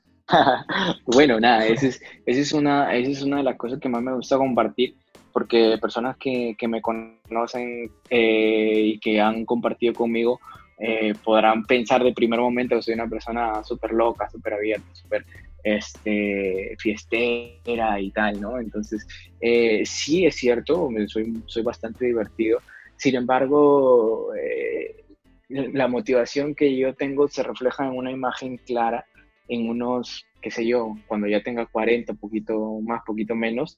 bueno, 1.06 1.40
nada, 1.40 1.66
esa 1.66 1.88
es, 1.88 2.02
es, 2.26 2.54
una, 2.54 2.94
esa 2.96 3.12
es 3.12 3.22
una 3.24 3.38
de 3.38 3.44
las 3.44 3.58
cosas 3.58 3.80
que 3.80 3.90
más 3.90 4.02
me 4.02 4.14
gusta 4.14 4.38
compartir, 4.38 4.96
porque 5.32 5.78
personas 5.82 6.18
que, 6.18 6.56
que 6.58 6.68
me 6.68 6.82
conocen 6.82 7.92
eh, 8.10 8.82
y 8.86 9.00
que 9.00 9.20
han 9.20 9.46
compartido 9.46 9.94
conmigo 9.94 10.40
eh, 10.84 11.14
podrán 11.24 11.64
pensar 11.66 12.04
de 12.04 12.12
primer 12.12 12.40
momento 12.40 12.76
que 12.76 12.82
soy 12.82 12.96
una 12.96 13.08
persona 13.08 13.64
súper 13.64 13.92
loca, 13.92 14.28
súper 14.30 14.54
abierta, 14.54 14.88
súper 14.94 15.26
este, 15.64 16.76
fiestera 16.80 18.00
y 18.00 18.10
tal, 18.10 18.42
¿no? 18.42 18.60
Entonces, 18.60 19.08
eh, 19.40 19.84
sí 19.86 20.26
es 20.26 20.36
cierto, 20.36 20.90
soy, 21.06 21.44
soy 21.46 21.62
bastante 21.62 22.06
divertido. 22.06 22.62
Sin 22.96 23.14
embargo, 23.14 24.34
eh, 24.34 25.04
la 25.50 25.88
motivación 25.88 26.56
que 26.56 26.76
yo 26.76 26.96
tengo 26.96 27.28
se 27.28 27.44
refleja 27.44 27.86
en 27.86 27.96
una 27.96 28.10
imagen 28.10 28.58
clara, 28.58 29.06
en 29.48 29.70
unos, 29.70 30.26
qué 30.42 30.50
sé 30.50 30.66
yo, 30.66 30.96
cuando 31.06 31.28
ya 31.28 31.44
tenga 31.44 31.68
40, 31.68 32.16
poquito 32.16 32.80
más, 32.82 33.04
poquito 33.06 33.36
menos, 33.36 33.78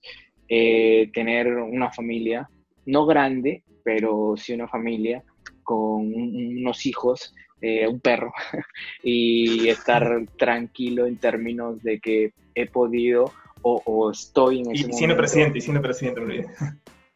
eh, 0.50 1.10
tener 1.14 1.48
una 1.48 1.92
familia, 1.92 2.50
no 2.86 3.06
grande, 3.06 3.64
pero 3.84 4.36
sí 4.38 4.54
una 4.54 4.68
familia 4.68 5.24
con 5.64 6.14
unos 6.14 6.86
hijos 6.86 7.34
eh, 7.62 7.88
un 7.88 8.02
perro 8.02 8.34
y 9.04 9.70
estar 9.70 10.26
tranquilo 10.38 11.06
en 11.08 11.18
términos 11.18 11.82
de 11.82 12.00
que 12.00 12.34
he 12.56 12.68
podido 12.68 13.32
o, 13.66 14.12
estoy 14.12 14.60
en 14.60 14.72
ese 14.72 14.90
y 14.90 14.94
siendo 14.94 15.16
presidente, 15.16 15.60
y 15.60 15.62
siendo 15.62 15.82
presidente, 15.82 16.22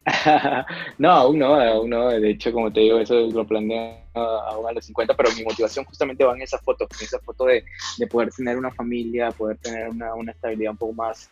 no, 0.97 1.11
aún 1.11 1.39
no, 1.39 1.55
aún 1.55 1.89
no. 1.89 2.07
De 2.07 2.30
hecho, 2.30 2.53
como 2.53 2.71
te 2.71 2.80
digo, 2.80 2.99
eso 2.99 3.28
lo 3.28 3.45
planeo 3.45 3.97
aún 4.13 4.65
a 4.65 4.71
los 4.71 4.86
50, 4.86 5.15
pero 5.17 5.30
mi 5.36 5.43
motivación 5.43 5.84
justamente 5.84 6.23
va 6.23 6.34
en 6.34 6.43
esa 6.43 6.57
foto, 6.59 6.88
en 6.97 7.05
esa 7.05 7.19
foto 7.19 7.45
de, 7.45 7.65
de 7.97 8.07
poder 8.07 8.30
tener 8.32 8.57
una 8.57 8.71
familia, 8.71 9.32
poder 9.32 9.57
tener 9.57 9.89
una, 9.89 10.13
una 10.13 10.32
estabilidad 10.32 10.71
un 10.71 10.78
poco 10.78 10.93
más 10.93 11.30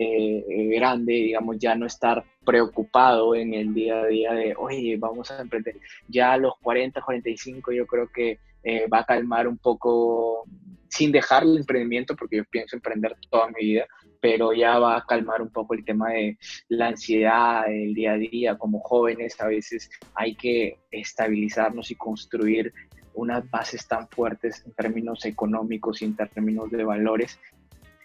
eh, 0.00 0.44
grande, 0.76 1.12
digamos, 1.12 1.58
ya 1.58 1.74
no 1.74 1.84
estar 1.84 2.24
preocupado 2.44 3.34
en 3.34 3.52
el 3.52 3.74
día 3.74 4.00
a 4.00 4.06
día 4.06 4.32
de, 4.32 4.54
oye, 4.56 4.96
vamos 4.96 5.30
a 5.30 5.40
emprender. 5.40 5.76
Ya 6.06 6.32
a 6.34 6.36
los 6.38 6.54
40, 6.62 7.00
45 7.02 7.72
yo 7.72 7.86
creo 7.86 8.08
que 8.08 8.38
eh, 8.62 8.86
va 8.86 9.00
a 9.00 9.04
calmar 9.04 9.48
un 9.48 9.58
poco, 9.58 10.44
sin 10.88 11.10
dejar 11.10 11.42
el 11.42 11.56
emprendimiento, 11.58 12.14
porque 12.14 12.36
yo 12.36 12.44
pienso 12.44 12.76
emprender 12.76 13.16
toda 13.28 13.48
mi 13.48 13.66
vida, 13.66 13.86
pero 14.20 14.52
ya 14.52 14.78
va 14.78 14.98
a 14.98 15.04
calmar 15.04 15.42
un 15.42 15.50
poco 15.50 15.74
el 15.74 15.84
tema 15.84 16.10
de 16.10 16.38
la 16.68 16.88
ansiedad, 16.88 17.68
el 17.68 17.92
día 17.92 18.12
a 18.12 18.18
día. 18.18 18.56
Como 18.56 18.78
jóvenes 18.80 19.40
a 19.40 19.48
veces 19.48 19.90
hay 20.14 20.36
que 20.36 20.78
estabilizarnos 20.92 21.90
y 21.90 21.96
construir 21.96 22.72
unas 23.14 23.50
bases 23.50 23.86
tan 23.88 24.08
fuertes 24.08 24.62
en 24.64 24.72
términos 24.74 25.24
económicos 25.24 26.02
y 26.02 26.04
en 26.04 26.14
términos 26.14 26.70
de 26.70 26.84
valores 26.84 27.40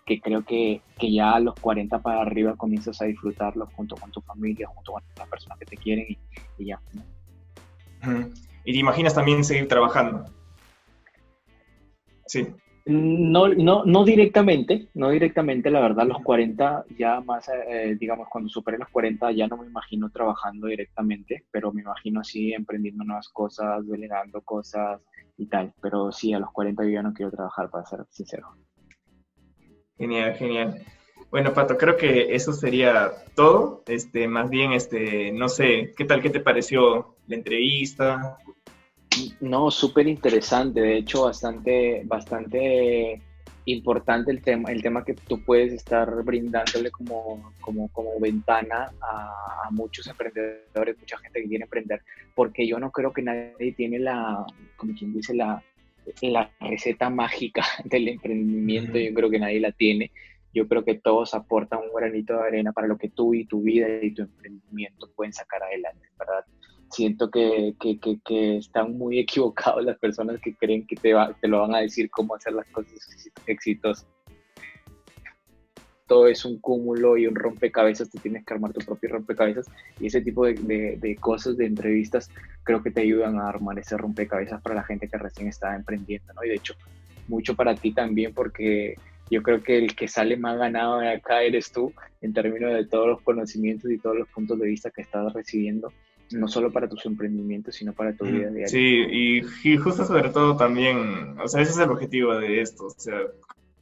que 0.06 0.20
creo 0.20 0.44
que, 0.44 0.82
que, 1.00 1.12
ya 1.12 1.34
a 1.34 1.40
los 1.40 1.56
40 1.56 2.02
para 2.02 2.22
arriba 2.22 2.56
comienzas 2.56 3.02
a 3.02 3.06
disfrutarlo 3.06 3.68
junto 3.76 3.96
con 3.96 4.12
tu 4.12 4.22
familia, 4.22 4.68
junto 4.68 4.94
con 4.94 5.04
las 5.18 5.28
personas 5.30 5.58
que 5.60 5.66
te 5.66 5.78
quieren 5.78 6.06
y, 6.58 6.66
ya. 6.66 6.80
¿Y 8.66 8.74
te 8.74 8.78
imaginas 8.78 9.14
también 9.14 9.44
seguir 9.44 9.68
trabajando? 9.68 10.26
Sí. 12.26 12.48
No, 12.86 13.48
no, 13.48 13.86
no 13.86 14.04
directamente, 14.04 14.90
no 14.94 15.10
directamente, 15.10 15.72
la 15.72 15.80
verdad, 15.80 16.06
los 16.06 16.22
40 16.22 16.84
ya 16.98 17.22
más, 17.22 17.50
eh, 17.70 17.96
digamos, 17.98 18.28
cuando 18.28 18.50
supere 18.50 18.78
los 18.78 18.90
40 18.90 19.32
ya 19.32 19.48
no 19.48 19.56
me 19.56 19.68
imagino 19.68 20.10
trabajando 20.10 20.68
directamente, 20.68 21.46
pero 21.50 21.72
me 21.72 21.82
imagino 21.82 22.20
así 22.20 22.52
emprendiendo 22.52 23.06
nuevas 23.06 23.30
cosas, 23.30 23.88
delegando 23.88 24.42
cosas 24.42 25.00
y 25.38 25.46
tal, 25.46 25.74
pero 25.82 26.12
sí, 26.12 26.34
a 26.34 26.40
los 26.40 26.52
40 26.52 26.84
yo 26.84 26.90
ya 26.90 27.04
no 27.04 27.14
quiero 27.14 27.32
trabajar, 27.32 27.70
para 27.70 27.86
ser 27.86 28.00
sincero. 28.10 28.50
Genial, 29.98 30.36
genial. 30.36 30.86
Bueno, 31.30 31.54
Pato, 31.54 31.78
creo 31.78 31.98
que 31.98 32.36
eso 32.36 32.54
sería 32.54 33.12
todo. 33.36 33.84
Este, 33.88 34.28
más 34.28 34.50
bien, 34.50 34.74
este, 34.74 35.32
no 35.32 35.50
sé, 35.50 35.94
¿qué 35.98 36.06
tal, 36.06 36.22
qué 36.22 36.30
te 36.30 36.40
pareció 36.40 37.16
la 37.28 37.36
entrevista? 37.36 38.38
No, 39.40 39.72
súper 39.72 40.08
interesante. 40.08 40.82
De 40.82 40.98
hecho, 40.98 41.24
bastante, 41.24 42.04
bastante 42.06 43.22
importante 43.66 44.32
el 44.32 44.42
tema, 44.42 44.72
el 44.72 44.82
tema 44.82 45.04
que 45.04 45.14
tú 45.14 45.44
puedes 45.44 45.72
estar 45.74 46.24
brindándole 46.24 46.92
como, 46.92 47.54
como, 47.62 47.88
como 47.90 48.20
ventana 48.20 48.92
a, 49.02 49.70
muchos 49.72 50.06
emprendedores, 50.08 51.00
mucha 51.00 51.18
gente 51.18 51.42
que 51.42 51.48
quiere 51.48 51.64
emprender, 51.64 52.04
porque 52.36 52.68
yo 52.68 52.78
no 52.78 52.92
creo 52.92 53.12
que 53.12 53.22
nadie 53.22 53.72
tiene 53.72 53.98
la, 53.98 54.46
como 54.76 54.94
quien 54.94 55.14
dice, 55.14 55.34
la, 55.34 55.64
la 56.22 56.52
receta 56.60 57.10
mágica 57.10 57.64
del 57.86 58.08
emprendimiento, 58.08 58.98
yo 58.98 59.14
creo 59.14 59.30
que 59.30 59.40
nadie 59.40 59.60
la 59.60 59.72
tiene. 59.72 60.12
Yo 60.54 60.68
creo 60.68 60.86
que 60.86 60.96
todos 60.96 61.34
aportan 61.34 61.80
un 61.80 61.94
granito 61.94 62.34
de 62.34 62.44
arena 62.44 62.72
para 62.72 62.88
lo 62.88 62.98
que 62.98 63.10
tú 63.10 63.34
y 63.34 63.46
tu 63.46 63.62
vida 63.62 63.88
y 64.04 64.14
tu 64.14 64.22
emprendimiento 64.22 65.10
pueden 65.16 65.34
sacar 65.34 65.64
adelante, 65.64 66.08
¿verdad? 66.20 66.46
siento 66.94 67.30
que, 67.30 67.76
que, 67.80 68.00
que, 68.24 68.58
están 68.58 68.98
muy 68.98 69.20
equivocados 69.26 69.84
las 69.84 69.98
personas 69.98 70.40
que 70.42 70.56
creen 70.56 70.86
que 70.86 70.96
te, 70.96 71.14
va, 71.14 71.34
te 71.42 71.48
lo 71.48 71.62
van 71.62 71.76
a 71.76 71.80
decir 71.80 72.10
cómo 72.10 72.36
hacer 72.36 72.54
las 72.54 72.68
cosas 72.68 72.94
exitosas. 73.48 74.08
Todo 76.08 76.28
es 76.28 76.46
un 76.46 76.60
cúmulo 76.60 77.18
y 77.18 77.28
un 77.28 77.36
rompecabezas, 77.36 78.10
tú 78.10 78.18
tienes 78.20 78.46
que 78.46 78.54
armar 78.54 78.74
tu 78.74 78.82
propio 78.86 79.10
rompecabezas 79.10 79.66
y 80.00 80.08
ese 80.08 80.22
tipo 80.22 80.46
de, 80.46 80.54
de, 80.54 80.98
de 81.00 81.16
cosas, 81.16 81.58
de 81.58 81.66
entrevistas, 81.66 82.30
creo 82.64 82.84
que 82.84 82.92
te 82.92 83.02
ayudan 83.02 83.38
a 83.40 83.48
armar 83.48 83.80
ese 83.80 83.98
rompecabezas 83.98 84.62
para 84.62 84.76
la 84.76 84.84
gente 84.84 85.08
que 85.08 85.18
recién 85.18 85.48
está 85.48 85.76
emprendiendo, 85.76 86.34
¿no? 86.34 86.44
Y 86.44 86.50
de 86.50 86.56
hecho, 86.56 86.76
mucho 87.28 87.56
para 87.56 87.76
ti 87.76 87.94
también 87.94 88.34
porque 88.34 88.96
yo 89.32 89.42
creo 89.42 89.64
que 89.64 89.78
el 89.78 89.96
que 89.96 90.08
sale 90.08 90.38
más 90.38 90.58
ganado 90.58 91.00
de 91.00 91.10
acá 91.10 91.42
eres 91.42 91.72
tú 91.72 91.94
en 92.22 92.34
términos 92.34 92.74
de 92.74 92.86
todos 92.86 93.08
los 93.08 93.22
conocimientos 93.22 93.90
y 93.90 93.98
todos 93.98 94.18
los 94.18 94.28
puntos 94.30 94.60
de 94.60 94.68
vista 94.68 94.92
que 94.92 95.02
estás 95.02 95.32
recibiendo 95.34 95.92
no 96.32 96.48
solo 96.48 96.72
para 96.72 96.88
tus 96.88 97.06
emprendimientos, 97.06 97.76
sino 97.76 97.94
para 97.94 98.14
tu 98.14 98.26
vida 98.26 98.50
diaria. 98.50 98.68
Sí, 98.68 99.04
y, 99.12 99.78
justo 99.78 100.06
sobre 100.06 100.30
todo 100.30 100.58
también, 100.58 101.38
o 101.40 101.48
sea, 101.48 101.62
ese 101.62 101.72
es 101.72 101.78
el 101.78 101.92
objetivo 101.92 102.34
de 102.36 102.62
esto, 102.62 102.86
o 102.86 102.90
sea, 102.90 103.20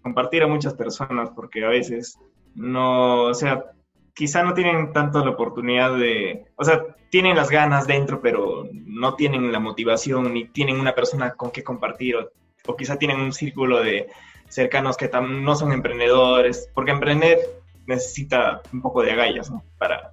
compartir 0.02 0.44
a 0.44 0.48
muchas 0.48 0.74
personas, 0.74 1.30
porque 1.36 1.66
a 1.66 1.70
veces 1.70 2.18
no, 2.56 3.24
o 3.24 3.34
sea, 3.34 3.66
quizá 4.14 4.44
no 4.44 4.54
tienen 4.54 4.94
tanto 4.94 5.24
la 5.24 5.32
oportunidad 5.32 5.96
de, 5.96 6.46
o 6.56 6.64
sea, 6.64 6.84
tienen 7.10 7.36
las 7.36 7.50
ganas 7.50 7.88
dentro, 7.88 8.22
pero 8.22 8.68
no 8.74 9.16
tienen 9.16 9.52
la 9.52 9.60
motivación, 9.60 10.34
ni 10.34 10.46
tienen 10.46 10.80
una 10.80 10.96
persona 10.96 11.32
con 11.32 11.52
que 11.52 11.64
compartir, 11.64 12.16
o, 12.16 12.30
o 12.66 12.76
quizá 12.76 12.98
tienen 12.98 13.20
un 13.20 13.34
círculo 13.34 13.82
de 13.82 14.08
cercanos 14.48 14.98
que 14.98 15.10
no 15.10 15.56
son 15.56 15.72
emprendedores, 15.72 16.70
porque 16.74 16.92
emprender 16.92 17.40
necesita 17.86 18.62
un 18.72 18.82
poco 18.82 19.02
de 19.02 19.12
agallas, 19.12 19.50
¿no? 19.50 19.64
Para 19.78 20.12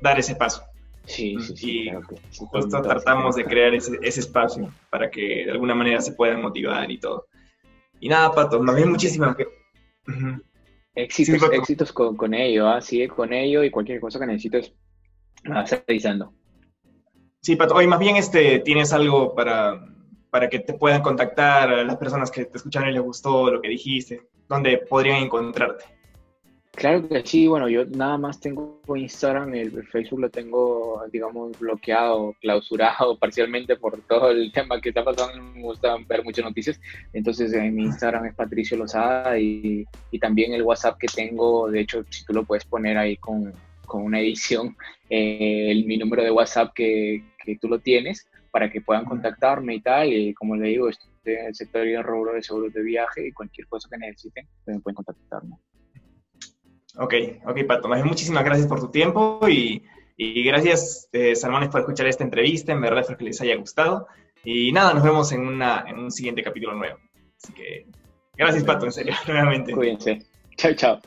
dar 0.00 0.18
ese 0.18 0.36
paso. 0.36 0.64
Sí, 1.06 1.36
sí, 1.40 1.56
sí. 1.56 1.88
Y 1.88 1.90
justo 2.46 2.82
tratamos 2.82 3.34
de 3.34 3.44
crear 3.44 3.74
ese, 3.74 3.98
espacio 4.02 4.72
para 4.90 5.10
que 5.10 5.44
de 5.44 5.50
alguna 5.50 5.74
manera 5.74 6.00
se 6.00 6.12
puedan 6.12 6.40
motivar 6.40 6.90
y 6.90 6.98
todo. 6.98 7.26
Y 8.00 8.08
nada, 8.08 8.32
Pato, 8.32 8.60
más 8.62 8.74
bien 8.74 8.90
muchísimas 8.90 9.36
Éxitos, 10.94 11.40
éxitos 11.52 11.92
con, 11.92 12.16
con 12.16 12.34
ello, 12.34 12.68
¿ah? 12.68 12.80
sigue 12.80 13.08
con 13.08 13.32
ello 13.32 13.62
y 13.62 13.70
cualquier 13.70 14.00
cosa 14.00 14.18
que 14.18 14.26
necesites, 14.26 14.72
vas 15.44 15.72
avisando. 15.72 16.34
Sí, 17.40 17.54
Pato, 17.56 17.74
hoy 17.74 17.86
más 17.86 18.00
bien 18.00 18.16
este, 18.16 18.58
tienes 18.60 18.92
algo 18.92 19.34
para, 19.34 19.80
para 20.30 20.48
que 20.48 20.58
te 20.58 20.74
puedan 20.74 21.02
contactar 21.02 21.70
las 21.86 21.96
personas 21.96 22.30
que 22.30 22.44
te 22.44 22.58
escucharon 22.58 22.88
y 22.88 22.92
les 22.92 23.02
gustó 23.02 23.50
lo 23.50 23.60
que 23.60 23.68
dijiste, 23.68 24.28
donde 24.48 24.78
podrían 24.78 25.22
encontrarte. 25.22 25.84
Claro 26.72 27.06
que 27.08 27.26
sí, 27.26 27.48
bueno, 27.48 27.68
yo 27.68 27.84
nada 27.84 28.16
más 28.16 28.40
tengo 28.40 28.80
Instagram, 28.88 29.54
el, 29.54 29.86
Facebook 29.88 30.20
lo 30.20 30.30
tengo, 30.30 31.02
digamos, 31.12 31.58
bloqueado, 31.58 32.34
clausurado 32.40 33.18
parcialmente 33.20 33.76
por 33.76 34.00
todo 34.02 34.30
el 34.30 34.52
tema 34.52 34.80
que 34.80 34.90
está 34.90 35.04
pasando, 35.04 35.42
me 35.52 35.62
gusta 35.62 35.96
ver 36.08 36.24
muchas 36.24 36.44
noticias, 36.44 36.80
entonces 37.12 37.52
en 37.52 37.74
mi 37.74 37.82
Instagram 37.82 38.26
es 38.26 38.34
Patricio 38.34 38.78
Lozada 38.78 39.38
y, 39.38 39.84
y 40.12 40.18
también 40.20 40.54
el 40.54 40.62
WhatsApp 40.62 40.96
que 40.98 41.08
tengo, 41.08 41.68
de 41.70 41.80
hecho, 41.80 42.04
si 42.08 42.24
tú 42.24 42.32
lo 42.32 42.44
puedes 42.44 42.64
poner 42.64 42.96
ahí 42.96 43.16
con, 43.16 43.52
con 43.86 44.04
una 44.04 44.20
edición, 44.20 44.76
eh, 45.10 45.72
el, 45.72 45.84
mi 45.86 45.98
número 45.98 46.22
de 46.22 46.30
WhatsApp 46.30 46.72
que, 46.72 47.24
que 47.44 47.56
tú 47.56 47.68
lo 47.68 47.80
tienes, 47.80 48.26
para 48.52 48.70
que 48.70 48.80
puedan 48.80 49.04
contactarme 49.04 49.74
y 49.74 49.80
tal, 49.80 50.12
y 50.12 50.34
como 50.34 50.56
le 50.56 50.68
digo, 50.68 50.88
estoy 50.88 51.10
en 51.24 51.46
el 51.46 51.54
sector 51.54 51.84
de 51.84 52.02
rubro 52.02 52.32
de 52.32 52.42
seguros 52.42 52.72
de 52.72 52.82
viaje 52.82 53.26
y 53.26 53.32
cualquier 53.32 53.66
cosa 53.66 53.88
que 53.90 53.98
necesiten, 53.98 54.46
pues 54.64 54.80
pueden 54.82 54.94
contactarme. 54.94 55.56
Ok, 57.00 57.14
ok, 57.46 57.64
Pato. 57.66 57.88
Muchísimas 57.88 58.44
gracias 58.44 58.68
por 58.68 58.78
tu 58.78 58.90
tiempo 58.90 59.40
y, 59.48 59.82
gracias, 60.44 61.08
eh, 61.12 61.34
Salmones, 61.34 61.70
por 61.70 61.80
escuchar 61.80 62.06
esta 62.06 62.24
entrevista. 62.24 62.72
En 62.72 62.80
verdad 62.82 63.00
espero 63.00 63.18
que 63.18 63.24
les 63.24 63.40
haya 63.40 63.56
gustado. 63.56 64.06
Y 64.44 64.70
nada, 64.70 64.92
nos 64.92 65.02
vemos 65.02 65.32
en, 65.32 65.46
una, 65.46 65.84
en 65.88 65.98
un 65.98 66.10
siguiente 66.10 66.42
capítulo 66.42 66.74
nuevo. 66.74 66.98
Así 67.42 67.54
que 67.54 67.86
gracias, 68.36 68.64
Pato, 68.64 68.84
en 68.84 68.92
serio, 68.92 69.14
nuevamente. 69.26 69.72
Cuídense. 69.72 70.20
Chao, 70.56 70.74
chao. 70.74 71.00